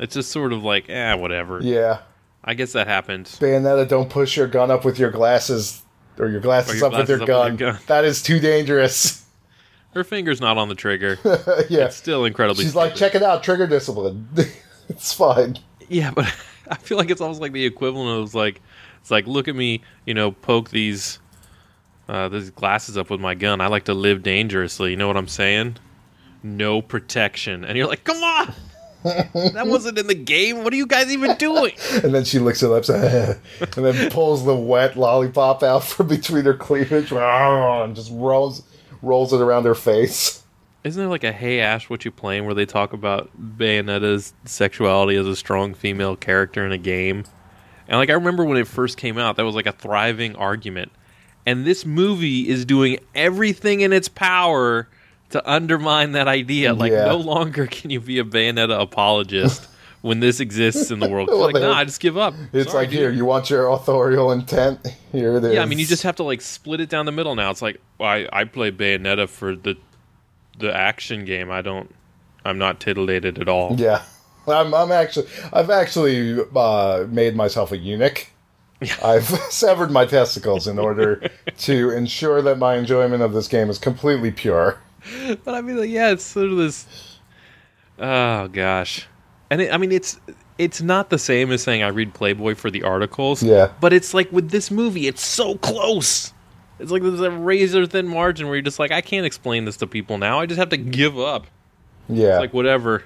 It's 0.00 0.14
just 0.14 0.32
sort 0.32 0.52
of 0.52 0.64
like, 0.64 0.88
eh, 0.88 1.14
whatever. 1.14 1.60
Yeah. 1.62 2.00
I 2.44 2.54
guess 2.54 2.72
that 2.72 2.86
happened. 2.86 3.26
Bayonetta, 3.26 3.88
don't 3.88 4.08
push 4.08 4.36
your 4.36 4.46
gun 4.46 4.70
up 4.70 4.84
with 4.84 4.98
your 4.98 5.10
glasses 5.10 5.82
or 6.18 6.28
your 6.28 6.40
glasses, 6.40 6.74
Or 6.74 6.76
your 6.76 6.86
up, 6.86 6.92
with 6.98 7.08
your 7.08 7.18
glasses 7.18 7.22
up 7.22 7.28
with 7.28 7.28
gun. 7.28 7.58
your 7.58 7.72
gun. 7.72 7.82
That 7.86 8.04
is 8.04 8.22
too 8.22 8.40
dangerous. 8.40 9.24
Her 9.94 10.04
finger's 10.04 10.40
not 10.40 10.56
on 10.56 10.68
the 10.68 10.74
trigger. 10.74 11.18
yeah. 11.68 11.86
It's 11.86 11.96
still 11.96 12.24
incredibly. 12.24 12.64
She's 12.64 12.74
like, 12.76 12.96
stupid. 12.96 12.98
check 12.98 13.14
it 13.16 13.22
out, 13.22 13.42
trigger 13.42 13.66
discipline. 13.66 14.28
it's 14.88 15.12
fine. 15.12 15.58
Yeah, 15.88 16.12
but 16.12 16.26
I 16.68 16.76
feel 16.76 16.96
like 16.96 17.10
it's 17.10 17.20
almost 17.20 17.40
like 17.40 17.52
the 17.52 17.64
equivalent 17.66 18.22
of 18.22 18.34
like, 18.34 18.60
it's 19.00 19.10
like, 19.10 19.26
look 19.26 19.48
at 19.48 19.56
me, 19.56 19.82
you 20.06 20.14
know, 20.14 20.30
poke 20.30 20.70
these, 20.70 21.18
uh, 22.08 22.28
these 22.28 22.50
glasses 22.50 22.96
up 22.96 23.10
with 23.10 23.20
my 23.20 23.34
gun. 23.34 23.60
I 23.60 23.66
like 23.66 23.84
to 23.86 23.94
live 23.94 24.22
dangerously. 24.22 24.92
You 24.92 24.96
know 24.96 25.08
what 25.08 25.16
I'm 25.16 25.28
saying? 25.28 25.76
No 26.42 26.80
protection, 26.80 27.64
and 27.64 27.76
you're 27.76 27.86
like, 27.86 28.04
come 28.04 28.22
on. 28.22 28.54
That 29.02 29.66
wasn't 29.66 29.98
in 29.98 30.06
the 30.06 30.14
game. 30.14 30.64
What 30.64 30.72
are 30.72 30.76
you 30.76 30.86
guys 30.86 31.10
even 31.10 31.36
doing? 31.36 31.72
And 32.02 32.14
then 32.14 32.24
she 32.24 32.38
licks 32.38 32.60
her 32.60 32.68
lips 32.68 32.88
and 32.88 33.38
then 33.74 34.10
pulls 34.10 34.44
the 34.44 34.54
wet 34.54 34.96
lollipop 34.96 35.62
out 35.62 35.84
from 35.84 36.08
between 36.08 36.44
her 36.44 36.54
cleavage 36.54 37.12
and 37.12 37.94
just 37.94 38.10
rolls 38.12 38.62
rolls 39.02 39.32
it 39.32 39.40
around 39.40 39.64
her 39.64 39.74
face. 39.74 40.42
Isn't 40.82 41.00
there 41.00 41.10
like 41.10 41.24
a 41.24 41.32
Hey 41.32 41.60
Ash, 41.60 41.90
what 41.90 42.04
you 42.04 42.10
playing, 42.10 42.46
where 42.46 42.54
they 42.54 42.64
talk 42.64 42.92
about 42.92 43.30
Bayonetta's 43.58 44.32
sexuality 44.44 45.16
as 45.16 45.26
a 45.26 45.36
strong 45.36 45.74
female 45.74 46.16
character 46.16 46.64
in 46.64 46.72
a 46.72 46.78
game? 46.78 47.24
And 47.88 47.98
like 47.98 48.08
I 48.08 48.14
remember 48.14 48.44
when 48.44 48.56
it 48.56 48.66
first 48.66 48.96
came 48.96 49.18
out, 49.18 49.36
that 49.36 49.44
was 49.44 49.54
like 49.54 49.66
a 49.66 49.72
thriving 49.72 50.36
argument. 50.36 50.92
And 51.44 51.66
this 51.66 51.84
movie 51.84 52.48
is 52.48 52.64
doing 52.64 52.98
everything 53.14 53.80
in 53.80 53.92
its 53.92 54.08
power 54.08 54.88
to 55.30 55.50
undermine 55.50 56.12
that 56.12 56.28
idea. 56.28 56.74
Like, 56.74 56.92
Yeah. 56.92 57.06
no 57.06 57.16
longer 57.16 57.66
can 57.66 57.90
you 57.90 58.00
be 58.00 58.18
a 58.18 58.24
Bayonetta 58.24 58.80
apologist 58.80 59.66
when 60.02 60.20
this 60.20 60.40
exists 60.40 60.90
in 60.90 60.98
the 60.98 61.08
world. 61.08 61.28
Well, 61.28 61.38
like, 61.38 61.54
then- 61.54 61.62
nah, 61.62 61.72
I 61.74 61.84
just 61.84 62.00
give 62.00 62.16
up. 62.16 62.34
It's 62.52 62.70
Sorry, 62.72 62.84
like 62.84 62.90
dude. 62.90 62.98
here, 63.00 63.10
you 63.10 63.24
want 63.24 63.50
your 63.50 63.68
authorial 63.68 64.32
intent? 64.32 64.80
Here 65.12 65.36
it 65.36 65.44
is. 65.44 65.54
Yeah, 65.54 65.62
I 65.62 65.66
mean, 65.66 65.78
you 65.78 65.86
just 65.86 66.02
have 66.04 66.16
to 66.16 66.22
like 66.22 66.40
split 66.40 66.80
it 66.80 66.88
down 66.88 67.06
the 67.06 67.12
middle 67.12 67.34
now. 67.34 67.50
It's 67.50 67.62
like 67.62 67.80
well, 67.98 68.08
I 68.08 68.28
I 68.32 68.44
play 68.44 68.70
Bayonetta 68.70 69.28
for 69.28 69.56
the 69.56 69.76
the 70.58 70.74
action 70.74 71.24
game. 71.24 71.50
I 71.50 71.62
don't. 71.62 71.92
I'm 72.44 72.58
not 72.58 72.80
titillated 72.80 73.38
at 73.38 73.48
all. 73.48 73.74
Yeah, 73.78 74.02
I'm. 74.48 74.72
I'm 74.74 74.92
actually. 74.92 75.26
I've 75.52 75.68
actually 75.70 76.40
uh, 76.56 77.06
made 77.08 77.34
myself 77.36 77.72
a 77.72 77.76
eunuch. 77.76 78.28
I've 79.04 79.26
severed 79.50 79.90
my 79.90 80.06
testicles 80.06 80.66
in 80.66 80.78
order 80.78 81.28
to 81.58 81.90
ensure 81.90 82.40
that 82.40 82.56
my 82.56 82.76
enjoyment 82.76 83.22
of 83.22 83.34
this 83.34 83.46
game 83.46 83.68
is 83.68 83.78
completely 83.78 84.30
pure. 84.30 84.78
But 85.44 85.54
I 85.54 85.60
mean, 85.60 85.78
like, 85.78 85.90
yeah, 85.90 86.10
it's 86.10 86.24
sort 86.24 86.50
of 86.50 86.56
this. 86.56 86.86
Oh 87.98 88.48
gosh, 88.48 89.06
and 89.50 89.60
it, 89.60 89.72
I 89.72 89.76
mean, 89.76 89.92
it's 89.92 90.18
it's 90.58 90.82
not 90.82 91.10
the 91.10 91.18
same 91.18 91.52
as 91.52 91.62
saying 91.62 91.82
I 91.82 91.88
read 91.88 92.12
Playboy 92.14 92.54
for 92.54 92.70
the 92.70 92.82
articles. 92.82 93.42
Yeah. 93.42 93.72
But 93.80 93.92
it's 93.92 94.12
like 94.12 94.30
with 94.30 94.50
this 94.50 94.70
movie, 94.70 95.06
it's 95.06 95.24
so 95.24 95.56
close. 95.56 96.32
It's 96.78 96.90
like 96.90 97.02
there's 97.02 97.20
a 97.20 97.30
razor 97.30 97.86
thin 97.86 98.08
margin 98.08 98.46
where 98.46 98.56
you're 98.56 98.62
just 98.62 98.78
like, 98.78 98.90
I 98.90 99.00
can't 99.00 99.26
explain 99.26 99.64
this 99.64 99.76
to 99.78 99.86
people 99.86 100.18
now. 100.18 100.40
I 100.40 100.46
just 100.46 100.58
have 100.58 100.70
to 100.70 100.76
give 100.76 101.18
up. 101.18 101.46
Yeah, 102.08 102.28
It's 102.34 102.40
like 102.40 102.54
whatever. 102.54 103.04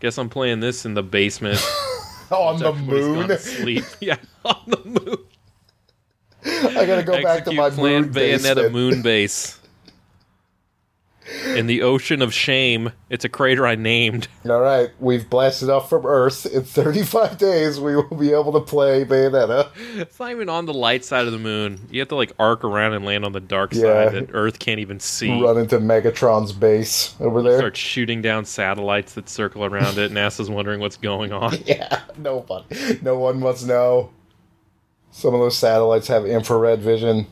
Guess 0.00 0.18
I'm 0.18 0.28
playing 0.28 0.60
this 0.60 0.84
in 0.84 0.94
the 0.94 1.02
basement. 1.02 1.60
on 2.32 2.58
the 2.58 2.72
moon. 2.72 3.38
sleep. 3.38 3.84
Yeah, 4.00 4.16
on 4.44 4.62
the 4.66 4.80
moon. 4.84 5.18
I 6.76 6.86
gotta 6.86 7.04
go 7.04 7.22
back 7.22 7.44
to 7.44 7.52
my 7.52 7.70
plan 7.70 8.02
moon 8.02 8.12
Bayonetta 8.12 8.54
basement. 8.54 8.72
moon 8.72 9.02
base. 9.02 9.60
In 11.46 11.66
the 11.66 11.82
ocean 11.82 12.20
of 12.20 12.34
shame, 12.34 12.92
it's 13.08 13.24
a 13.24 13.28
crater 13.28 13.66
I 13.66 13.74
named. 13.76 14.26
All 14.44 14.60
right, 14.60 14.90
we've 14.98 15.28
blasted 15.30 15.70
off 15.70 15.88
from 15.88 16.04
Earth. 16.04 16.46
In 16.46 16.64
35 16.64 17.38
days, 17.38 17.78
we 17.80 17.94
will 17.94 18.16
be 18.16 18.32
able 18.32 18.52
to 18.54 18.60
play 18.60 19.04
Bayonetta. 19.04 19.68
It's 19.96 20.18
not 20.18 20.32
even 20.32 20.48
on 20.48 20.66
the 20.66 20.74
light 20.74 21.04
side 21.04 21.26
of 21.26 21.32
the 21.32 21.38
moon. 21.38 21.86
You 21.90 22.00
have 22.00 22.08
to 22.08 22.16
like 22.16 22.32
arc 22.38 22.64
around 22.64 22.94
and 22.94 23.04
land 23.04 23.24
on 23.24 23.32
the 23.32 23.40
dark 23.40 23.72
Yeah. 23.72 23.82
side 23.82 24.12
that 24.14 24.30
Earth 24.32 24.58
can't 24.58 24.80
even 24.80 24.98
see. 25.00 25.40
Run 25.40 25.58
into 25.58 25.78
Megatron's 25.78 26.52
base 26.52 27.14
over 27.20 27.40
there. 27.42 27.58
Start 27.58 27.76
shooting 27.76 28.20
down 28.20 28.44
satellites 28.44 29.14
that 29.14 29.28
circle 29.28 29.64
around 29.64 29.98
it. 29.98 30.10
NASA's 30.12 30.50
wondering 30.50 30.80
what's 30.80 30.96
going 30.96 31.32
on. 31.32 31.56
Yeah, 31.66 32.00
no 32.18 32.40
one, 32.40 32.64
no 33.02 33.16
one 33.18 33.38
must 33.38 33.66
know. 33.66 34.10
Some 35.12 35.34
of 35.34 35.40
those 35.40 35.56
satellites 35.56 36.08
have 36.08 36.26
infrared 36.26 36.80
vision. 36.80 37.26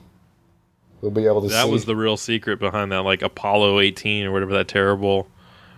We'll 1.00 1.10
be 1.10 1.26
able 1.26 1.42
to 1.42 1.48
That 1.48 1.64
see. 1.66 1.70
was 1.70 1.84
the 1.86 1.96
real 1.96 2.16
secret 2.16 2.58
behind 2.58 2.92
that, 2.92 2.98
like 3.02 3.22
Apollo 3.22 3.80
18 3.80 4.26
or 4.26 4.32
whatever 4.32 4.52
that 4.54 4.68
terrible 4.68 5.28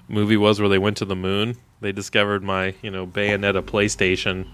movie 0.09 0.37
was 0.37 0.61
where 0.61 0.69
they 0.69 0.79
went 0.79 0.97
to 0.99 1.05
the 1.05 1.17
moon. 1.17 1.57
They 1.81 1.93
discovered 1.93 2.43
my, 2.43 2.75
you 2.83 2.91
know, 2.91 3.07
Bayonetta 3.07 3.63
PlayStation, 3.63 4.47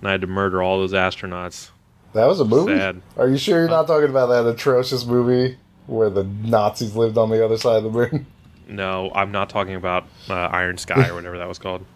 and 0.00 0.08
I 0.08 0.12
had 0.12 0.20
to 0.22 0.26
murder 0.26 0.62
all 0.62 0.78
those 0.78 0.92
astronauts. 0.92 1.70
that 2.12 2.26
was 2.26 2.40
a 2.40 2.44
movie. 2.44 2.76
sad. 2.76 3.00
Are 3.16 3.28
you 3.28 3.36
sure 3.38 3.60
you're 3.60 3.68
not 3.68 3.86
talking 3.86 4.08
about 4.10 4.26
that 4.26 4.46
atrocious 4.46 5.04
movie 5.06 5.58
where 5.86 6.10
the 6.10 6.24
Nazis 6.24 6.94
lived 6.96 7.16
on 7.18 7.30
the 7.30 7.44
other 7.44 7.56
side 7.56 7.76
of 7.78 7.84
the 7.84 7.90
moon? 7.90 8.26
No, 8.68 9.12
I'm 9.14 9.30
not 9.30 9.48
talking 9.48 9.76
about 9.76 10.06
uh, 10.28 10.34
Iron 10.34 10.76
Sky 10.76 11.08
or 11.08 11.14
whatever 11.14 11.38
that 11.38 11.46
was 11.46 11.56
called. 11.56 11.86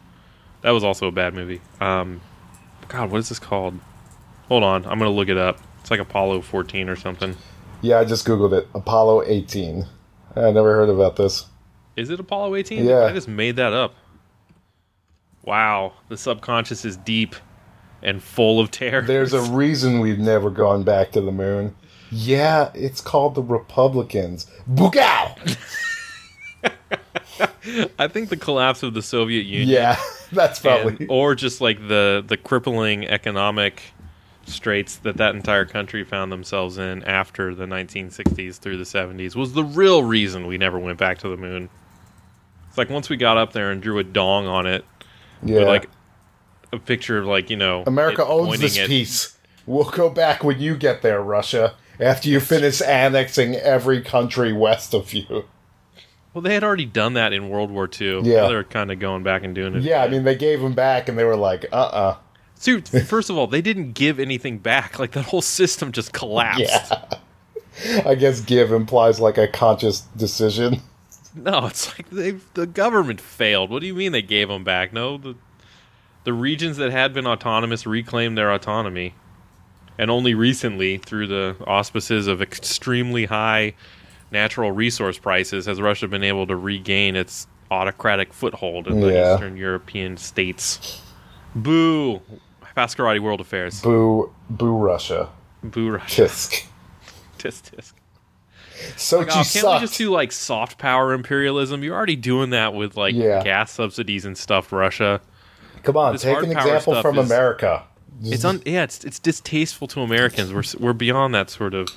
That 0.63 0.71
was 0.71 0.85
also 0.85 1.09
a 1.09 1.11
bad 1.11 1.35
movie. 1.35 1.61
Um, 1.81 2.21
God, 2.87 3.11
what 3.11 3.19
is 3.19 3.29
this 3.29 3.41
called? 3.41 3.81
Hold 4.47 4.63
on, 4.63 4.85
I'm 4.87 5.01
gonna 5.01 5.11
look 5.11 5.29
it 5.29 5.37
up. 5.37 5.59
It's 5.81 5.91
like 5.91 5.99
Apollo 5.99 6.43
14 6.43 6.89
or 6.89 6.95
something. 6.95 7.37
Yeah, 7.83 7.99
I 7.99 8.05
just 8.05 8.26
googled 8.26 8.53
it. 8.53 8.68
Apollo 8.74 9.24
18. 9.26 9.87
I 10.37 10.51
never 10.51 10.74
heard 10.74 10.89
about 10.89 11.16
this. 11.16 11.47
Is 11.97 12.11
it 12.11 12.20
Apollo 12.20 12.55
18? 12.57 12.85
Yeah. 12.85 13.05
I 13.07 13.12
just 13.12 13.28
made 13.28 13.57
that 13.57 13.72
up. 13.72 13.95
Wow, 15.45 15.95
the 16.09 16.16
subconscious 16.16 16.85
is 16.85 16.97
deep 16.99 17.35
and 18.03 18.22
full 18.22 18.61
of 18.61 18.70
terror. 18.70 19.03
There's 19.03 19.33
a 19.33 19.41
reason 19.51 20.01
we've 20.01 20.18
never 20.18 20.51
gone 20.51 20.83
back 20.85 21.12
to 21.12 21.20
the 21.20 21.33
moon. 21.33 21.74
Yeah, 22.12 22.70
it's 22.74 23.01
called 23.01 23.35
the 23.35 23.43
Republicans. 23.43 24.47
Boogow! 24.70 25.57
I 27.99 28.09
think 28.09 28.28
the 28.28 28.37
collapse 28.37 28.83
of 28.83 28.95
the 28.95 29.03
Soviet 29.03 29.47
Union, 29.47 29.68
Yeah, 29.68 29.97
that's 30.33 30.62
and- 30.64 30.83
probably. 30.83 31.07
or 31.07 31.35
just 31.35 31.61
like 31.61 31.78
the 31.89 32.22
the 32.26 32.37
crippling 32.37 33.07
economic 33.07 33.83
straits 34.51 34.97
that 34.99 35.17
that 35.17 35.35
entire 35.35 35.65
country 35.65 36.05
found 36.05 36.31
themselves 36.31 36.79
in 36.79 37.03
after 37.05 37.55
the 37.55 37.65
1960s 37.65 38.59
through 38.59 38.77
the 38.77 38.85
70s 38.85 39.35
was 39.35 39.53
the 39.53 39.65
real 39.65 40.03
reason 40.03 40.47
we 40.47 40.59
never 40.59 40.79
went 40.79 40.99
back 40.99 41.19
to 41.19 41.29
the 41.29 41.37
moon. 41.37 41.69
It's 42.69 42.79
like 42.79 42.91
once 42.91 43.09
we 43.09 43.17
got 43.17 43.37
up 43.37 43.53
there 43.53 43.71
and 43.71 43.83
drew 43.83 43.99
a 43.99 44.05
dong 44.05 44.47
on 44.47 44.67
it, 44.67 44.85
yeah. 45.43 45.61
like 45.65 45.89
a 46.73 46.79
picture 46.79 47.19
of 47.19 47.27
like 47.27 47.51
you 47.51 47.57
know 47.57 47.83
America 47.87 48.25
owns 48.25 48.61
this 48.61 48.79
at- 48.79 48.89
piece. 48.89 49.37
We'll 49.67 49.91
go 49.91 50.09
back 50.09 50.43
when 50.43 50.59
you 50.59 50.77
get 50.77 51.03
there, 51.03 51.23
Russia, 51.23 51.75
after 52.01 52.29
you 52.29 52.41
finish 52.41 52.81
annexing 52.81 53.57
every 53.57 54.01
country 54.01 54.53
west 54.53 54.95
of 54.95 55.13
you. 55.13 55.45
Well, 56.33 56.43
they 56.43 56.55
had 56.55 56.65
already 56.65 56.87
done 56.87 57.15
that 57.15 57.33
in 57.33 57.49
World 57.49 57.71
War 57.71 57.89
II. 58.01 58.21
Yeah. 58.23 58.43
Now 58.43 58.49
they're 58.49 58.65
kind 58.65 58.91
of 58.91 58.99
going 59.01 59.23
back 59.23 59.43
and 59.43 59.55
doing 59.55 59.75
it. 59.75 59.83
Yeah, 59.83 60.03
I 60.03 60.09
mean, 60.09 60.25
they 60.25 60.37
gave 60.37 60.61
them 60.61 60.75
back 60.75 61.09
and 61.09 61.19
they 61.19 61.25
were 61.25 61.37
like, 61.37 61.67
uh 61.73 61.77
uh 61.77 62.17
Dude, 62.63 62.89
first 62.89 63.31
of 63.31 63.39
all, 63.39 63.47
they 63.47 63.63
didn't 63.63 63.93
give 63.93 64.19
anything 64.21 64.59
back. 64.59 64.99
Like 64.99 65.13
that 65.13 65.27
whole 65.27 65.43
system 65.43 65.93
just 65.93 66.13
collapsed. 66.13 66.61
Yeah. 66.71 67.05
I 68.05 68.15
guess 68.15 68.41
give 68.41 68.73
implies 68.73 69.21
like 69.21 69.39
a 69.39 69.49
conscious 69.49 70.01
decision. 70.17 70.83
No, 71.35 71.67
it's 71.67 71.97
like 71.97 72.11
they 72.11 72.33
the 72.55 72.67
government 72.67 73.21
failed. 73.21 73.71
What 73.71 73.81
do 73.81 73.87
you 73.87 73.95
mean 73.95 74.13
they 74.13 74.21
gave 74.21 74.49
them 74.49 74.65
back? 74.65 74.93
No, 74.93 75.17
the 75.17 75.37
the 76.25 76.33
regions 76.33 76.77
that 76.77 76.91
had 76.91 77.15
been 77.15 77.27
autonomous 77.27 77.87
reclaimed 77.87 78.37
their 78.37 78.53
autonomy, 78.53 79.15
and 79.97 80.11
only 80.11 80.35
recently, 80.35 80.99
through 80.99 81.29
the 81.29 81.57
auspices 81.67 82.27
of 82.27 82.43
extremely 82.43 83.27
high 83.27 83.75
natural 84.31 84.73
resource 84.73 85.19
prices, 85.19 85.67
has 85.67 85.81
Russia 85.81 86.09
been 86.09 86.25
able 86.25 86.47
to 86.47 86.57
regain 86.57 87.17
its 87.17 87.47
autocratic 87.71 88.33
foothold 88.33 88.89
in 88.89 89.01
the 89.01 89.13
Yeah. 89.13 89.35
Eastern 89.35 89.57
European 89.57 90.17
states. 90.17 91.01
Boo! 91.55 92.21
Fast 92.75 92.97
Karate 92.97 93.21
World 93.21 93.41
Affairs. 93.41 93.81
Boo, 93.83 94.33
boo 94.49 94.77
Russia. 94.77 95.29
Boo 95.62 95.91
Russia. 95.91 96.23
Tisk. 96.25 96.66
Tisk 97.39 97.71
tisk. 97.75 97.93
Sochi 98.97 99.23
Oh, 99.23 99.27
can't 99.27 99.47
sucked. 99.47 99.81
we 99.83 99.87
just 99.87 99.99
do 99.99 100.11
like 100.11 100.33
soft 100.33 100.79
power 100.79 101.12
imperialism? 101.12 101.83
You're 101.83 101.95
already 101.97 102.16
doing 102.16 102.51
that 102.51 102.73
with 102.75 102.97
like 102.97 103.14
Yeah. 103.14 103.43
gas 103.43 103.71
subsidies 103.73 104.25
and 104.25 104.39
stuff, 104.39 104.73
Russia. 104.73 105.21
Come 105.83 105.97
on, 105.97 106.12
this 106.12 106.23
take 106.23 106.39
an 106.39 106.53
example 106.53 107.01
from 107.03 107.18
is- 107.18 107.27
America. 107.31 107.85
It's 108.23 108.45
un- 108.45 108.62
yeah, 108.66 108.83
it's 108.83 109.03
it's 109.05 109.18
distasteful 109.18 109.87
to 109.89 110.01
Americans. 110.01 110.53
We're 110.53 110.62
we're 110.89 110.93
beyond 110.93 111.35
that 111.35 111.49
sort 111.51 111.73
of 111.75 111.89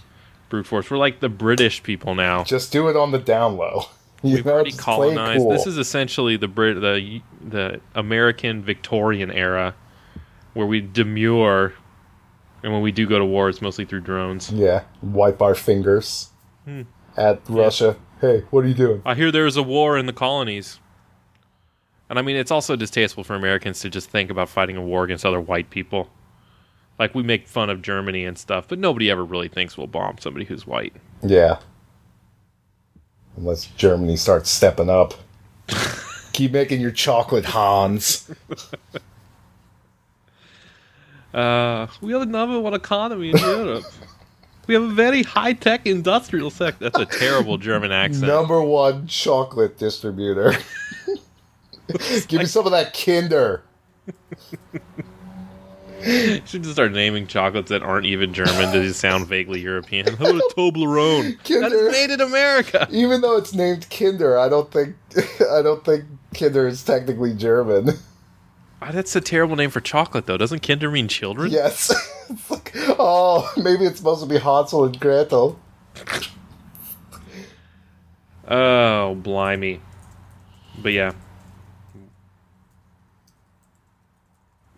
brute 0.49 0.65
force. 0.67 0.89
We're 0.89 0.97
like 0.97 1.19
the 1.19 1.27
British 1.29 1.83
people 1.83 2.15
now. 2.15 2.43
Just 2.45 2.71
do 2.71 2.87
it 2.87 2.95
on 2.95 3.11
the 3.11 3.19
down 3.19 3.57
low. 3.57 3.83
You 4.25 4.35
We've 4.35 4.45
know, 4.45 4.53
already 4.53 4.69
just 4.71 4.81
play 4.81 4.93
it 4.93 5.15
colonized. 5.15 5.39
cool. 5.39 5.49
This 5.51 5.67
is 5.67 5.77
essentially 5.77 6.37
the 6.37 6.47
Brit 6.47 6.79
the 6.79 7.21
the 7.45 7.81
American 7.93 8.61
Victorian 8.61 9.29
era, 9.29 9.75
where 10.53 10.65
we 10.67 10.81
demur, 10.81 11.73
and 12.63 12.71
when 12.73 12.81
we 12.81 12.91
do 12.91 13.07
go 13.07 13.19
to 13.19 13.25
war, 13.25 13.49
it's 13.49 13.61
mostly 13.61 13.85
through 13.85 14.01
drones. 14.01 14.51
Yeah, 14.51 14.83
wipe 15.01 15.41
our 15.41 15.55
fingers 15.55 16.29
Hmm. 16.65 16.83
at 17.17 17.41
Russia. 17.49 17.97
Hey, 18.21 18.43
what 18.51 18.63
are 18.63 18.67
you 18.67 18.73
doing? 18.73 19.01
I 19.05 19.15
hear 19.15 19.31
there's 19.31 19.57
a 19.57 19.63
war 19.63 19.97
in 19.97 20.05
the 20.05 20.13
colonies. 20.13 20.79
And 22.09 22.19
I 22.19 22.21
mean, 22.21 22.35
it's 22.35 22.51
also 22.51 22.75
distasteful 22.75 23.23
for 23.23 23.33
Americans 23.35 23.79
to 23.81 23.89
just 23.89 24.09
think 24.09 24.29
about 24.29 24.47
fighting 24.47 24.77
a 24.77 24.81
war 24.81 25.03
against 25.03 25.25
other 25.25 25.41
white 25.41 25.69
people. 25.69 26.09
Like, 26.99 27.15
we 27.15 27.23
make 27.23 27.47
fun 27.47 27.69
of 27.71 27.81
Germany 27.81 28.23
and 28.23 28.37
stuff, 28.37 28.67
but 28.67 28.77
nobody 28.77 29.09
ever 29.09 29.25
really 29.25 29.47
thinks 29.47 29.77
we'll 29.77 29.87
bomb 29.87 30.19
somebody 30.19 30.45
who's 30.45 30.67
white. 30.67 30.93
Yeah. 31.23 31.57
Unless 33.35 33.65
Germany 33.67 34.15
starts 34.15 34.49
stepping 34.51 34.89
up. 34.89 35.15
Keep 36.33 36.51
making 36.51 36.81
your 36.81 36.91
chocolate, 36.91 37.45
Hans. 37.45 38.29
Uh, 41.33 41.87
we 42.01 42.11
have 42.13 42.21
a 42.21 42.25
number 42.25 42.59
one 42.59 42.73
economy 42.73 43.31
in 43.31 43.37
Europe. 43.37 43.85
We 44.65 44.75
have 44.75 44.83
a 44.83 44.93
very 44.93 45.23
high 45.23 45.51
tech 45.51 45.85
industrial 45.85 46.49
sector. 46.49 46.89
That's 46.89 46.97
a 46.97 47.19
terrible 47.19 47.57
German 47.57 47.91
accent. 47.91 48.27
Number 48.27 48.61
one 48.61 49.07
chocolate 49.07 49.77
distributor. 49.77 50.53
Give 52.29 52.39
me 52.39 52.45
some 52.45 52.65
of 52.65 52.71
that 52.71 52.93
Kinder. 52.93 53.63
You 56.01 56.41
should 56.45 56.63
just 56.63 56.71
start 56.71 56.93
naming 56.93 57.27
chocolates 57.27 57.69
that 57.69 57.83
aren't 57.83 58.05
even 58.05 58.33
German 58.33 58.71
to 58.71 58.81
just 58.81 59.01
sound 59.01 59.27
vaguely 59.27 59.59
European. 59.59 60.07
How 60.15 60.29
about 60.29 60.35
a 60.35 60.53
Toblerone? 60.55 61.37
That 61.37 61.43
Kinder. 61.43 61.75
is 61.75 61.91
made 61.91 62.11
in 62.11 62.21
America. 62.21 62.87
Even 62.89 63.19
though 63.19 63.35
it's 63.35 63.53
named 63.53 63.89
Kinder, 63.89 64.37
I 64.37 64.47
don't 64.47 64.71
think 64.71 64.95
I 65.51 65.61
don't 65.61 65.83
think 65.83 66.05
Kinder 66.33 66.67
is 66.67 66.83
technically 66.83 67.33
German. 67.33 67.89
That's 68.91 69.15
a 69.15 69.21
terrible 69.21 69.55
name 69.55 69.69
for 69.69 69.81
chocolate, 69.81 70.25
though. 70.25 70.37
Doesn't 70.37 70.61
Kinder 70.61 70.89
mean 70.91 71.07
children? 71.07 71.51
Yes. 71.51 71.93
Like, 72.49 72.71
oh, 72.97 73.51
maybe 73.57 73.85
it's 73.85 73.97
supposed 73.97 74.23
to 74.23 74.27
be 74.27 74.39
Hansel 74.39 74.85
and 74.85 74.99
Gretel. 74.99 75.59
Oh, 78.47 79.13
blimey. 79.15 79.81
But 80.81 80.93
yeah. 80.93 81.11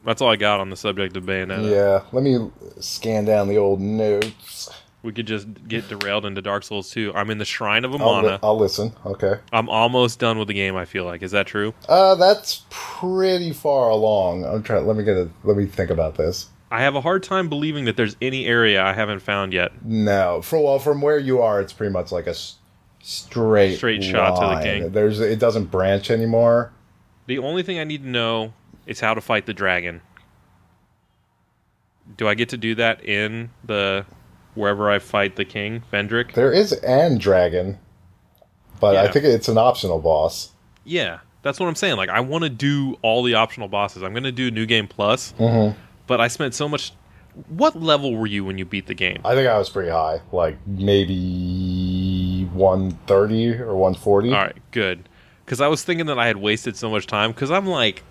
That's 0.03 0.22
all 0.22 0.30
I 0.30 0.36
got 0.36 0.60
on 0.60 0.70
the 0.70 0.76
subject 0.76 1.16
of 1.16 1.24
Bayonetta. 1.24 1.70
Yeah, 1.70 2.03
let 2.12 2.24
me 2.24 2.51
scan 2.80 3.26
down 3.26 3.47
the 3.47 3.58
old 3.58 3.80
notes. 3.80 4.70
We 5.06 5.14
could 5.14 5.28
just 5.28 5.47
get 5.68 5.88
derailed 5.89 6.26
into 6.26 6.41
Dark 6.41 6.64
Souls 6.64 6.89
2. 6.89 7.14
I'm 7.16 7.30
in 7.30 7.38
the 7.38 7.45
Shrine 7.45 7.86
of 7.86 7.93
I'll, 7.93 8.01
Amana. 8.01 8.28
li- 8.34 8.39
I'll 8.43 8.58
listen. 8.58 8.91
Okay. 9.06 9.36
I'm 9.53 9.70
almost 9.70 10.20
done 10.20 10.39
with 10.39 10.47
the 10.47 10.53
game, 10.53 10.76
I 10.76 10.86
feel 10.86 11.06
like. 11.06 11.22
Is 11.22 11.32
that 11.32 11.45
true? 11.47 11.74
Uh, 11.88 12.16
that's 12.16 12.64
pretty 12.72 13.53
far 13.53 13.89
along. 13.89 14.43
I'm 14.45 14.64
trying. 14.64 14.86
Let 14.88 14.95
me 14.97 15.03
get 15.03 15.16
a. 15.16 15.30
Let 15.43 15.58
me 15.58 15.66
think 15.68 15.89
about 15.91 16.16
this. 16.16 16.47
I 16.72 16.82
have 16.82 16.95
a 16.95 17.01
hard 17.01 17.22
time 17.24 17.47
believing 17.47 17.86
that 17.86 17.95
there's 17.95 18.18
any 18.22 18.47
area 18.47 18.84
I 18.84 18.93
haven't 18.93 19.20
found 19.20 19.53
yet. 19.53 19.86
No, 19.86 20.41
for 20.41 20.60
well, 20.62 20.80
from 20.80 20.99
where 21.01 21.20
you 21.20 21.41
are, 21.41 21.62
it's 21.62 21.72
pretty 21.72 21.93
much 21.93 22.12
like 22.12 22.26
a 22.26 22.32
s- 22.32 22.56
straight 23.03 23.78
Straight 23.78 24.03
shot 24.03 24.36
to 24.36 24.41
the 24.41 24.47
line. 24.47 24.64
king. 24.64 24.91
There's 24.91 25.20
it 25.20 25.38
doesn't 25.39 25.66
branch 25.66 26.10
anymore. 26.10 26.74
The 27.28 27.38
only 27.38 27.62
thing 27.62 27.78
I 27.80 27.84
need 27.84 28.01
to 28.01 28.10
know 28.10 28.53
is 28.88 28.99
how 28.99 29.14
to 29.14 29.22
fight 29.22 29.45
the 29.45 29.53
dragon. 29.53 30.01
Do 32.18 32.28
I 32.28 32.34
get 32.34 32.49
to 32.49 32.58
do 32.58 32.76
that 32.76 33.03
in 33.06 33.51
the 33.64 34.06
wherever 34.56 34.89
I 34.89 34.99
fight 34.99 35.36
the 35.36 35.45
king, 35.45 35.84
Vendrick? 35.93 36.34
There 36.34 36.51
is 36.51 36.72
an 36.74 37.18
dragon, 37.18 37.78
but 38.80 38.95
I 38.95 39.08
think 39.12 39.26
it's 39.26 39.47
an 39.47 39.58
optional 39.58 39.99
boss. 39.99 40.49
Yeah, 40.84 41.20
that's 41.41 41.60
what 41.60 41.68
I'm 41.68 41.76
saying. 41.76 41.97
Like, 41.97 42.10
I 42.10 42.20
want 42.22 42.43
to 42.43 42.49
do 42.49 42.97
all 43.01 43.24
the 43.24 43.36
optional 43.36 43.68
bosses. 43.68 44.03
I'm 44.03 44.12
going 44.14 44.24
to 44.24 44.32
do 44.32 44.49
New 44.51 44.66
Game 44.66 44.88
Plus, 44.88 45.34
Mm-hmm. 45.39 45.78
but 46.08 46.20
I 46.22 46.28
spent 46.28 46.53
so 46.53 46.68
much. 46.68 46.91
What 47.49 47.76
level 47.82 48.16
were 48.16 48.28
you 48.28 48.45
when 48.45 48.58
you 48.58 48.64
beat 48.66 48.88
the 48.88 48.93
game? 48.93 49.20
I 49.26 49.36
think 49.36 49.47
I 49.49 49.58
was 49.58 49.70
pretty 49.70 49.89
high, 49.91 50.22
like 50.32 50.58
maybe 50.66 52.45
130 52.53 53.53
or 53.62 53.76
140. 53.76 54.30
All 54.30 54.36
right, 54.36 54.56
good. 54.72 55.08
Because 55.43 55.62
I 55.62 55.68
was 55.68 55.84
thinking 55.84 56.06
that 56.08 56.18
I 56.18 56.28
had 56.28 56.38
wasted 56.38 56.76
so 56.78 56.89
much 56.89 57.08
time. 57.08 57.32
Because 57.32 57.51
I'm 57.51 57.66
like 57.68 58.03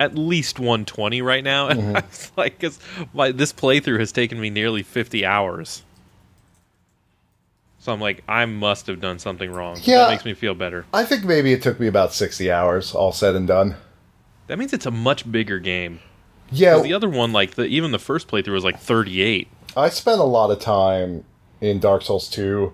at 0.00 0.14
least 0.16 0.58
120 0.58 1.22
right 1.22 1.44
now, 1.44 1.68
and 1.68 1.80
Mm-hmm. 1.82 1.96
I 1.96 2.00
was 2.00 2.32
like, 2.36 2.58
because 2.58 2.78
my 3.14 3.32
this 3.32 3.52
playthrough 3.52 3.98
has 4.00 4.12
taken 4.12 4.40
me 4.40 4.50
nearly 4.50 4.82
50 4.82 5.24
hours. 5.24 5.82
So 7.78 7.92
I'm 7.92 8.00
like, 8.00 8.22
I 8.28 8.44
must 8.46 8.86
have 8.86 9.00
done 9.00 9.18
something 9.18 9.50
wrong. 9.50 9.76
Yeah. 9.82 9.98
that 9.98 10.10
makes 10.10 10.24
me 10.24 10.34
feel 10.34 10.54
better. 10.54 10.86
I 10.94 11.04
think 11.04 11.24
maybe 11.24 11.52
it 11.52 11.62
took 11.62 11.80
me 11.80 11.88
about 11.88 12.14
60 12.14 12.50
hours, 12.50 12.94
all 12.94 13.10
said 13.12 13.34
and 13.34 13.48
done. 13.48 13.74
That 14.46 14.58
means 14.58 14.72
it's 14.72 14.86
a 14.86 14.90
much 14.92 15.30
bigger 15.30 15.58
game. 15.58 15.98
Yeah, 16.50 16.80
the 16.80 16.92
other 16.92 17.08
one, 17.08 17.32
like 17.32 17.54
the 17.54 17.64
even 17.64 17.90
the 17.92 17.98
first 17.98 18.28
playthrough 18.28 18.52
was 18.52 18.62
like 18.64 18.78
38. 18.78 19.48
I 19.76 19.88
spent 19.88 20.20
a 20.20 20.24
lot 20.24 20.50
of 20.50 20.60
time 20.60 21.24
in 21.60 21.80
Dark 21.80 22.02
Souls 22.02 22.28
2 22.28 22.72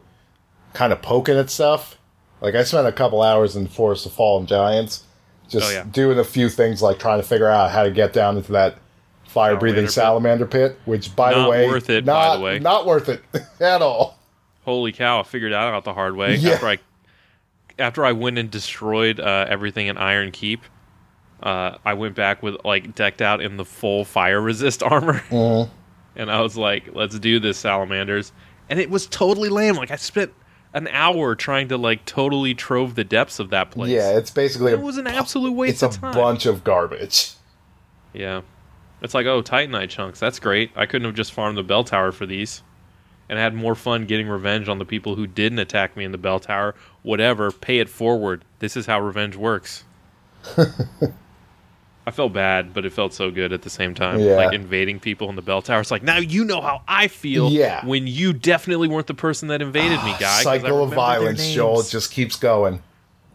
kind 0.74 0.92
of 0.92 1.00
poking 1.00 1.36
at 1.38 1.48
stuff. 1.48 1.96
Like, 2.40 2.54
I 2.54 2.64
spent 2.64 2.86
a 2.86 2.92
couple 2.92 3.22
hours 3.22 3.56
in 3.56 3.66
Forest 3.68 4.06
of 4.06 4.12
Fallen 4.12 4.46
Giants 4.46 5.04
just 5.48 5.66
Oh, 5.66 5.70
yeah. 5.70 5.84
doing 5.90 6.18
a 6.18 6.24
few 6.24 6.48
things 6.48 6.80
like 6.82 6.98
trying 6.98 7.20
to 7.20 7.26
figure 7.26 7.48
out 7.48 7.70
how 7.70 7.82
to 7.82 7.90
get 7.90 8.12
down 8.12 8.36
into 8.36 8.52
that 8.52 8.76
fire 9.26 9.56
breathing 9.56 9.88
Salamander 9.88 10.44
salamander 10.46 10.70
pit, 10.74 10.80
which, 10.84 11.14
by 11.16 11.32
the 11.34 11.40
Not 11.40 11.50
way, 11.50 11.66
worth 11.68 11.90
it, 11.90 12.04
by 12.06 12.12
not, 12.12 12.36
the 12.36 12.42
way. 12.42 12.58
not 12.58 12.86
worth 12.86 13.08
it 13.08 13.22
at 13.60 13.82
all. 13.82 14.18
Holy 14.64 14.92
cow! 14.92 15.20
I 15.20 15.22
figured 15.22 15.52
that 15.52 15.62
out 15.62 15.84
the 15.84 15.94
hard 15.94 16.14
way 16.16 16.36
Yeah. 16.36 16.52
after 16.52 16.68
I 16.68 16.78
after 17.78 18.04
I 18.04 18.12
went 18.12 18.38
and 18.38 18.50
destroyed 18.50 19.20
uh, 19.20 19.46
everything 19.48 19.86
in 19.86 19.96
Iron 19.96 20.30
Keep. 20.32 20.62
Uh, 21.42 21.78
I 21.84 21.94
went 21.94 22.14
back 22.16 22.42
with 22.42 22.56
like 22.64 22.94
decked 22.94 23.22
out 23.22 23.40
in 23.40 23.56
the 23.56 23.64
full 23.64 24.04
fire 24.04 24.40
resist 24.40 24.82
armor, 24.82 25.20
Mm-hmm. 25.30 25.70
and 26.16 26.30
I 26.30 26.40
was 26.40 26.56
like, 26.56 26.90
"Let's 26.94 27.18
do 27.18 27.38
this, 27.38 27.56
salamanders!" 27.58 28.32
And 28.68 28.78
it 28.78 28.90
was 28.90 29.06
totally 29.06 29.48
lame. 29.48 29.76
Like 29.76 29.90
I 29.90 29.96
spent 29.96 30.32
an 30.74 30.88
hour 30.88 31.34
trying 31.34 31.68
to 31.68 31.76
like 31.78 32.04
totally 32.04 32.54
trove 32.54 32.94
the 32.94 33.04
depths 33.04 33.38
of 33.38 33.50
that 33.50 33.70
place. 33.70 33.90
Yeah, 33.90 34.16
it's 34.16 34.30
basically 34.30 34.72
it 34.72 34.80
was 34.80 34.98
an 34.98 35.06
absolute 35.06 35.52
waste 35.52 35.82
it's 35.82 35.96
a 35.96 36.00
time. 36.00 36.14
bunch 36.14 36.46
of 36.46 36.64
garbage. 36.64 37.32
Yeah. 38.12 38.42
It's 39.00 39.14
like, 39.14 39.26
oh, 39.26 39.42
Titanite 39.42 39.90
chunks. 39.90 40.18
That's 40.18 40.38
great. 40.38 40.70
I 40.74 40.86
couldn't 40.86 41.06
have 41.06 41.14
just 41.14 41.32
farmed 41.32 41.56
the 41.56 41.62
bell 41.62 41.84
tower 41.84 42.12
for 42.12 42.26
these. 42.26 42.62
And 43.28 43.38
had 43.38 43.54
more 43.54 43.74
fun 43.74 44.06
getting 44.06 44.26
revenge 44.26 44.68
on 44.68 44.78
the 44.78 44.86
people 44.86 45.14
who 45.14 45.26
didn't 45.26 45.58
attack 45.58 45.96
me 45.96 46.04
in 46.04 46.12
the 46.12 46.18
bell 46.18 46.40
tower. 46.40 46.74
Whatever. 47.02 47.52
Pay 47.52 47.78
it 47.78 47.90
forward. 47.90 48.42
This 48.58 48.76
is 48.76 48.86
how 48.86 49.00
revenge 49.00 49.36
works. 49.36 49.84
I 52.08 52.10
felt 52.10 52.32
bad, 52.32 52.72
but 52.74 52.84
it 52.86 52.92
felt 52.92 53.12
so 53.12 53.30
good 53.30 53.52
at 53.52 53.62
the 53.62 53.70
same 53.70 53.94
time. 53.94 54.18
Yeah. 54.18 54.36
Like 54.36 54.54
invading 54.54 54.98
people 55.00 55.28
in 55.28 55.36
the 55.36 55.42
bell 55.42 55.60
tower. 55.62 55.80
It's 55.80 55.90
like, 55.90 56.02
now 56.02 56.16
you 56.18 56.42
know 56.44 56.60
how 56.60 56.82
I 56.88 57.06
feel 57.08 57.50
Yeah. 57.50 57.84
when 57.84 58.06
you 58.06 58.32
definitely 58.32 58.88
weren't 58.88 59.06
the 59.06 59.14
person 59.14 59.48
that 59.48 59.60
invaded 59.62 60.02
me, 60.04 60.12
ah, 60.14 60.16
guy. 60.18 60.36
'cause 60.42 60.46
I 60.46 60.58
Cycle 60.58 60.82
of 60.82 60.92
violence, 60.94 61.52
Joel. 61.52 61.82
Just 61.82 62.10
keeps 62.12 62.36
going. 62.36 62.82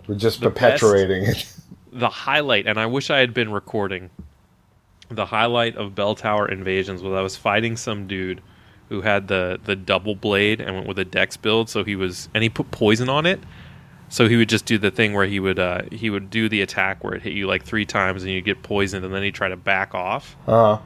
We're 0.08 0.16
just 0.16 0.42
The 0.42 0.50
perpetuating 0.50 1.24
it. 1.24 1.54
the 1.94 2.10
highlight, 2.10 2.66
and 2.68 2.80
I 2.80 2.88
wish 2.88 3.10
I 3.10 3.20
had 3.20 3.34
been 3.34 3.52
recording. 3.52 4.10
The 5.10 5.26
highlight 5.28 5.76
of 5.78 5.94
Bell 5.94 6.16
Tower 6.16 6.48
Invasions 6.50 7.04
was 7.04 7.14
I 7.14 7.22
was 7.22 7.36
fighting 7.38 7.78
some 7.78 8.08
dude 8.08 8.42
who 8.90 9.02
had 9.02 9.28
the 9.28 9.60
the 9.64 9.76
double 9.76 10.16
blade 10.16 10.60
and 10.60 10.74
went 10.76 10.88
with 10.88 10.98
a 11.00 11.06
dex 11.06 11.38
build, 11.38 11.70
so 11.70 11.84
he 11.84 11.96
was 11.96 12.30
and 12.34 12.42
he 12.44 12.50
put 12.50 12.72
poison 12.72 13.10
on 13.10 13.26
it. 13.28 13.40
So 14.14 14.28
he 14.30 14.36
would 14.36 14.47
just 14.47 14.66
do 14.66 14.78
the 14.78 14.91
thing 14.91 15.14
where 15.16 15.26
he 15.26 15.39
would 15.39 15.57
uh, 15.57 15.82
he 15.91 16.11
would 16.11 16.30
do 16.30 16.47
the 16.47 16.61
attack 16.61 17.03
where 17.03 17.16
it 17.16 17.24
hit 17.24 17.34
you 17.34 17.47
like 17.47 17.64
three 17.64 17.84
times 17.86 18.22
and 18.22 18.32
you 18.32 18.41
get 18.41 18.61
poisoned, 18.61 19.03
and 19.03 19.11
then 19.11 19.24
he'd 19.24 19.34
try 19.34 19.49
to 19.49 19.57
back 19.57 19.95
off. 19.95 20.36
Uh, 20.47 20.78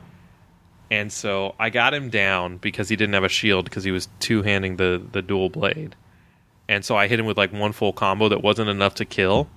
And 0.90 1.12
so 1.12 1.54
I 1.60 1.70
got 1.70 1.94
him 1.94 2.10
down 2.10 2.56
because 2.56 2.88
he 2.88 2.96
didn't 2.96 3.14
have 3.16 3.26
a 3.26 3.30
shield 3.30 3.66
because 3.66 3.84
he 3.84 3.92
was 3.92 4.08
two 4.20 4.44
handing 4.44 4.78
the 4.78 5.02
the 5.12 5.22
dual 5.22 5.50
blade. 5.50 5.96
And 6.70 6.86
so 6.86 6.96
I 6.96 7.08
hit 7.08 7.20
him 7.20 7.26
with 7.26 7.38
like 7.38 7.52
one 7.52 7.74
full 7.74 7.92
combo 7.92 8.30
that 8.30 8.42
wasn't 8.42 8.70
enough 8.70 8.96
to 8.96 9.06
kill. 9.06 9.50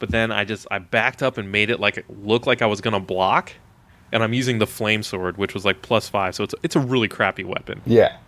But 0.00 0.10
then 0.10 0.30
I 0.30 0.44
just 0.44 0.66
I 0.70 0.78
backed 0.78 1.22
up 1.22 1.38
and 1.38 1.50
made 1.50 1.70
it 1.70 1.80
like 1.80 2.04
look 2.22 2.46
like 2.46 2.60
I 2.60 2.66
was 2.66 2.82
gonna 2.82 3.00
block. 3.00 3.52
And 4.12 4.22
I'm 4.22 4.34
using 4.34 4.58
the 4.58 4.66
flame 4.66 5.02
sword, 5.02 5.38
which 5.38 5.54
was 5.54 5.64
like 5.64 5.80
plus 5.80 6.10
five, 6.10 6.34
so 6.34 6.44
it's 6.44 6.54
it's 6.62 6.76
a 6.76 6.80
really 6.80 7.08
crappy 7.08 7.44
weapon. 7.44 7.80
yeah. 7.86 8.18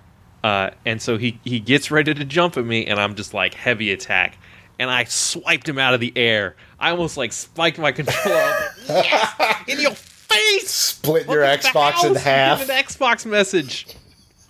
Uh, 0.43 0.71
and 0.87 1.03
so 1.03 1.19
he 1.19 1.39
he 1.45 1.61
gets 1.61 1.91
ready 1.91 2.15
to 2.15 2.25
jump 2.25 2.57
at 2.57 2.65
me, 2.65 2.87
and 2.87 2.99
I'm 2.99 3.15
just 3.15 3.35
like 3.35 3.53
heavy 3.53 3.93
attack, 3.93 4.39
and 4.81 4.91
I 4.91 5.05
swiped 5.05 5.69
him 5.69 5.79
out 5.79 5.93
of 5.93 6.01
the 6.01 6.11
air. 6.17 6.57
I 6.79 6.91
almost 6.91 7.19
like 7.19 7.35
spiked 7.35 7.79
my 7.79 7.93
controller. 8.01 8.55
Like, 8.89 9.05
yes, 9.05 9.63
in 9.69 9.79
your 9.79 9.93
face. 9.93 10.71
Split 10.71 11.29
your 11.29 11.43
Welcome 11.43 11.61
to 11.61 11.73
the 11.73 11.79
Xbox 11.79 12.05
in 12.05 12.15
half. 12.15 12.63
An 12.63 12.69
Xbox 12.69 13.27
message. 13.27 13.87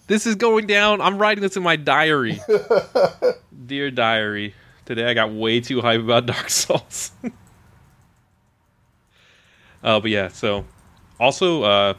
This 0.06 0.26
is 0.26 0.36
going 0.36 0.68
down. 0.68 1.00
I'm 1.00 1.18
writing 1.18 1.42
this 1.42 1.56
in 1.56 1.64
my 1.64 1.74
diary. 1.74 2.40
Dear 3.66 3.90
diary, 3.90 4.54
today 4.84 5.06
I 5.06 5.14
got 5.14 5.32
way 5.32 5.60
too 5.60 5.80
hype 5.80 6.00
about 6.00 6.26
Dark 6.26 6.48
Souls. 6.48 7.10
uh, 9.82 9.98
but 9.98 10.10
yeah, 10.10 10.28
so 10.28 10.64
also 11.18 11.64
uh, 11.64 11.94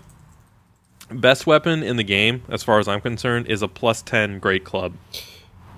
best 1.10 1.46
weapon 1.46 1.84
in 1.84 1.98
the 1.98 2.04
game, 2.04 2.44
as 2.48 2.64
far 2.64 2.80
as 2.80 2.88
I'm 2.88 3.02
concerned, 3.02 3.48
is 3.48 3.62
a 3.62 3.68
plus 3.68 4.02
ten 4.02 4.40
Great 4.40 4.64
Club. 4.64 4.94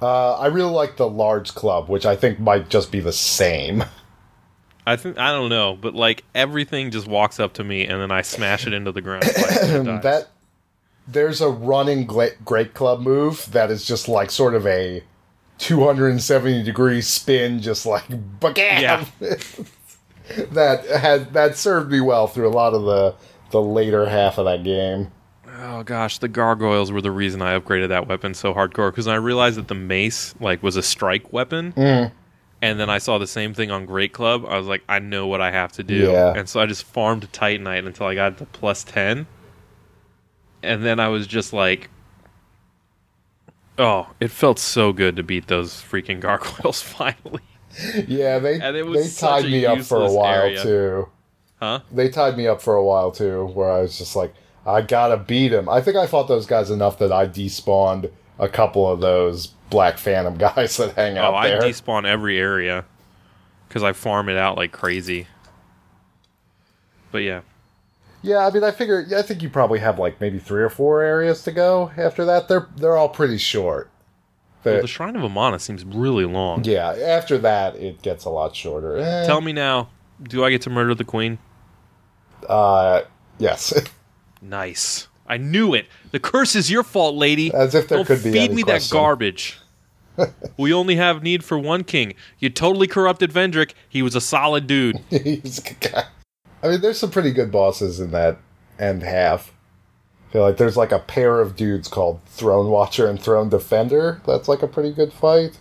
Uh, 0.03 0.33
I 0.33 0.47
really 0.47 0.71
like 0.71 0.97
the 0.97 1.07
large 1.07 1.55
club, 1.55 1.87
which 1.87 2.05
I 2.05 2.17
think 2.17 2.37
might 2.37 2.67
just 2.67 2.91
be 2.91 2.99
the 2.99 3.13
same. 3.13 3.85
I 4.85 4.97
think 4.97 5.17
I 5.17 5.31
don't 5.31 5.49
know, 5.49 5.77
but 5.79 5.95
like 5.95 6.25
everything 6.35 6.91
just 6.91 7.07
walks 7.07 7.39
up 7.39 7.53
to 7.53 7.63
me 7.63 7.87
and 7.87 8.01
then 8.01 8.11
I 8.11 8.21
smash 8.21 8.67
it 8.67 8.73
into 8.73 8.91
the 8.91 9.01
ground. 9.01 9.23
twice 9.23 9.63
and 9.63 9.87
it 9.87 9.91
dies. 9.91 10.03
that 10.03 10.29
there's 11.07 11.39
a 11.39 11.47
running 11.47 12.05
great 12.05 12.73
club 12.73 12.99
move 12.99 13.49
that 13.53 13.71
is 13.71 13.85
just 13.85 14.09
like 14.09 14.29
sort 14.29 14.55
of 14.55 14.67
a 14.67 15.01
270 15.59 16.63
degree 16.63 17.01
spin, 17.01 17.61
just 17.61 17.85
like 17.85 18.05
bagam. 18.41 18.81
Yeah. 18.81 19.05
that 20.51 20.85
had 20.85 21.31
that 21.31 21.55
served 21.55 21.89
me 21.89 22.01
well 22.01 22.27
through 22.27 22.49
a 22.49 22.51
lot 22.51 22.73
of 22.73 22.83
the 22.83 23.15
the 23.51 23.61
later 23.61 24.07
half 24.07 24.37
of 24.37 24.43
that 24.43 24.65
game. 24.65 25.13
Oh 25.55 25.83
gosh, 25.83 26.17
the 26.17 26.27
gargoyles 26.27 26.91
were 26.91 27.01
the 27.01 27.11
reason 27.11 27.41
I 27.41 27.57
upgraded 27.59 27.89
that 27.89 28.07
weapon 28.07 28.33
so 28.33 28.53
hardcore 28.53 28.89
because 28.91 29.07
I 29.07 29.15
realized 29.15 29.57
that 29.57 29.67
the 29.67 29.75
mace 29.75 30.33
like 30.39 30.63
was 30.63 30.75
a 30.75 30.81
strike 30.83 31.31
weapon, 31.31 31.73
mm. 31.73 32.11
and 32.61 32.79
then 32.79 32.89
I 32.89 32.97
saw 32.97 33.17
the 33.19 33.27
same 33.27 33.53
thing 33.53 33.69
on 33.69 33.85
Great 33.85 34.13
Club. 34.13 34.45
I 34.47 34.57
was 34.57 34.65
like, 34.67 34.83
I 34.89 34.99
know 34.99 35.27
what 35.27 35.41
I 35.41 35.51
have 35.51 35.71
to 35.73 35.83
do, 35.83 36.11
Yeah. 36.11 36.33
and 36.35 36.49
so 36.49 36.59
I 36.59 36.65
just 36.65 36.83
farmed 36.85 37.31
Titanite 37.31 37.85
until 37.85 38.07
I 38.07 38.15
got 38.15 38.37
to 38.39 38.45
plus 38.47 38.83
ten, 38.83 39.27
and 40.63 40.83
then 40.83 40.99
I 40.99 41.09
was 41.09 41.27
just 41.27 41.53
like, 41.53 41.89
oh, 43.77 44.09
it 44.19 44.31
felt 44.31 44.57
so 44.59 44.91
good 44.93 45.15
to 45.17 45.23
beat 45.23 45.47
those 45.47 45.73
freaking 45.73 46.19
gargoyles 46.19 46.81
finally, 46.81 47.41
Yeah, 48.07 48.39
they 48.39 48.59
And 48.59 48.75
it 48.75 48.85
was 48.87 49.15
they 49.15 49.27
tied 49.27 49.45
me 49.45 49.65
up 49.67 49.81
for 49.81 50.03
a 50.03 50.11
while 50.11 50.41
area. 50.43 50.63
too. 50.63 51.09
huh? 51.59 51.81
They 51.91 52.09
tied 52.09 52.37
me 52.37 52.47
up 52.47 52.61
for 52.61 52.75
a 52.75 52.83
while 52.83 53.11
too, 53.11 53.45
where 53.53 53.71
I 53.71 53.81
was 53.81 53.97
just 53.97 54.15
like, 54.15 54.33
I 54.65 54.81
gotta 54.81 55.17
beat 55.17 55.51
him. 55.51 55.67
I 55.67 55.81
think 55.81 55.97
I 55.97 56.07
fought 56.07 56.27
those 56.27 56.45
guys 56.45 56.69
enough 56.71 56.97
that 56.99 57.11
I 57.11 57.27
despawned 57.27 58.09
a 58.39 58.47
couple 58.47 58.89
of 58.89 58.99
those 59.01 59.47
Black 59.69 59.97
Phantom 59.97 60.35
guys 60.37 60.77
that 60.77 60.95
hang 60.95 61.17
out 61.17 61.33
Oh, 61.33 61.35
I 61.37 61.49
despawn 61.49 62.05
every 62.05 62.37
area 62.39 62.85
because 63.67 63.83
I 63.83 63.91
farm 63.93 64.29
it 64.29 64.37
out 64.37 64.55
like 64.57 64.71
crazy. 64.71 65.27
But 67.11 67.19
yeah, 67.19 67.41
Yeah, 68.21 68.45
I 68.47 68.51
mean, 68.51 68.63
I 68.63 68.71
figure. 68.71 69.05
I 69.15 69.21
think 69.21 69.43
you 69.43 69.49
probably 69.49 69.79
have 69.79 69.99
like 69.99 70.19
maybe 70.21 70.39
three 70.39 70.63
or 70.63 70.69
four 70.69 71.01
areas 71.01 71.43
to 71.43 71.51
go 71.51 71.91
after 71.97 72.25
that. 72.25 72.47
They're 72.47 72.67
they're 72.77 72.95
all 72.97 73.09
pretty 73.09 73.37
short 73.37 73.89
Well, 74.63 74.75
The- 74.75 74.81
the 74.81 74.87
Shrine 74.87 75.15
of 75.15 75.23
Amana 75.23 75.59
seems 75.59 75.83
really 75.85 76.25
long. 76.25 76.63
yeah, 76.63 76.89
after 76.91 77.37
that 77.39 77.75
it 77.75 78.01
gets 78.01 78.25
a 78.25 78.29
lot 78.29 78.55
shorter. 78.55 78.97
Eh, 78.97 79.25
Tell 79.27 79.41
me 79.41 79.51
now, 79.53 79.89
do 80.23 80.43
I 80.45 80.49
get 80.49 80.61
to 80.63 80.69
murder 80.69 80.95
the 80.95 81.03
queen? 81.03 81.37
Uh, 82.47 83.01
yes. 83.39 83.73
Nice. 84.43 85.07
I 85.25 85.37
knew 85.37 85.73
it. 85.73 85.87
The 86.11 86.19
curse 86.19 86.55
is 86.55 86.69
your 86.69 86.83
fault, 86.83 87.15
lady. 87.15 87.53
As 87.53 87.73
if 87.73 87.87
there 87.87 87.99
Don't 87.99 88.05
could 88.05 88.23
be 88.23 88.31
feed 88.31 88.51
me 88.51 88.63
question. 88.63 88.89
that 88.89 89.01
garbage. 89.01 89.59
we 90.57 90.73
only 90.73 90.95
have 90.95 91.23
need 91.23 91.43
for 91.43 91.57
one 91.57 91.83
king. 91.83 92.13
You 92.39 92.49
totally 92.49 92.87
corrupted 92.87 93.31
Vendrick. 93.31 93.71
He 93.87 94.01
was 94.01 94.15
a 94.15 94.21
solid 94.21 94.67
dude. 94.67 94.97
He's 95.09 95.59
a 95.59 95.61
good 95.61 95.79
guy. 95.79 96.03
I 96.61 96.67
mean, 96.69 96.81
there's 96.81 96.99
some 96.99 97.09
pretty 97.11 97.31
good 97.31 97.51
bosses 97.51 97.99
in 97.99 98.11
that 98.11 98.37
end 98.79 99.01
half. 99.01 99.53
I 100.29 100.33
feel 100.33 100.41
like 100.41 100.57
there's 100.57 100.77
like 100.77 100.91
a 100.91 100.99
pair 100.99 101.39
of 101.39 101.55
dudes 101.55 101.87
called 101.87 102.21
Throne 102.25 102.69
Watcher 102.69 103.07
and 103.07 103.19
Throne 103.19 103.49
Defender. 103.49 104.21
That's 104.25 104.47
like 104.47 104.61
a 104.61 104.67
pretty 104.67 104.91
good 104.91 105.13
fight. 105.13 105.59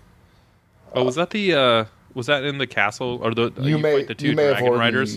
Oh, 0.94 1.04
was 1.04 1.14
that 1.14 1.30
the 1.30 1.54
uh 1.54 1.84
was 2.14 2.26
that 2.26 2.44
in 2.44 2.58
the 2.58 2.66
castle 2.66 3.18
or 3.22 3.34
the 3.34 3.50
You, 3.58 3.78
may 3.78 3.98
fight 3.98 4.08
the 4.08 4.14
two 4.14 4.28
you 4.28 4.36
may 4.36 4.48
dragon 4.50 4.72
riders? 4.72 5.16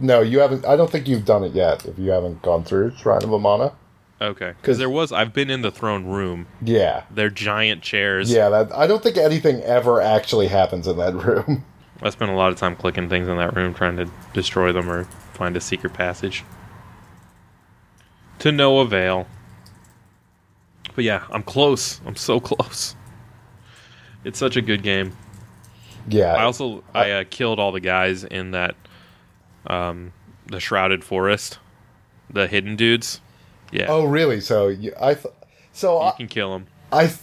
No, 0.00 0.20
you 0.20 0.40
haven't. 0.40 0.64
I 0.66 0.76
don't 0.76 0.90
think 0.90 1.06
you've 1.08 1.24
done 1.24 1.44
it 1.44 1.52
yet. 1.52 1.84
If 1.86 1.98
you 1.98 2.10
haven't 2.10 2.42
gone 2.42 2.64
through 2.64 2.92
Shrine 2.96 3.22
of 3.22 3.32
Amana. 3.32 3.72
Okay, 4.22 4.52
because 4.60 4.76
there 4.78 4.90
was 4.90 5.12
I've 5.12 5.32
been 5.32 5.48
in 5.50 5.62
the 5.62 5.70
throne 5.70 6.04
room. 6.06 6.46
Yeah, 6.62 7.04
They're 7.10 7.30
giant 7.30 7.82
chairs. 7.82 8.30
yeah. 8.30 8.48
That 8.50 8.70
I 8.76 8.86
don't 8.86 9.02
think 9.02 9.16
anything 9.16 9.62
ever 9.62 10.00
actually 10.00 10.48
happens 10.48 10.86
in 10.86 10.96
that 10.98 11.14
room. 11.24 11.64
I 12.02 12.10
spent 12.10 12.30
a 12.30 12.34
lot 12.34 12.52
of 12.52 12.58
time 12.58 12.76
clicking 12.76 13.08
things 13.08 13.28
in 13.28 13.36
that 13.38 13.54
room 13.56 13.72
trying 13.74 13.96
to 13.96 14.10
destroy 14.34 14.72
them 14.72 14.90
or 14.90 15.04
find 15.34 15.56
a 15.56 15.60
secret 15.60 15.92
passage. 15.94 16.44
To 18.40 18.52
no 18.52 18.80
avail. 18.80 19.26
But 20.94 21.04
yeah, 21.04 21.24
I'm 21.30 21.42
close. 21.42 22.00
I'm 22.06 22.16
so 22.16 22.40
close. 22.40 22.94
It's 24.24 24.38
such 24.38 24.56
a 24.56 24.62
good 24.62 24.82
game. 24.82 25.16
Yeah, 26.08 26.34
I 26.34 26.44
also 26.44 26.82
I 26.94 27.10
uh, 27.10 27.24
killed 27.28 27.58
all 27.58 27.72
the 27.72 27.80
guys 27.80 28.24
in 28.24 28.50
that 28.52 28.74
um 29.66 30.12
the 30.46 30.58
shrouded 30.60 31.04
forest, 31.04 31.58
the 32.28 32.46
hidden 32.46 32.76
dudes. 32.76 33.20
Yeah, 33.72 33.86
Oh, 33.88 34.04
really? 34.04 34.40
So 34.40 34.66
you, 34.68 34.92
I, 35.00 35.14
th- 35.14 35.32
so 35.72 36.00
you 36.00 36.06
I, 36.08 36.10
can 36.16 36.26
kill 36.26 36.52
them. 36.52 36.66
I, 36.90 37.06
th- 37.06 37.18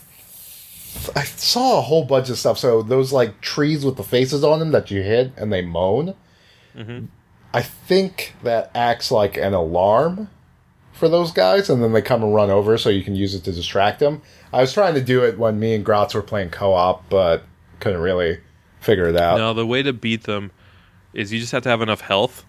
I 1.14 1.24
saw 1.24 1.80
a 1.80 1.82
whole 1.82 2.06
bunch 2.06 2.30
of 2.30 2.38
stuff. 2.38 2.58
So 2.58 2.82
those 2.82 3.12
like 3.12 3.42
trees 3.42 3.84
with 3.84 3.98
the 3.98 4.04
faces 4.04 4.44
on 4.46 4.60
them 4.60 4.72
that 4.72 4.90
you 4.90 5.02
hit 5.02 5.34
and 5.36 5.52
they 5.52 5.62
moan. 5.62 6.16
Mhm. 6.76 7.08
I 7.54 7.62
think 7.62 8.34
that 8.44 8.72
acts 8.74 9.12
like 9.12 9.36
an 9.36 9.54
alarm 9.54 10.30
for 10.94 11.10
those 11.10 11.32
guys, 11.32 11.70
and 11.70 11.84
then 11.84 11.92
they 11.94 12.02
come 12.02 12.24
and 12.24 12.34
run 12.34 12.50
over, 12.50 12.78
so 12.78 12.90
you 12.90 13.04
can 13.04 13.16
use 13.16 13.36
it 13.36 13.44
to 13.44 13.52
distract 13.52 14.00
them. 14.00 14.22
I 14.54 14.62
was 14.62 14.74
trying 14.74 14.94
to 14.96 15.02
do 15.02 15.24
it 15.24 15.38
when 15.38 15.60
me 15.60 15.76
and 15.76 15.84
Gratz 15.86 16.14
were 16.16 16.22
playing 16.24 16.50
co-op, 16.50 17.08
but 17.10 17.44
couldn't 17.80 18.02
really 18.02 18.40
figure 18.80 19.08
it 19.08 19.16
out. 19.18 19.38
No, 19.38 19.54
the 19.54 19.66
way 19.68 19.84
to 19.84 19.92
beat 19.94 20.24
them 20.24 20.52
is 21.18 21.34
you 21.34 21.40
just 21.40 21.52
have 21.52 21.64
to 21.64 21.70
have 21.70 21.82
enough 21.82 22.00
health. 22.00 22.46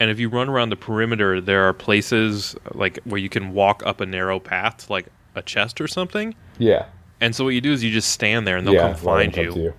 And 0.00 0.10
if 0.10 0.18
you 0.18 0.28
run 0.28 0.48
around 0.48 0.70
the 0.70 0.76
perimeter, 0.76 1.40
there 1.40 1.68
are 1.68 1.72
places 1.72 2.56
like 2.72 2.98
where 3.04 3.18
you 3.18 3.28
can 3.28 3.52
walk 3.52 3.82
up 3.84 4.00
a 4.00 4.06
narrow 4.06 4.40
path, 4.40 4.88
like 4.88 5.06
a 5.34 5.42
chest 5.42 5.80
or 5.80 5.86
something. 5.86 6.34
Yeah, 6.58 6.86
And 7.20 7.36
so 7.36 7.44
what 7.44 7.50
you 7.50 7.60
do 7.60 7.72
is 7.72 7.84
you 7.84 7.90
just 7.90 8.10
stand 8.10 8.46
there 8.46 8.56
and 8.56 8.66
they'll 8.66 8.74
yeah. 8.74 8.92
come 8.92 8.96
find 8.96 9.36
you, 9.36 9.54
you. 9.54 9.74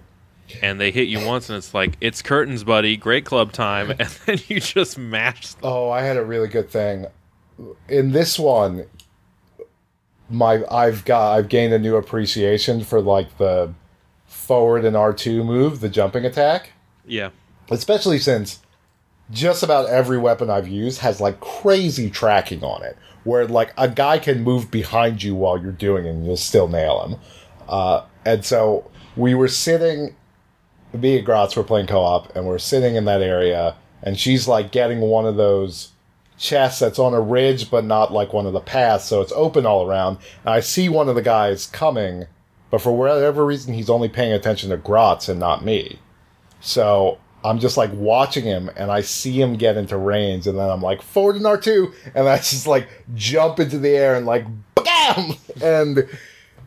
and 0.62 0.80
they 0.80 0.92
hit 0.92 1.08
you 1.08 1.26
once 1.26 1.50
and 1.50 1.58
it's 1.58 1.74
like 1.74 1.98
it's 2.00 2.22
curtains, 2.22 2.64
buddy, 2.64 2.96
great 2.96 3.26
club 3.26 3.52
time, 3.52 3.92
and 4.00 4.10
then 4.26 4.38
you 4.48 4.60
just 4.60 4.98
mash. 4.98 5.56
Oh, 5.64 5.90
I 5.90 6.04
had 6.04 6.16
a 6.16 6.24
really 6.24 6.48
good 6.48 6.70
thing. 6.70 7.08
In 7.88 8.12
this 8.12 8.38
one, 8.38 8.86
my 10.30 10.64
I've 10.70 11.04
got 11.04 11.38
I've 11.38 11.50
gained 11.50 11.74
a 11.74 11.80
new 11.80 11.96
appreciation 11.96 12.84
for 12.84 13.02
like 13.02 13.38
the 13.38 13.74
forward 14.28 14.86
and 14.86 14.96
R 14.96 15.14
two 15.14 15.44
move, 15.44 15.80
the 15.80 15.90
jumping 15.90 16.26
attack. 16.26 16.72
Yeah, 17.06 17.30
Especially 17.70 18.20
since 18.20 18.60
just 19.32 19.62
about 19.62 19.90
every 19.90 20.18
weapon 20.18 20.50
I've 20.50 20.68
used 20.68 21.02
has 21.02 21.22
like 21.22 21.40
crazy 21.40 22.10
tracking 22.10 22.64
on 22.64 22.84
it, 22.84 22.98
where 23.24 23.48
like 23.48 23.74
a 23.78 23.88
guy 23.88 24.18
can 24.20 24.44
move 24.44 24.72
behind 24.72 25.22
you 25.22 25.36
while 25.36 25.62
you're 25.62 25.72
doing 25.72 26.06
it 26.06 26.10
and 26.10 26.26
you'll 26.26 26.38
still 26.38 26.68
nail 26.68 27.06
him. 27.06 27.20
Uh, 27.68 28.04
and 28.26 28.44
so 28.44 28.90
we 29.16 29.36
were 29.36 29.48
sitting, 29.48 30.16
me 30.94 31.18
and 31.18 31.26
Gratz 31.26 31.56
were 31.56 31.64
playing 31.64 31.88
co 31.88 32.00
op, 32.00 32.36
and 32.36 32.46
we're 32.46 32.58
sitting 32.58 32.96
in 32.96 33.06
that 33.06 33.22
area, 33.22 33.76
and 34.02 34.20
she's 34.20 34.48
like 34.48 34.72
getting 34.72 35.02
one 35.02 35.26
of 35.26 35.36
those 35.36 35.92
chests 36.38 36.80
that's 36.80 36.98
on 36.98 37.14
a 37.14 37.22
ridge, 37.22 37.70
but 37.70 37.86
not 37.86 38.12
like 38.12 38.34
one 38.34 38.48
of 38.48 38.54
the 38.54 38.62
paths, 38.62 39.06
so 39.06 39.22
it's 39.22 39.34
open 39.34 39.66
all 39.66 39.88
around. 39.88 40.18
And 40.44 40.54
I 40.54 40.62
see 40.62 40.90
one 40.90 41.10
of 41.10 41.16
the 41.16 41.22
guys 41.22 41.68
coming, 41.68 42.26
but 42.72 42.82
for 42.82 42.96
whatever 42.96 43.46
reason, 43.46 43.74
he's 43.74 43.90
only 43.90 44.10
paying 44.10 44.34
attention 44.34 44.70
to 44.72 44.78
Gratz 44.78 45.30
and 45.30 45.40
not 45.40 45.64
me. 45.64 46.00
So 46.62 47.20
I'm 47.44 47.60
just 47.60 47.78
like 47.78 47.92
watching 47.94 48.44
him, 48.44 48.70
and 48.76 48.92
I 48.92 49.02
see 49.02 49.40
him 49.42 49.56
get 49.56 49.78
into 49.78 49.98
range, 49.98 50.46
and 50.48 50.58
then 50.58 50.70
I'm 50.70 50.82
like 50.82 51.02
forward 51.02 51.36
in 51.38 51.46
R 51.46 51.58
two, 51.58 51.94
and 52.14 52.28
I 52.28 52.38
just 52.38 52.68
like 52.68 52.88
jump 53.16 53.60
into 53.60 53.78
the 53.80 53.90
air 53.90 54.16
and 54.16 54.26
like 54.26 54.46
bam, 54.76 55.34
and 55.64 56.08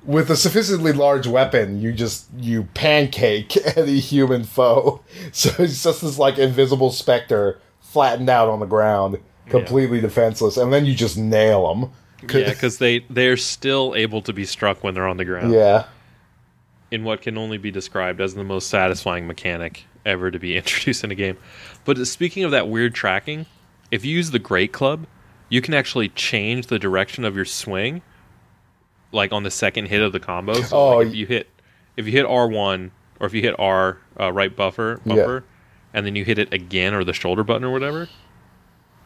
with 0.04 0.30
a 0.30 0.36
sufficiently 0.36 0.92
large 0.92 1.26
weapon, 1.26 1.80
you 1.80 1.92
just 1.92 2.26
you 2.36 2.64
pancake 2.74 3.56
any 3.76 4.00
human 4.00 4.44
foe. 4.44 5.00
So 5.32 5.50
it's 5.58 5.82
just 5.82 6.02
this 6.02 6.18
like 6.18 6.38
invisible 6.38 6.90
specter 6.90 7.60
flattened 7.80 8.28
out 8.30 8.48
on 8.48 8.60
the 8.60 8.66
ground, 8.66 9.18
completely 9.48 10.00
defenseless, 10.00 10.56
and 10.56 10.72
then 10.72 10.84
you 10.86 10.94
just 10.94 11.16
nail 11.18 11.68
them. 11.74 11.90
yeah, 12.30 12.50
because 12.50 12.78
they 12.78 13.00
they're 13.10 13.36
still 13.36 13.94
able 13.96 14.22
to 14.22 14.32
be 14.32 14.44
struck 14.44 14.82
when 14.82 14.94
they're 14.94 15.06
on 15.08 15.16
the 15.18 15.24
ground. 15.24 15.52
Yeah. 15.52 15.84
in 16.90 17.04
what 17.04 17.20
can 17.22 17.36
only 17.38 17.58
be 17.58 17.70
described 17.70 18.20
as 18.20 18.34
the 18.34 18.44
most 18.44 18.68
satisfying 18.68 19.26
mechanic 19.26 19.84
ever 20.05 20.30
to 20.30 20.38
be 20.38 20.57
introduced 20.57 21.05
in 21.05 21.11
a 21.11 21.14
game. 21.14 21.36
But 21.84 22.05
speaking 22.07 22.44
of 22.44 22.50
that 22.50 22.68
weird 22.68 22.94
tracking, 22.94 23.46
if 23.90 24.05
you 24.05 24.14
use 24.16 24.30
the 24.30 24.38
Great 24.38 24.72
Club, 24.72 25.07
you 25.48 25.61
can 25.61 25.74
actually 25.74 26.09
change 26.11 26.68
the 26.68 26.78
direction 26.78 27.24
of 27.24 27.36
your 27.36 27.44
swing, 27.44 28.03
like 29.12 29.32
on 29.32 29.42
the 29.42 29.50
second 29.50 29.86
hit 29.86 30.00
of 30.03 30.12
the 30.12 30.20
combo. 30.20 30.55
So 30.62 30.76
Oh, 30.76 30.96
like 30.98 31.09
if 31.09 31.14
you 31.14 31.26
hit 31.26 31.48
if 31.96 32.07
you 32.07 32.12
hit 32.12 32.24
R 32.24 32.48
one 32.48 32.90
or 33.20 33.26
if 33.26 33.34
you 33.34 33.42
hit 33.42 33.55
R 33.59 33.98
uh, 34.18 34.32
right 34.32 34.55
buffer 34.55 35.00
bumper, 35.05 35.44
and 35.92 36.07
then 36.07 36.16
you 36.16 36.24
hit 36.24 36.38
it 36.38 36.53
again 36.55 36.94
or 36.94 37.05
the 37.05 37.12
shoulder 37.12 37.44
button 37.44 37.64
or 37.64 37.70
whatever, 37.70 38.09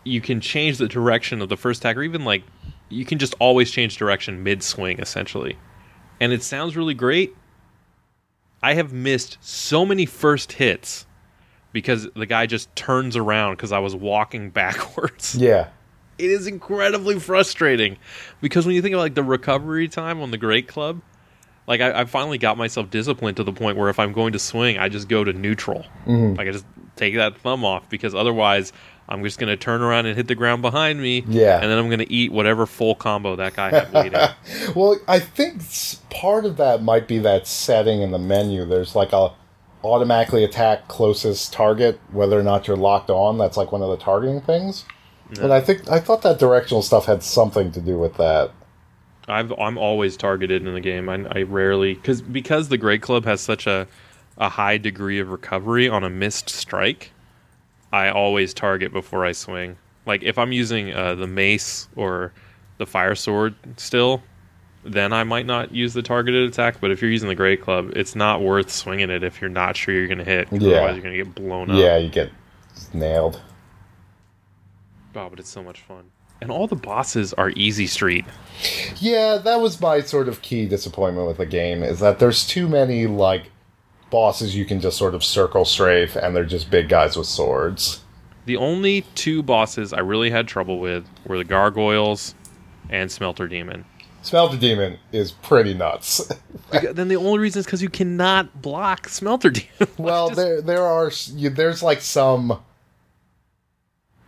you 0.05 0.20
can 0.20 0.40
change 0.40 0.78
the 0.78 0.86
direction 0.86 1.42
of 1.42 1.49
the 1.49 1.57
first 1.57 1.80
attack, 1.80 1.97
or 1.97 2.03
even 2.03 2.24
like 2.24 2.44
you 2.88 3.05
can 3.05 3.18
just 3.18 3.34
always 3.40 3.72
change 3.72 3.97
direction 3.97 4.42
mid 4.44 4.62
swing 4.62 5.01
essentially. 5.01 5.59
And 6.20 6.32
it 6.32 6.42
sounds 6.44 6.76
really 6.76 6.94
great, 6.94 7.34
I 8.66 8.74
have 8.74 8.92
missed 8.92 9.38
so 9.40 9.86
many 9.86 10.06
first 10.06 10.50
hits 10.52 11.06
because 11.72 12.08
the 12.16 12.26
guy 12.26 12.46
just 12.46 12.74
turns 12.74 13.16
around 13.16 13.52
because 13.54 13.70
I 13.70 13.78
was 13.78 13.94
walking 13.94 14.50
backwards. 14.62 15.36
Yeah. 15.36 15.68
It 16.18 16.30
is 16.32 16.48
incredibly 16.48 17.20
frustrating 17.20 17.96
because 18.40 18.66
when 18.66 18.74
you 18.74 18.82
think 18.82 18.94
about 18.94 19.02
like 19.02 19.14
the 19.14 19.22
recovery 19.22 19.86
time 19.86 20.20
on 20.20 20.32
the 20.32 20.38
Great 20.38 20.66
Club, 20.66 21.00
like 21.68 21.80
I, 21.80 22.00
I 22.00 22.04
finally 22.06 22.38
got 22.38 22.58
myself 22.58 22.90
disciplined 22.90 23.36
to 23.36 23.44
the 23.44 23.52
point 23.52 23.76
where 23.76 23.88
if 23.88 24.00
I'm 24.00 24.12
going 24.12 24.32
to 24.32 24.38
swing, 24.40 24.78
I 24.78 24.88
just 24.88 25.08
go 25.08 25.22
to 25.22 25.32
neutral. 25.32 25.84
Mhm. 26.04 26.36
Like 26.36 26.48
I 26.48 26.50
just 26.50 26.66
take 26.96 27.14
that 27.14 27.36
thumb 27.38 27.64
off 27.64 27.88
because 27.88 28.16
otherwise 28.16 28.72
I'm 29.09 29.22
just 29.22 29.38
going 29.38 29.48
to 29.48 29.57
turn 29.57 29.82
around 29.82 30.07
and 30.07 30.16
hit 30.16 30.26
the 30.26 30.34
ground 30.34 30.62
behind 30.62 31.00
me. 31.00 31.24
Yeah. 31.28 31.61
and 31.61 31.70
then 31.70 31.78
I'm 31.78 31.86
going 31.86 32.00
to 32.00 32.12
eat 32.12 32.32
whatever 32.32 32.66
full 32.66 32.94
combo 32.94 33.36
that 33.36 33.54
guy 33.54 33.70
had 33.70 33.92
waiting. 33.92 34.20
Well, 34.74 34.98
I 35.07 35.20
think 35.20 35.62
part 36.11 36.44
of 36.44 36.57
that 36.57 36.82
might 36.82 37.07
be 37.07 37.18
that 37.20 37.46
setting 37.46 38.02
in 38.02 38.11
the 38.11 38.18
menu. 38.18 38.64
There's 38.64 38.94
like 38.96 39.12
a 39.12 39.32
automatically 39.84 40.42
attack 40.44 40.88
closest 40.88 41.52
target, 41.52 42.00
whether 42.11 42.38
or 42.38 42.42
not 42.42 42.66
you're 42.66 42.76
locked 42.76 43.11
on. 43.11 43.38
That's 43.38 43.57
like 43.57 43.72
one 43.72 43.82
of 43.82 43.90
the 43.90 43.96
targeting 43.96 44.40
things. 44.40 44.84
And 45.40 45.52
I 45.52 45.61
think 45.61 45.88
I 45.90 45.98
thought 45.98 46.22
that 46.22 46.38
directional 46.38 46.82
stuff 46.82 47.07
had 47.07 47.22
something 47.22 47.72
to 47.72 47.80
do 47.80 47.98
with 47.98 48.16
that. 48.16 48.52
I've, 49.28 49.52
I'm 49.59 49.76
always 49.76 50.16
targeted 50.16 50.64
in 50.66 50.72
the 50.72 50.80
game. 50.80 51.09
I, 51.09 51.26
I 51.32 51.42
rarely 51.42 51.94
because 51.94 52.22
because 52.22 52.68
the 52.68 52.78
Great 52.78 53.02
Club 53.02 53.24
has 53.24 53.40
such 53.40 53.66
a 53.66 53.88
a 54.38 54.48
high 54.48 54.78
degree 54.78 55.18
of 55.18 55.30
recovery 55.30 55.88
on 55.88 56.04
a 56.04 56.11
missed 56.11 56.48
strike. 56.50 57.12
I 57.93 58.11
always 58.11 58.53
target 58.53 58.93
before 58.93 59.24
I 59.24 59.32
swing. 59.32 59.76
Like 60.07 60.22
if 60.22 60.39
I'm 60.39 60.53
using 60.53 60.93
uh, 60.93 61.14
the 61.14 61.26
mace 61.26 61.89
or 61.97 62.32
the 62.78 62.87
fire 62.87 63.14
sword 63.14 63.55
still, 63.76 64.22
then 64.84 65.12
I 65.12 65.24
might 65.24 65.47
not 65.47 65.72
use 65.72 65.95
the 65.95 66.03
targeted 66.03 66.49
attack. 66.49 66.80
But 66.80 66.91
if 66.91 67.03
you're 67.03 67.11
using 67.11 67.28
the 67.28 67.34
Great 67.34 67.61
Club, 67.61 67.93
it's 67.97 68.14
not 68.14 68.43
worth 68.43 68.70
swinging 68.70 69.11
it 69.11 69.22
if 69.22 69.41
you're 69.41 69.51
not 69.51 69.76
sure 69.76 69.95
you're 69.95 70.07
going 70.07 70.18
to 70.18 70.24
hit. 70.24 70.49
Yeah. 70.53 70.78
Otherwise, 70.78 70.95
you're 70.95 71.03
going 71.03 71.18
to 71.18 71.24
get 71.24 71.34
blown 71.34 71.70
up. 71.70 71.76
Yeah, 71.76 71.97
you 71.97 72.09
get 72.09 72.30
nailed. 72.93 73.41
Oh, 75.14 75.28
but 75.30 75.41
it's 75.41 75.49
so 75.49 75.62
much 75.62 75.80
fun. 75.80 76.05
And 76.41 76.51
all 76.51 76.66
the 76.66 76.76
bosses 76.76 77.32
are 77.34 77.51
easy 77.51 77.87
street. 77.87 78.26
Yeah, 78.99 79.39
that 79.39 79.61
was 79.61 79.80
my 79.80 80.03
sort 80.03 80.28
of 80.28 80.43
key 80.43 80.66
disappointment 80.66 81.26
with 81.26 81.39
the 81.39 81.47
game 81.47 81.82
is 81.82 82.01
that 82.01 82.18
there's 82.18 82.47
too 82.47 82.68
many 82.68 83.07
like 83.07 83.51
bosses 84.16 84.56
you 84.56 84.64
can 84.64 84.80
just 84.80 84.96
sort 84.96 85.14
of 85.14 85.22
circle 85.22 85.66
strafe 85.66 86.16
and 86.16 86.34
they're 86.34 86.46
just 86.46 86.70
big 86.70 86.88
guys 86.88 87.18
with 87.18 87.26
swords. 87.26 88.00
The 88.46 88.56
only 88.56 89.02
two 89.14 89.42
bosses 89.42 89.92
I 89.92 89.98
really 90.00 90.30
had 90.30 90.48
trouble 90.48 90.78
with 90.78 91.04
were 91.26 91.36
the 91.36 91.44
gargoyles 91.44 92.34
and 92.88 93.12
Smelter 93.12 93.46
Demon. 93.46 93.84
Smelter 94.22 94.56
Demon 94.56 94.98
is 95.12 95.32
pretty 95.32 95.74
nuts. 95.74 96.32
Then 96.92 97.08
the 97.08 97.16
only 97.16 97.38
reason 97.38 97.60
is 97.60 97.66
because 97.66 97.80
you 97.82 97.88
cannot 97.90 98.60
block 98.62 99.08
Smelter 99.08 99.50
Demon. 99.58 99.88
well, 99.98 100.28
Just- 100.30 100.36
there 100.40 100.60
there 100.62 100.82
are 100.82 101.12
there's 101.50 101.82
like 101.82 102.00
some 102.00 102.58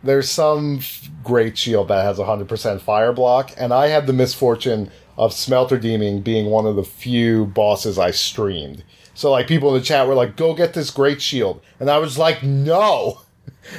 there's 0.03 0.29
some 0.29 0.77
f- 0.77 1.09
great 1.23 1.57
shield 1.57 1.87
that 1.89 2.03
has 2.05 2.17
100% 2.17 2.79
fire 2.81 3.11
block, 3.11 3.51
and 3.57 3.73
I 3.73 3.87
had 3.87 4.07
the 4.07 4.13
misfortune 4.13 4.89
of 5.17 5.33
Smelter 5.33 5.77
Demon 5.77 6.21
being 6.21 6.45
one 6.45 6.65
of 6.65 6.75
the 6.77 6.83
few 6.83 7.47
bosses 7.47 7.97
I 7.99 8.11
streamed. 8.11 8.83
So 9.19 9.31
like 9.31 9.47
people 9.47 9.75
in 9.75 9.79
the 9.81 9.85
chat 9.85 10.07
were 10.07 10.13
like, 10.15 10.37
"Go 10.37 10.53
get 10.53 10.73
this 10.73 10.91
great 10.91 11.21
shield," 11.21 11.61
and 11.81 11.89
I 11.91 11.97
was 11.97 12.17
like, 12.17 12.41
"No." 12.41 13.19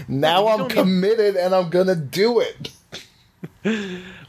Now 0.06 0.46
I'm 0.48 0.58
don't 0.58 0.68
need- 0.68 0.74
committed 0.74 1.36
and 1.36 1.54
I'm 1.54 1.70
gonna 1.70 1.96
do 1.96 2.40
it. 2.40 2.68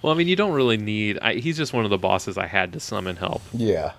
well, 0.01 0.14
I 0.14 0.16
mean, 0.16 0.28
you 0.30 0.36
don't 0.38 0.53
really 0.53 0.78
need. 0.78 1.20
I, 1.22 1.34
he's 1.36 1.57
just 1.57 1.74
one 1.74 1.84
of 1.84 1.89
the 1.91 1.97
bosses 1.97 2.38
I 2.38 2.47
had 2.47 2.72
to 2.74 2.80
summon 2.80 3.18
help. 3.18 3.41
Yeah. 3.53 3.91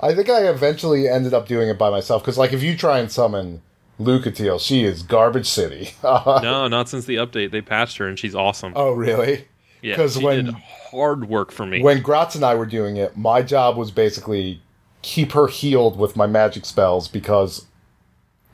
I 0.00 0.14
think 0.14 0.28
I 0.28 0.46
eventually 0.48 1.08
ended 1.08 1.32
up 1.34 1.48
doing 1.48 1.68
it 1.70 1.78
by 1.78 1.90
myself 1.90 2.22
because, 2.22 2.38
like, 2.38 2.52
if 2.52 2.62
you 2.62 2.76
try 2.76 2.98
and 2.98 3.10
summon 3.10 3.62
Lucatiel, 3.98 4.60
she 4.60 4.84
is 4.84 5.02
garbage 5.02 5.48
city. 5.48 5.90
No, 6.04 6.68
not 6.68 6.88
since 6.90 7.06
the 7.06 7.16
update. 7.16 7.50
They 7.50 7.62
patched 7.62 7.96
her 7.96 8.06
and 8.06 8.18
she's 8.18 8.34
awesome. 8.34 8.74
oh, 8.76 8.92
really? 8.92 9.46
yeah, 9.82 9.96
'cause 9.96 10.16
she 10.18 10.24
when- 10.24 10.48
hard 10.90 11.28
work 11.28 11.50
for 11.52 11.64
me. 11.66 11.82
When 11.82 12.02
Gratz 12.02 12.34
and 12.34 12.44
I 12.44 12.54
were 12.54 12.66
doing 12.66 12.96
it, 12.98 13.16
my 13.16 13.42
job 13.42 13.76
was 13.78 13.90
basically 13.90 14.60
keep 15.02 15.32
her 15.32 15.46
healed 15.46 15.98
with 15.98 16.16
my 16.16 16.26
magic 16.26 16.64
spells 16.64 17.08
because 17.08 17.66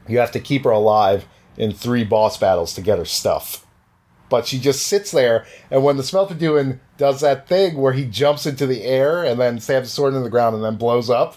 you 0.09 0.19
have 0.19 0.33
to 0.33 0.41
keep 0.41 0.65
her 0.65 0.71
alive 0.71 1.27
in 1.57 1.73
three 1.73 2.05
boss 2.05 2.37
battles 2.37 2.75
to 2.75 2.83
get 2.83 2.99
her 2.99 3.05
stuff. 3.05 3.67
But 4.29 4.47
she 4.47 4.59
just 4.59 4.87
sits 4.87 5.11
there, 5.11 5.47
and 5.71 5.85
when 5.85 5.97
the 5.97 6.03
Smelter 6.03 6.35
Doing 6.35 6.81
does 6.97 7.21
that 7.21 7.47
thing 7.47 7.77
where 7.77 7.93
he 7.93 8.05
jumps 8.05 8.47
into 8.47 8.67
the 8.67 8.83
air 8.83 9.23
and 9.23 9.39
then 9.39 9.61
stabs 9.61 9.89
a 9.89 9.93
sword 9.93 10.15
in 10.15 10.23
the 10.23 10.31
ground 10.31 10.57
and 10.57 10.65
then 10.65 10.77
blows 10.77 11.11
up, 11.11 11.37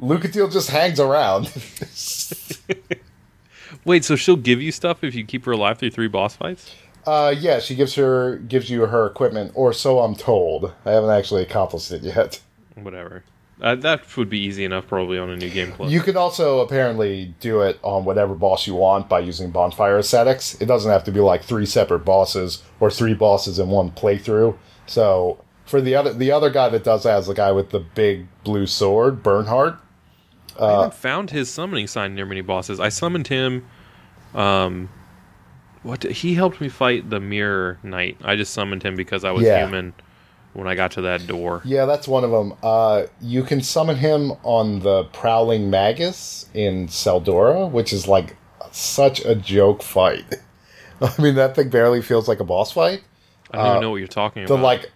Lucatiel 0.00 0.52
just 0.52 0.70
hangs 0.70 1.00
around. 1.00 1.44
Wait, 3.84 4.04
so 4.04 4.14
she'll 4.14 4.36
give 4.36 4.62
you 4.62 4.70
stuff 4.70 5.02
if 5.02 5.14
you 5.14 5.24
keep 5.24 5.44
her 5.44 5.52
alive 5.52 5.78
through 5.78 5.90
three 5.90 6.08
boss 6.08 6.36
fights? 6.36 6.74
Uh, 7.06 7.34
yeah, 7.36 7.58
she 7.58 7.74
gives 7.74 7.94
her 7.96 8.36
gives 8.36 8.70
you 8.70 8.86
her 8.86 9.06
equipment, 9.06 9.52
or 9.54 9.72
so 9.72 10.00
I'm 10.00 10.14
told. 10.14 10.72
I 10.84 10.92
haven't 10.92 11.10
actually 11.10 11.42
accomplished 11.42 11.90
it 11.90 12.02
yet. 12.02 12.40
Whatever. 12.76 13.24
Uh, 13.62 13.76
that 13.76 14.16
would 14.16 14.28
be 14.28 14.40
easy 14.40 14.64
enough, 14.64 14.88
probably 14.88 15.16
on 15.16 15.30
a 15.30 15.36
new 15.36 15.48
game 15.48 15.70
plus. 15.70 15.88
You 15.88 16.00
can 16.00 16.16
also 16.16 16.58
apparently 16.60 17.32
do 17.38 17.60
it 17.60 17.78
on 17.82 18.04
whatever 18.04 18.34
boss 18.34 18.66
you 18.66 18.74
want 18.74 19.08
by 19.08 19.20
using 19.20 19.52
bonfire 19.52 19.98
ascetics. 19.98 20.60
It 20.60 20.66
doesn't 20.66 20.90
have 20.90 21.04
to 21.04 21.12
be 21.12 21.20
like 21.20 21.44
three 21.44 21.64
separate 21.64 22.00
bosses 22.00 22.60
or 22.80 22.90
three 22.90 23.14
bosses 23.14 23.60
in 23.60 23.68
one 23.68 23.92
playthrough. 23.92 24.56
So 24.86 25.44
for 25.64 25.80
the 25.80 25.94
other 25.94 26.12
the 26.12 26.32
other 26.32 26.50
guy 26.50 26.70
that 26.70 26.82
does 26.82 27.04
that 27.04 27.20
is 27.20 27.28
the 27.28 27.34
guy 27.34 27.52
with 27.52 27.70
the 27.70 27.78
big 27.78 28.26
blue 28.42 28.66
sword, 28.66 29.22
Benhart. 29.22 29.78
I 30.60 30.70
haven't 30.72 30.94
found 30.94 31.30
his 31.30 31.48
summoning 31.48 31.86
sign 31.86 32.16
near 32.16 32.26
many 32.26 32.40
bosses. 32.40 32.80
I 32.80 32.88
summoned 32.88 33.28
him. 33.28 33.64
Um, 34.34 34.88
what 35.84 36.02
he 36.02 36.34
helped 36.34 36.60
me 36.60 36.68
fight 36.68 37.10
the 37.10 37.20
Mirror 37.20 37.78
Knight. 37.84 38.18
I 38.24 38.34
just 38.36 38.52
summoned 38.52 38.82
him 38.82 38.96
because 38.96 39.24
I 39.24 39.30
was 39.30 39.44
Yeah. 39.44 39.64
human 39.64 39.94
when 40.54 40.66
I 40.68 40.74
got 40.74 40.92
to 40.92 41.00
that 41.02 41.26
door. 41.26 41.62
Yeah, 41.64 41.86
that's 41.86 42.06
one 42.06 42.24
of 42.24 42.30
them. 42.30 42.54
Uh, 42.62 43.04
you 43.20 43.42
can 43.42 43.62
summon 43.62 43.96
him 43.96 44.32
on 44.42 44.80
the 44.80 45.04
Prowling 45.04 45.70
Magus 45.70 46.46
in 46.54 46.88
Tseldora, 46.88 47.70
which 47.70 47.92
is 47.92 48.06
like 48.06 48.36
such 48.70 49.24
a 49.24 49.34
joke 49.34 49.82
fight. 49.82 50.24
I 51.00 51.20
mean, 51.20 51.34
that 51.36 51.56
thing 51.56 51.68
barely 51.68 52.02
feels 52.02 52.28
like 52.28 52.40
a 52.40 52.44
boss 52.44 52.72
fight. 52.72 53.02
I 53.50 53.56
don't 53.58 53.66
even 53.68 53.80
know 53.82 53.90
what 53.90 53.96
you're 53.96 54.08
talking 54.08 54.44
Uh, 54.44 54.48
The 54.48 54.54
about. 54.54 54.62
like, 54.64 54.92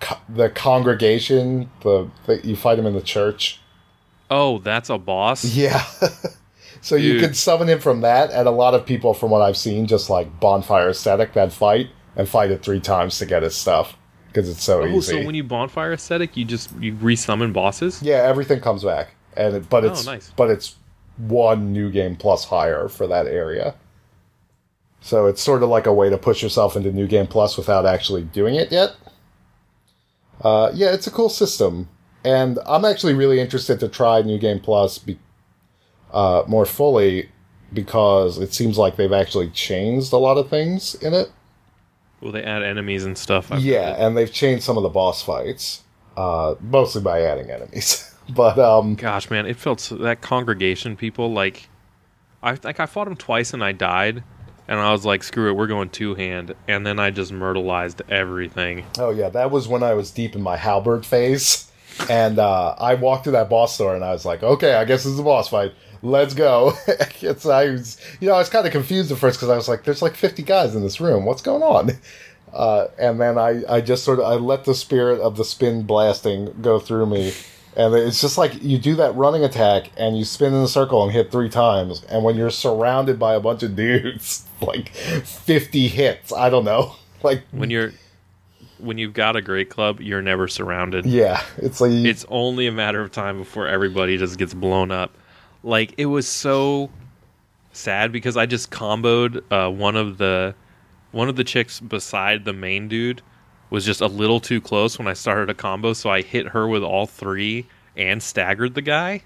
co- 0.00 0.18
the 0.28 0.50
congregation, 0.50 1.70
the, 1.82 2.08
the 2.26 2.40
you 2.46 2.56
fight 2.56 2.78
him 2.78 2.86
in 2.86 2.94
the 2.94 3.00
church. 3.02 3.60
oh, 4.30 4.58
that's 4.58 4.90
a 4.90 4.98
boss. 4.98 5.44
Yeah. 5.44 5.82
so 6.80 6.96
you 6.96 7.14
Dude. 7.14 7.22
can 7.22 7.34
summon 7.34 7.68
him 7.68 7.80
from 7.80 8.00
that, 8.02 8.30
and 8.30 8.46
a 8.48 8.50
lot 8.52 8.74
of 8.74 8.84
people, 8.86 9.14
from 9.14 9.30
what 9.30 9.42
I've 9.42 9.56
seen, 9.56 9.86
just 9.86 10.10
like 10.10 10.38
bonfire 10.40 10.90
aesthetic 10.90 11.32
that 11.34 11.52
fight 11.52 11.90
and 12.16 12.28
fight 12.28 12.50
it 12.50 12.62
three 12.62 12.80
times 12.80 13.18
to 13.18 13.26
get 13.26 13.42
his 13.42 13.54
stuff 13.56 13.96
because 14.32 14.48
it's 14.48 14.62
so 14.62 14.82
Oh, 14.82 14.86
easy. 14.86 15.20
so 15.20 15.26
when 15.26 15.34
you 15.34 15.44
bonfire 15.44 15.92
aesthetic, 15.92 16.36
you 16.36 16.44
just 16.44 16.70
you 16.80 16.94
resummon 16.94 17.52
bosses. 17.52 18.02
yeah, 18.02 18.16
everything 18.16 18.60
comes 18.60 18.82
back, 18.84 19.14
and 19.36 19.56
it, 19.56 19.68
but 19.68 19.84
Oh, 19.84 19.88
it's 19.88 20.06
nice. 20.06 20.30
but 20.36 20.50
it's 20.50 20.76
one 21.18 21.72
new 21.72 21.90
game 21.90 22.16
plus 22.16 22.44
higher 22.46 22.88
for 22.88 23.06
that 23.06 23.26
area. 23.26 23.74
So 25.00 25.26
it's 25.26 25.42
sort 25.42 25.62
of 25.62 25.68
like 25.68 25.86
a 25.86 25.92
way 25.92 26.08
to 26.10 26.16
push 26.16 26.42
yourself 26.42 26.76
into 26.76 26.92
new 26.92 27.06
game 27.08 27.26
plus 27.26 27.56
without 27.56 27.84
actually 27.84 28.22
doing 28.22 28.54
it 28.54 28.70
yet. 28.72 28.92
Uh, 30.40 30.70
yeah, 30.74 30.92
it's 30.92 31.06
a 31.06 31.10
cool 31.10 31.28
system, 31.28 31.88
and 32.24 32.58
I'm 32.66 32.84
actually 32.84 33.14
really 33.14 33.40
interested 33.40 33.78
to 33.80 33.88
try 33.88 34.22
new 34.22 34.38
game 34.38 34.60
plus 34.60 34.98
be, 34.98 35.18
uh, 36.12 36.42
more 36.48 36.66
fully 36.66 37.28
because 37.72 38.38
it 38.38 38.52
seems 38.52 38.76
like 38.78 38.96
they've 38.96 39.12
actually 39.12 39.48
changed 39.50 40.12
a 40.12 40.16
lot 40.18 40.36
of 40.38 40.48
things 40.48 40.94
in 40.96 41.14
it. 41.14 41.30
Will 42.22 42.32
they 42.32 42.42
add 42.42 42.62
enemies 42.62 43.04
and 43.04 43.18
stuff? 43.18 43.50
I've 43.50 43.60
Yeah, 43.60 43.96
and 43.98 44.16
they've 44.16 44.32
changed 44.32 44.62
some 44.62 44.76
of 44.76 44.84
the 44.84 44.88
boss 44.88 45.22
fights, 45.22 45.82
uh, 46.16 46.54
mostly 46.60 47.02
by 47.02 47.22
adding 47.22 47.50
enemies. 47.50 48.14
but 48.28 48.58
um, 48.58 48.94
Gosh, 48.94 49.28
man, 49.28 49.44
it 49.44 49.56
felt 49.56 49.80
so, 49.80 49.96
that 49.96 50.20
congregation 50.20 50.96
people 50.96 51.32
like. 51.32 51.68
I 52.44 52.56
think 52.56 52.80
I 52.80 52.86
fought 52.86 53.06
him 53.06 53.16
twice 53.16 53.52
and 53.52 53.62
I 53.62 53.72
died, 53.72 54.24
and 54.66 54.78
I 54.78 54.92
was 54.92 55.04
like, 55.04 55.22
"Screw 55.22 55.50
it, 55.50 55.54
we're 55.54 55.66
going 55.66 55.90
two 55.90 56.14
hand," 56.14 56.54
and 56.68 56.86
then 56.86 56.98
I 56.98 57.10
just 57.10 57.32
myrtleized 57.32 58.00
everything. 58.08 58.84
Oh 58.98 59.10
yeah, 59.10 59.28
that 59.28 59.50
was 59.50 59.68
when 59.68 59.82
I 59.82 59.94
was 59.94 60.10
deep 60.10 60.34
in 60.34 60.42
my 60.42 60.56
halberd 60.56 61.04
phase, 61.04 61.70
and 62.08 62.38
uh, 62.38 62.74
I 62.78 62.94
walked 62.94 63.24
to 63.24 63.32
that 63.32 63.48
boss 63.48 63.74
store 63.74 63.94
and 63.94 64.04
I 64.04 64.12
was 64.12 64.24
like, 64.24 64.42
okay, 64.42 64.74
I 64.74 64.84
guess 64.84 65.04
this 65.04 65.12
is 65.12 65.18
a 65.18 65.24
boss 65.24 65.48
fight. 65.48 65.72
Let's 66.02 66.34
go. 66.34 66.72
it's 67.20 67.46
I 67.46 67.70
was, 67.70 67.98
you 68.20 68.28
know, 68.28 68.34
I 68.34 68.38
was 68.38 68.48
kind 68.48 68.66
of 68.66 68.72
confused 68.72 69.12
at 69.12 69.18
first 69.18 69.38
because 69.38 69.48
I 69.50 69.56
was 69.56 69.68
like, 69.68 69.84
there's 69.84 70.02
like 70.02 70.14
50 70.16 70.42
guys 70.42 70.74
in 70.74 70.82
this 70.82 71.00
room. 71.00 71.24
What's 71.24 71.42
going 71.42 71.62
on? 71.62 71.92
Uh, 72.52 72.88
and 72.98 73.20
then 73.20 73.38
I, 73.38 73.62
I 73.68 73.80
just 73.80 74.04
sort 74.04 74.18
of 74.18 74.24
I 74.26 74.34
let 74.34 74.64
the 74.64 74.74
spirit 74.74 75.20
of 75.20 75.36
the 75.36 75.44
spin 75.44 75.84
blasting 75.84 76.54
go 76.60 76.78
through 76.78 77.06
me. 77.06 77.32
And 77.74 77.94
it's 77.94 78.20
just 78.20 78.36
like 78.36 78.62
you 78.62 78.76
do 78.76 78.94
that 78.96 79.14
running 79.14 79.44
attack 79.44 79.90
and 79.96 80.18
you 80.18 80.24
spin 80.24 80.52
in 80.52 80.60
a 80.60 80.68
circle 80.68 81.02
and 81.02 81.10
hit 81.10 81.32
three 81.32 81.48
times. 81.48 82.04
And 82.10 82.22
when 82.22 82.36
you're 82.36 82.50
surrounded 82.50 83.18
by 83.18 83.34
a 83.34 83.40
bunch 83.40 83.62
of 83.62 83.74
dudes, 83.74 84.44
like 84.60 84.88
50 84.90 85.88
hits, 85.88 86.32
I 86.32 86.50
don't 86.50 86.64
know. 86.64 86.96
Like, 87.22 87.44
When 87.52 87.70
you're 87.70 87.92
when 88.78 88.98
you've 88.98 89.14
got 89.14 89.36
a 89.36 89.40
great 89.40 89.70
club, 89.70 90.00
you're 90.00 90.20
never 90.22 90.48
surrounded. 90.48 91.06
yeah, 91.06 91.40
it's 91.58 91.80
like 91.80 91.92
It's 91.92 92.24
only 92.28 92.66
a 92.66 92.72
matter 92.72 93.00
of 93.00 93.12
time 93.12 93.38
before 93.38 93.68
everybody 93.68 94.18
just 94.18 94.36
gets 94.38 94.52
blown 94.52 94.90
up. 94.90 95.14
Like 95.62 95.94
it 95.98 96.06
was 96.06 96.28
so 96.28 96.90
sad 97.72 98.12
because 98.12 98.36
I 98.36 98.46
just 98.46 98.70
comboed 98.70 99.42
uh, 99.50 99.70
one 99.70 99.96
of 99.96 100.18
the 100.18 100.54
one 101.12 101.28
of 101.28 101.36
the 101.36 101.44
chicks 101.44 101.78
beside 101.80 102.44
the 102.44 102.52
main 102.52 102.88
dude 102.88 103.22
was 103.70 103.84
just 103.84 104.00
a 104.00 104.06
little 104.06 104.40
too 104.40 104.60
close 104.60 104.98
when 104.98 105.08
I 105.08 105.12
started 105.14 105.48
a 105.50 105.54
combo, 105.54 105.92
so 105.92 106.10
I 106.10 106.22
hit 106.22 106.48
her 106.48 106.66
with 106.68 106.82
all 106.82 107.06
three 107.06 107.66
and 107.96 108.22
staggered 108.22 108.74
the 108.74 108.82
guy. 108.82 109.22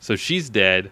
So 0.00 0.16
she's 0.16 0.48
dead. 0.48 0.90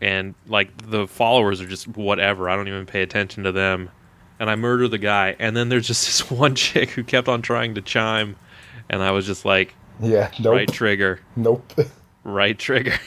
And 0.00 0.34
like 0.46 0.90
the 0.90 1.06
followers 1.08 1.60
are 1.60 1.66
just 1.66 1.88
whatever. 1.88 2.48
I 2.48 2.56
don't 2.56 2.68
even 2.68 2.86
pay 2.86 3.02
attention 3.02 3.44
to 3.44 3.52
them. 3.52 3.90
And 4.40 4.48
I 4.48 4.54
murder 4.54 4.86
the 4.88 4.98
guy. 4.98 5.34
And 5.40 5.56
then 5.56 5.68
there's 5.68 5.86
just 5.86 6.06
this 6.06 6.30
one 6.30 6.54
chick 6.54 6.90
who 6.90 7.02
kept 7.04 7.28
on 7.28 7.42
trying 7.42 7.74
to 7.74 7.82
chime. 7.82 8.36
And 8.88 9.02
I 9.02 9.10
was 9.10 9.26
just 9.26 9.44
like, 9.44 9.74
Yeah, 10.00 10.30
nope. 10.40 10.54
right 10.54 10.72
trigger, 10.72 11.20
Nope. 11.36 11.72
right 12.24 12.58
trigger. 12.58 12.94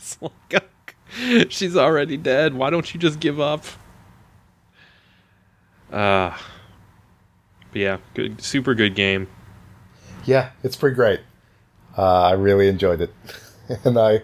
it's 0.00 0.18
like, 0.50 0.96
she's 1.50 1.76
already 1.76 2.16
dead. 2.16 2.54
Why 2.54 2.70
don't 2.70 2.92
you 2.92 2.98
just 2.98 3.20
give 3.20 3.38
up? 3.38 3.64
Uh, 5.92 6.36
but 7.72 7.80
yeah, 7.80 7.98
good, 8.14 8.40
super 8.40 8.74
good 8.74 8.94
game. 8.94 9.28
yeah, 10.24 10.50
it's 10.62 10.76
pretty 10.76 10.94
great. 10.94 11.20
Uh, 11.98 12.22
I 12.22 12.32
really 12.32 12.68
enjoyed 12.68 13.00
it. 13.00 13.12
and 13.84 13.98
I, 13.98 14.22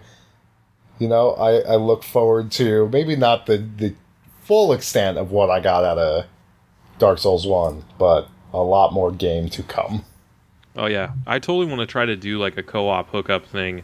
you 0.99 1.09
know, 1.09 1.33
I, 1.33 1.59
I 1.73 1.77
look 1.77 2.05
forward 2.05 2.51
to 2.53 2.89
maybe 2.89 3.17
not 3.17 3.47
the, 3.47 3.59
the 3.59 3.95
full 4.43 4.73
extent 4.73 5.19
of 5.19 5.33
what 5.33 5.51
I 5.51 5.61
got 5.61 5.85
out 5.85 5.99
of 5.99 6.25
Dark 6.99 7.19
Souls 7.19 7.47
1, 7.47 7.85
but 7.99 8.29
a 8.53 8.63
lot 8.63 8.93
more 8.93 9.11
game 9.11 9.51
to 9.51 9.63
come. 9.63 10.05
Oh 10.77 10.87
yeah, 10.87 11.13
I 11.27 11.39
totally 11.39 11.67
want 11.67 11.81
to 11.81 11.87
try 11.87 12.07
to 12.07 12.17
do 12.17 12.39
like 12.39 12.57
a 12.57 12.63
co-op 12.63 13.09
hookup 13.11 13.45
thing 13.47 13.83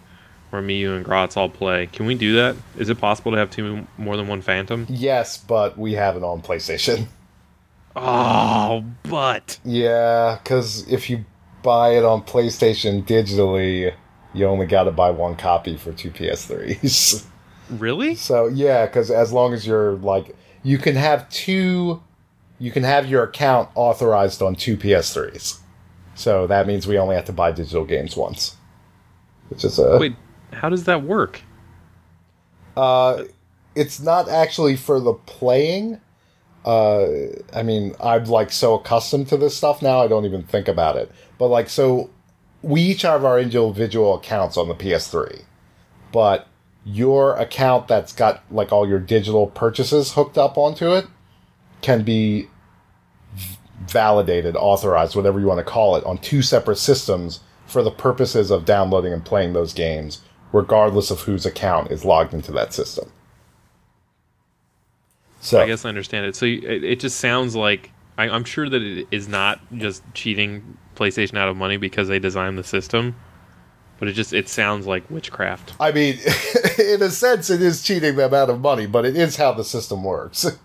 where 0.53 0.61
me, 0.61 0.76
you, 0.76 0.92
and 0.92 1.05
Gratz 1.05 1.36
all 1.36 1.48
play. 1.48 1.86
Can 1.86 2.05
we 2.05 2.14
do 2.14 2.36
that? 2.36 2.57
Is 2.76 2.90
it 2.90 2.98
possible 2.98 3.32
to 3.32 3.38
have 3.38 3.50
two 3.50 3.86
more 3.96 4.18
than 4.18 4.28
one 4.28 4.42
Phantom? 4.42 4.86
Yes, 4.90 5.38
but 5.38 5.78
we 5.78 5.94
have 5.94 6.14
it 6.16 6.22
on 6.22 6.42
PlayStation. 6.42 7.07
Oh, 7.96 8.84
but 9.03 9.59
Yeah, 9.64 10.38
because 10.42 10.86
if 10.90 11.11
you 11.11 11.24
buy 11.62 11.90
it 11.90 12.05
on 12.05 12.22
PlayStation 12.22 13.05
digitally, 13.05 13.94
you 14.34 14.46
only 14.46 14.66
got 14.66 14.84
to 14.84 14.90
buy 14.90 15.11
one 15.11 15.36
copy 15.36 15.76
for 15.76 15.92
two 15.92 16.11
PS3s. 16.11 17.26
really? 17.70 18.14
So 18.14 18.46
yeah, 18.46 18.86
because 18.86 19.11
as 19.11 19.32
long 19.32 19.53
as 19.53 19.66
you're 19.66 19.92
like, 19.96 20.34
you 20.62 20.78
can 20.78 20.96
have 20.96 21.28
two, 21.30 22.03
you 22.59 22.70
can 22.70 22.82
have 22.82 23.07
your 23.07 23.24
account 23.24 23.68
authorized 23.74 24.42
on 24.42 24.55
two 24.55 24.76
PS3s. 24.76 25.59
So 26.14 26.46
that 26.46 26.66
means 26.66 26.86
we 26.86 26.98
only 26.98 27.16
have 27.16 27.24
to 27.26 27.32
buy 27.32 27.53
digital 27.53 27.84
games 27.84 28.16
once. 28.16 28.57
Which 29.48 29.64
is 29.64 29.78
a 29.78 29.98
Wait, 29.98 30.16
how 30.53 30.68
does 30.68 30.84
that 30.84 31.03
work? 31.03 31.42
Uh, 32.76 33.24
it's 33.74 34.00
not 34.00 34.28
actually 34.28 34.76
for 34.76 35.00
the 35.00 35.14
playing. 35.14 36.00
Uh, 36.64 37.07
I 37.53 37.62
mean, 37.62 37.94
I'm 38.03 38.24
like 38.24 38.53
so 38.53 38.74
accustomed 38.74 39.28
to 39.28 39.36
this 39.36 39.57
stuff 39.57 39.82
now, 39.82 40.00
I 40.00 40.09
don't 40.09 40.24
even 40.24 40.42
think 40.42 40.68
about 40.68 40.96
it. 40.96 41.11
But 41.38 41.48
like, 41.48 41.68
so 41.68 42.11
we 42.62 42.80
each 42.80 43.03
have 43.03 43.24
our 43.24 43.40
individual 43.40 44.14
accounts 44.14 44.57
on 44.57 44.68
the 44.68 44.74
PS3, 44.74 45.42
but 46.12 46.46
your 46.84 47.36
account 47.36 47.88
that's 47.88 48.12
got 48.12 48.42
like 48.50 48.72
all 48.72 48.88
your 48.88 48.98
digital 48.98 49.46
purchases 49.48 50.12
hooked 50.12 50.38
up 50.38 50.57
onto 50.57 50.92
it 50.92 51.07
can 51.80 52.03
be 52.03 52.48
validated, 53.86 54.57
authorized, 54.57 55.16
whatever 55.16 55.40
you 55.40 55.46
want 55.46 55.59
to 55.59 55.64
call 55.64 55.96
it, 55.96 56.05
on 56.05 56.18
two 56.18 56.42
separate 56.42 56.76
systems 56.76 57.40
for 57.66 57.82
the 57.82 57.90
purposes 57.90 58.50
of 58.50 58.64
downloading 58.64 59.12
and 59.12 59.24
playing 59.24 59.53
those 59.53 59.72
games, 59.72 60.22
regardless 60.53 61.11
of 61.11 61.20
whose 61.22 61.46
account 61.46 61.90
is 61.90 62.05
logged 62.05 62.34
into 62.34 62.53
that 62.53 62.72
system. 62.74 63.11
So 65.40 65.61
I 65.61 65.66
guess 65.66 65.84
I 65.84 65.88
understand 65.88 66.26
it. 66.26 66.36
So 66.36 66.46
you- 66.46 66.62
it, 66.68 66.84
it 66.84 67.00
just 67.00 67.18
sounds 67.18 67.57
like 67.57 67.90
I, 68.18 68.28
I'm 68.28 68.44
sure 68.44 68.68
that 68.68 68.82
it 68.82 69.09
is 69.11 69.26
not 69.28 69.61
just 69.76 70.03
cheating 70.14 70.76
PlayStation 70.94 71.36
out 71.38 71.48
of 71.48 71.57
money 71.57 71.78
because 71.78 72.09
they 72.09 72.18
designed 72.18 72.59
the 72.59 72.64
system, 72.64 73.16
but 73.98 74.07
it 74.09 74.12
just 74.12 74.32
it 74.32 74.48
sounds 74.48 74.86
like 74.86 75.11
witchcraft. 75.11 75.74
I 75.80 75.90
mean, 75.90 76.18
in 76.78 77.03
a 77.03 77.11
sense, 77.11 77.50
it 77.50 77.62
is 77.62 77.82
cheating 77.82 78.16
them 78.16 78.34
out 78.34 78.50
of 78.50 78.61
money, 78.61 78.86
but 78.86 79.05
it 79.05 79.16
is 79.16 79.36
how 79.36 79.53
the 79.53 79.64
system 79.64 80.05
works. 80.05 80.46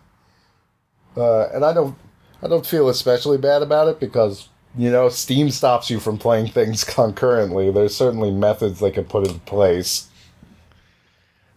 Uh, 1.16 1.50
and 1.52 1.66
I 1.66 1.74
don't, 1.74 1.96
I 2.44 2.48
don't 2.48 2.64
feel 2.64 2.90
especially 2.90 3.40
bad 3.40 3.64
about 3.64 3.88
it 3.88 4.00
because 4.00 4.50
you 4.78 4.92
know 4.92 5.10
Steam 5.10 5.50
stops 5.50 5.90
you 5.90 6.00
from 6.00 6.18
playing 6.18 6.48
things 6.50 6.84
concurrently. 6.86 7.72
There's 7.72 7.96
certainly 7.96 8.32
methods 8.32 8.80
they 8.80 8.92
can 8.92 9.06
put 9.06 9.28
in 9.28 9.40
place. 9.42 10.10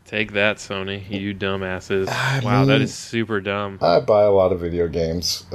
Take 0.05 0.33
that, 0.33 0.57
Sony, 0.57 1.09
you 1.09 1.33
dumbasses! 1.35 2.09
I 2.09 2.41
wow, 2.45 2.65
that 2.65 2.75
mean- 2.75 2.83
is 2.83 2.95
super 2.95 3.41
dumb. 3.41 3.79
I 3.81 4.01
buy 4.01 4.23
a 4.25 4.33
lot 4.33 4.53
of 4.53 4.61
video 4.61 4.89
games. 4.89 5.45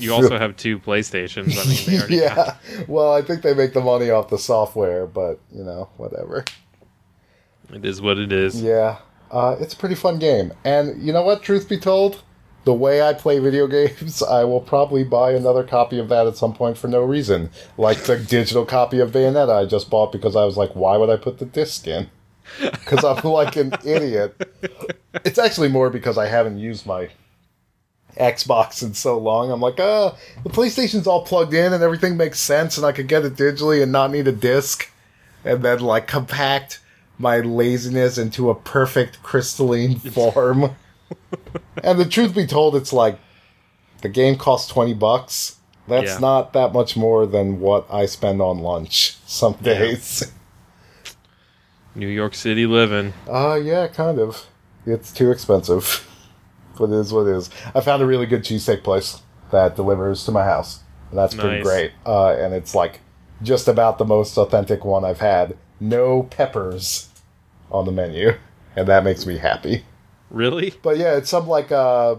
You 0.00 0.12
also 0.14 0.36
have 0.36 0.56
two 0.56 0.80
PlayStations. 0.80 1.56
I 1.56 1.64
mean, 1.64 1.78
they 1.86 1.98
already 2.18 2.34
got- 2.34 2.60
yeah. 2.68 2.84
Well, 2.88 3.12
I 3.14 3.22
think 3.22 3.42
they 3.42 3.54
make 3.54 3.72
the 3.72 3.80
money 3.80 4.10
off 4.10 4.30
the 4.30 4.36
software, 4.36 5.06
but 5.06 5.38
you 5.54 5.62
know, 5.62 5.88
whatever. 5.96 6.44
it 7.72 7.84
is 7.84 8.02
what 8.02 8.18
it 8.18 8.32
is. 8.32 8.60
Yeah, 8.60 8.96
uh, 9.30 9.54
it's 9.60 9.74
a 9.74 9.76
pretty 9.76 9.94
fun 9.94 10.18
game. 10.18 10.52
And 10.64 11.00
you 11.00 11.12
know 11.12 11.22
what? 11.22 11.40
Truth 11.44 11.68
be 11.68 11.78
told, 11.78 12.24
the 12.66 12.74
way 12.74 13.00
I 13.00 13.14
play 13.14 13.38
video 13.38 13.68
games, 13.68 14.22
I 14.28 14.44
will 14.44 14.60
probably 14.60 15.04
buy 15.04 15.30
another 15.32 15.62
copy 15.64 15.98
of 15.98 16.08
that 16.10 16.26
at 16.26 16.36
some 16.36 16.52
point 16.52 16.76
for 16.76 16.88
no 16.88 17.00
reason. 17.00 17.50
Like 17.78 18.02
the 18.02 18.18
digital 18.18 18.66
copy 18.66 18.98
of 18.98 19.12
Bayonetta 19.12 19.62
I 19.62 19.64
just 19.66 19.88
bought 19.88 20.12
because 20.12 20.36
I 20.36 20.44
was 20.44 20.56
like, 20.56 20.72
why 20.72 20.96
would 20.98 21.08
I 21.08 21.16
put 21.16 21.38
the 21.38 21.46
disc 21.46 21.86
in? 21.86 22.10
Because 22.60 23.04
I'm 23.04 23.24
like 23.24 23.56
an 23.56 23.72
idiot. 23.84 24.40
It's 25.24 25.38
actually 25.38 25.68
more 25.68 25.90
because 25.90 26.16
I 26.16 26.26
haven't 26.26 26.58
used 26.58 26.86
my 26.86 27.08
Xbox 28.16 28.84
in 28.84 28.94
so 28.94 29.18
long. 29.18 29.50
I'm 29.50 29.60
like, 29.60 29.80
ah, 29.80 30.16
the 30.44 30.50
PlayStation's 30.50 31.08
all 31.08 31.24
plugged 31.24 31.54
in 31.54 31.72
and 31.72 31.82
everything 31.82 32.16
makes 32.16 32.38
sense, 32.38 32.76
and 32.76 32.86
I 32.86 32.92
could 32.92 33.08
get 33.08 33.24
it 33.24 33.34
digitally 33.34 33.82
and 33.82 33.90
not 33.90 34.12
need 34.12 34.28
a 34.28 34.32
disc, 34.32 34.88
and 35.44 35.64
then 35.64 35.80
like 35.80 36.06
compact 36.06 36.78
my 37.18 37.38
laziness 37.40 38.16
into 38.16 38.48
a 38.48 38.54
perfect 38.54 39.22
crystalline 39.24 39.98
form. 39.98 40.76
and 41.82 41.98
the 41.98 42.04
truth 42.04 42.34
be 42.34 42.46
told, 42.46 42.74
it's 42.76 42.92
like 42.92 43.18
the 44.02 44.08
game 44.08 44.36
costs 44.36 44.70
twenty 44.70 44.94
bucks. 44.94 45.56
That's 45.88 46.14
Yeah. 46.14 46.18
not 46.18 46.52
that 46.54 46.72
much 46.72 46.96
more 46.96 47.26
than 47.26 47.60
what 47.60 47.86
I 47.90 48.06
spend 48.06 48.42
on 48.42 48.58
lunch 48.58 49.16
some 49.26 49.56
Yeah. 49.62 49.74
days. 49.78 50.32
New 51.94 52.08
York 52.08 52.34
City 52.34 52.66
living. 52.66 53.14
Uh, 53.28 53.54
yeah, 53.62 53.86
kind 53.86 54.18
of. 54.18 54.46
It's 54.84 55.12
too 55.12 55.30
expensive. 55.30 56.02
But 56.78 56.90
it 56.90 56.96
is 56.96 57.10
what 57.10 57.26
it 57.26 57.34
is. 57.34 57.48
I 57.74 57.80
found 57.80 58.02
a 58.02 58.06
really 58.06 58.26
good 58.26 58.42
cheesesteak 58.42 58.82
place 58.84 59.22
that 59.50 59.76
delivers 59.76 60.22
to 60.26 60.30
my 60.30 60.44
house. 60.44 60.80
And 61.08 61.18
that's 61.18 61.34
pretty 61.34 61.56
Nice. 61.56 61.64
great. 61.64 61.92
Uh, 62.04 62.32
and 62.32 62.52
it's 62.52 62.74
like 62.74 63.00
just 63.40 63.66
about 63.66 63.96
the 63.96 64.04
most 64.04 64.36
authentic 64.36 64.84
one 64.84 65.02
I've 65.02 65.20
had. 65.20 65.56
No 65.80 66.24
peppers 66.24 67.08
on 67.72 67.86
the 67.86 67.92
menu. 67.92 68.34
And 68.76 68.86
that 68.88 69.04
makes 69.04 69.24
me 69.24 69.38
happy. 69.38 69.86
Really? 70.30 70.74
But 70.82 70.96
yeah, 70.98 71.16
it's 71.16 71.30
some 71.30 71.46
like 71.48 71.70
uh 71.72 72.16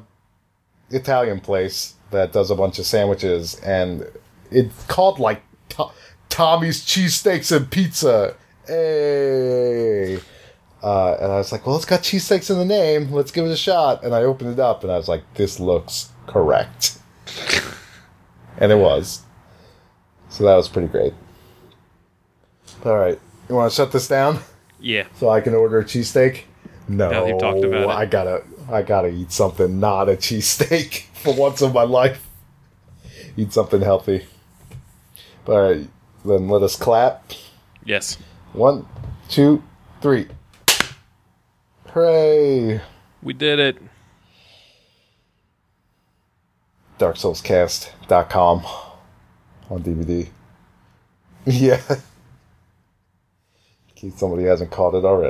Italian 0.89 1.39
place 1.41 1.95
that 2.11 2.31
does 2.31 2.49
a 2.51 2.55
bunch 2.55 2.79
of 2.79 2.85
sandwiches, 2.85 3.59
and 3.61 4.05
it's 4.51 4.85
called 4.85 5.19
like 5.19 5.41
To- 5.69 5.91
Tommy's 6.29 6.85
Cheesesteaks 6.85 7.55
and 7.55 7.69
Pizza. 7.69 8.35
Hey. 8.65 10.15
Uh, 10.83 11.13
and 11.19 11.31
I 11.31 11.37
was 11.37 11.51
like, 11.51 11.65
well, 11.65 11.75
it's 11.75 11.85
got 11.85 12.01
cheesesteaks 12.01 12.49
in 12.51 12.57
the 12.57 12.65
name. 12.65 13.11
Let's 13.11 13.31
give 13.31 13.45
it 13.45 13.51
a 13.51 13.57
shot. 13.57 14.03
And 14.03 14.13
I 14.13 14.21
opened 14.23 14.51
it 14.53 14.59
up, 14.59 14.83
and 14.83 14.91
I 14.91 14.97
was 14.97 15.07
like, 15.07 15.23
this 15.33 15.59
looks 15.59 16.09
correct. 16.27 16.99
and 18.57 18.71
it 18.71 18.77
was. 18.77 19.23
So 20.29 20.43
that 20.45 20.55
was 20.55 20.69
pretty 20.69 20.87
great. 20.87 21.13
All 22.85 22.95
right. 22.97 23.19
You 23.49 23.55
want 23.55 23.71
to 23.71 23.75
shut 23.75 23.91
this 23.91 24.07
down? 24.07 24.39
Yeah. 24.79 25.07
so 25.15 25.29
I 25.29 25.41
can 25.41 25.55
order 25.55 25.79
a 25.79 25.83
cheesesteak? 25.83 26.43
No, 26.87 27.09
Now 27.09 27.23
that 27.23 27.29
you've 27.29 27.39
talked 27.39 27.63
about 27.63 27.83
it. 27.83 27.89
I 27.89 28.05
gotta, 28.05 28.43
I 28.69 28.81
gotta 28.81 29.09
eat 29.09 29.31
something 29.31 29.79
not 29.79 30.09
a 30.09 30.13
cheesesteak 30.13 31.03
for 31.13 31.33
once 31.33 31.61
in 31.61 31.73
my 31.73 31.83
life. 31.83 32.25
Eat 33.35 33.53
something 33.53 33.81
healthy. 33.81 34.25
All 35.47 35.61
right, 35.61 35.87
then 36.25 36.49
let 36.49 36.63
us 36.63 36.75
clap. 36.75 37.31
Yes. 37.85 38.17
One, 38.53 38.85
two, 39.29 39.63
three. 40.01 40.27
Hooray! 41.87 42.81
We 43.21 43.33
did 43.33 43.59
it. 43.59 43.77
DarkSoulsCast.com 46.99 48.65
on 49.69 49.83
DVD. 49.83 50.27
Yeah. 51.49 51.79
In 51.89 51.95
case 53.95 54.19
somebody 54.19 54.43
hasn't 54.43 54.69
caught 54.69 54.95
it 54.95 55.05
already. 55.05 55.25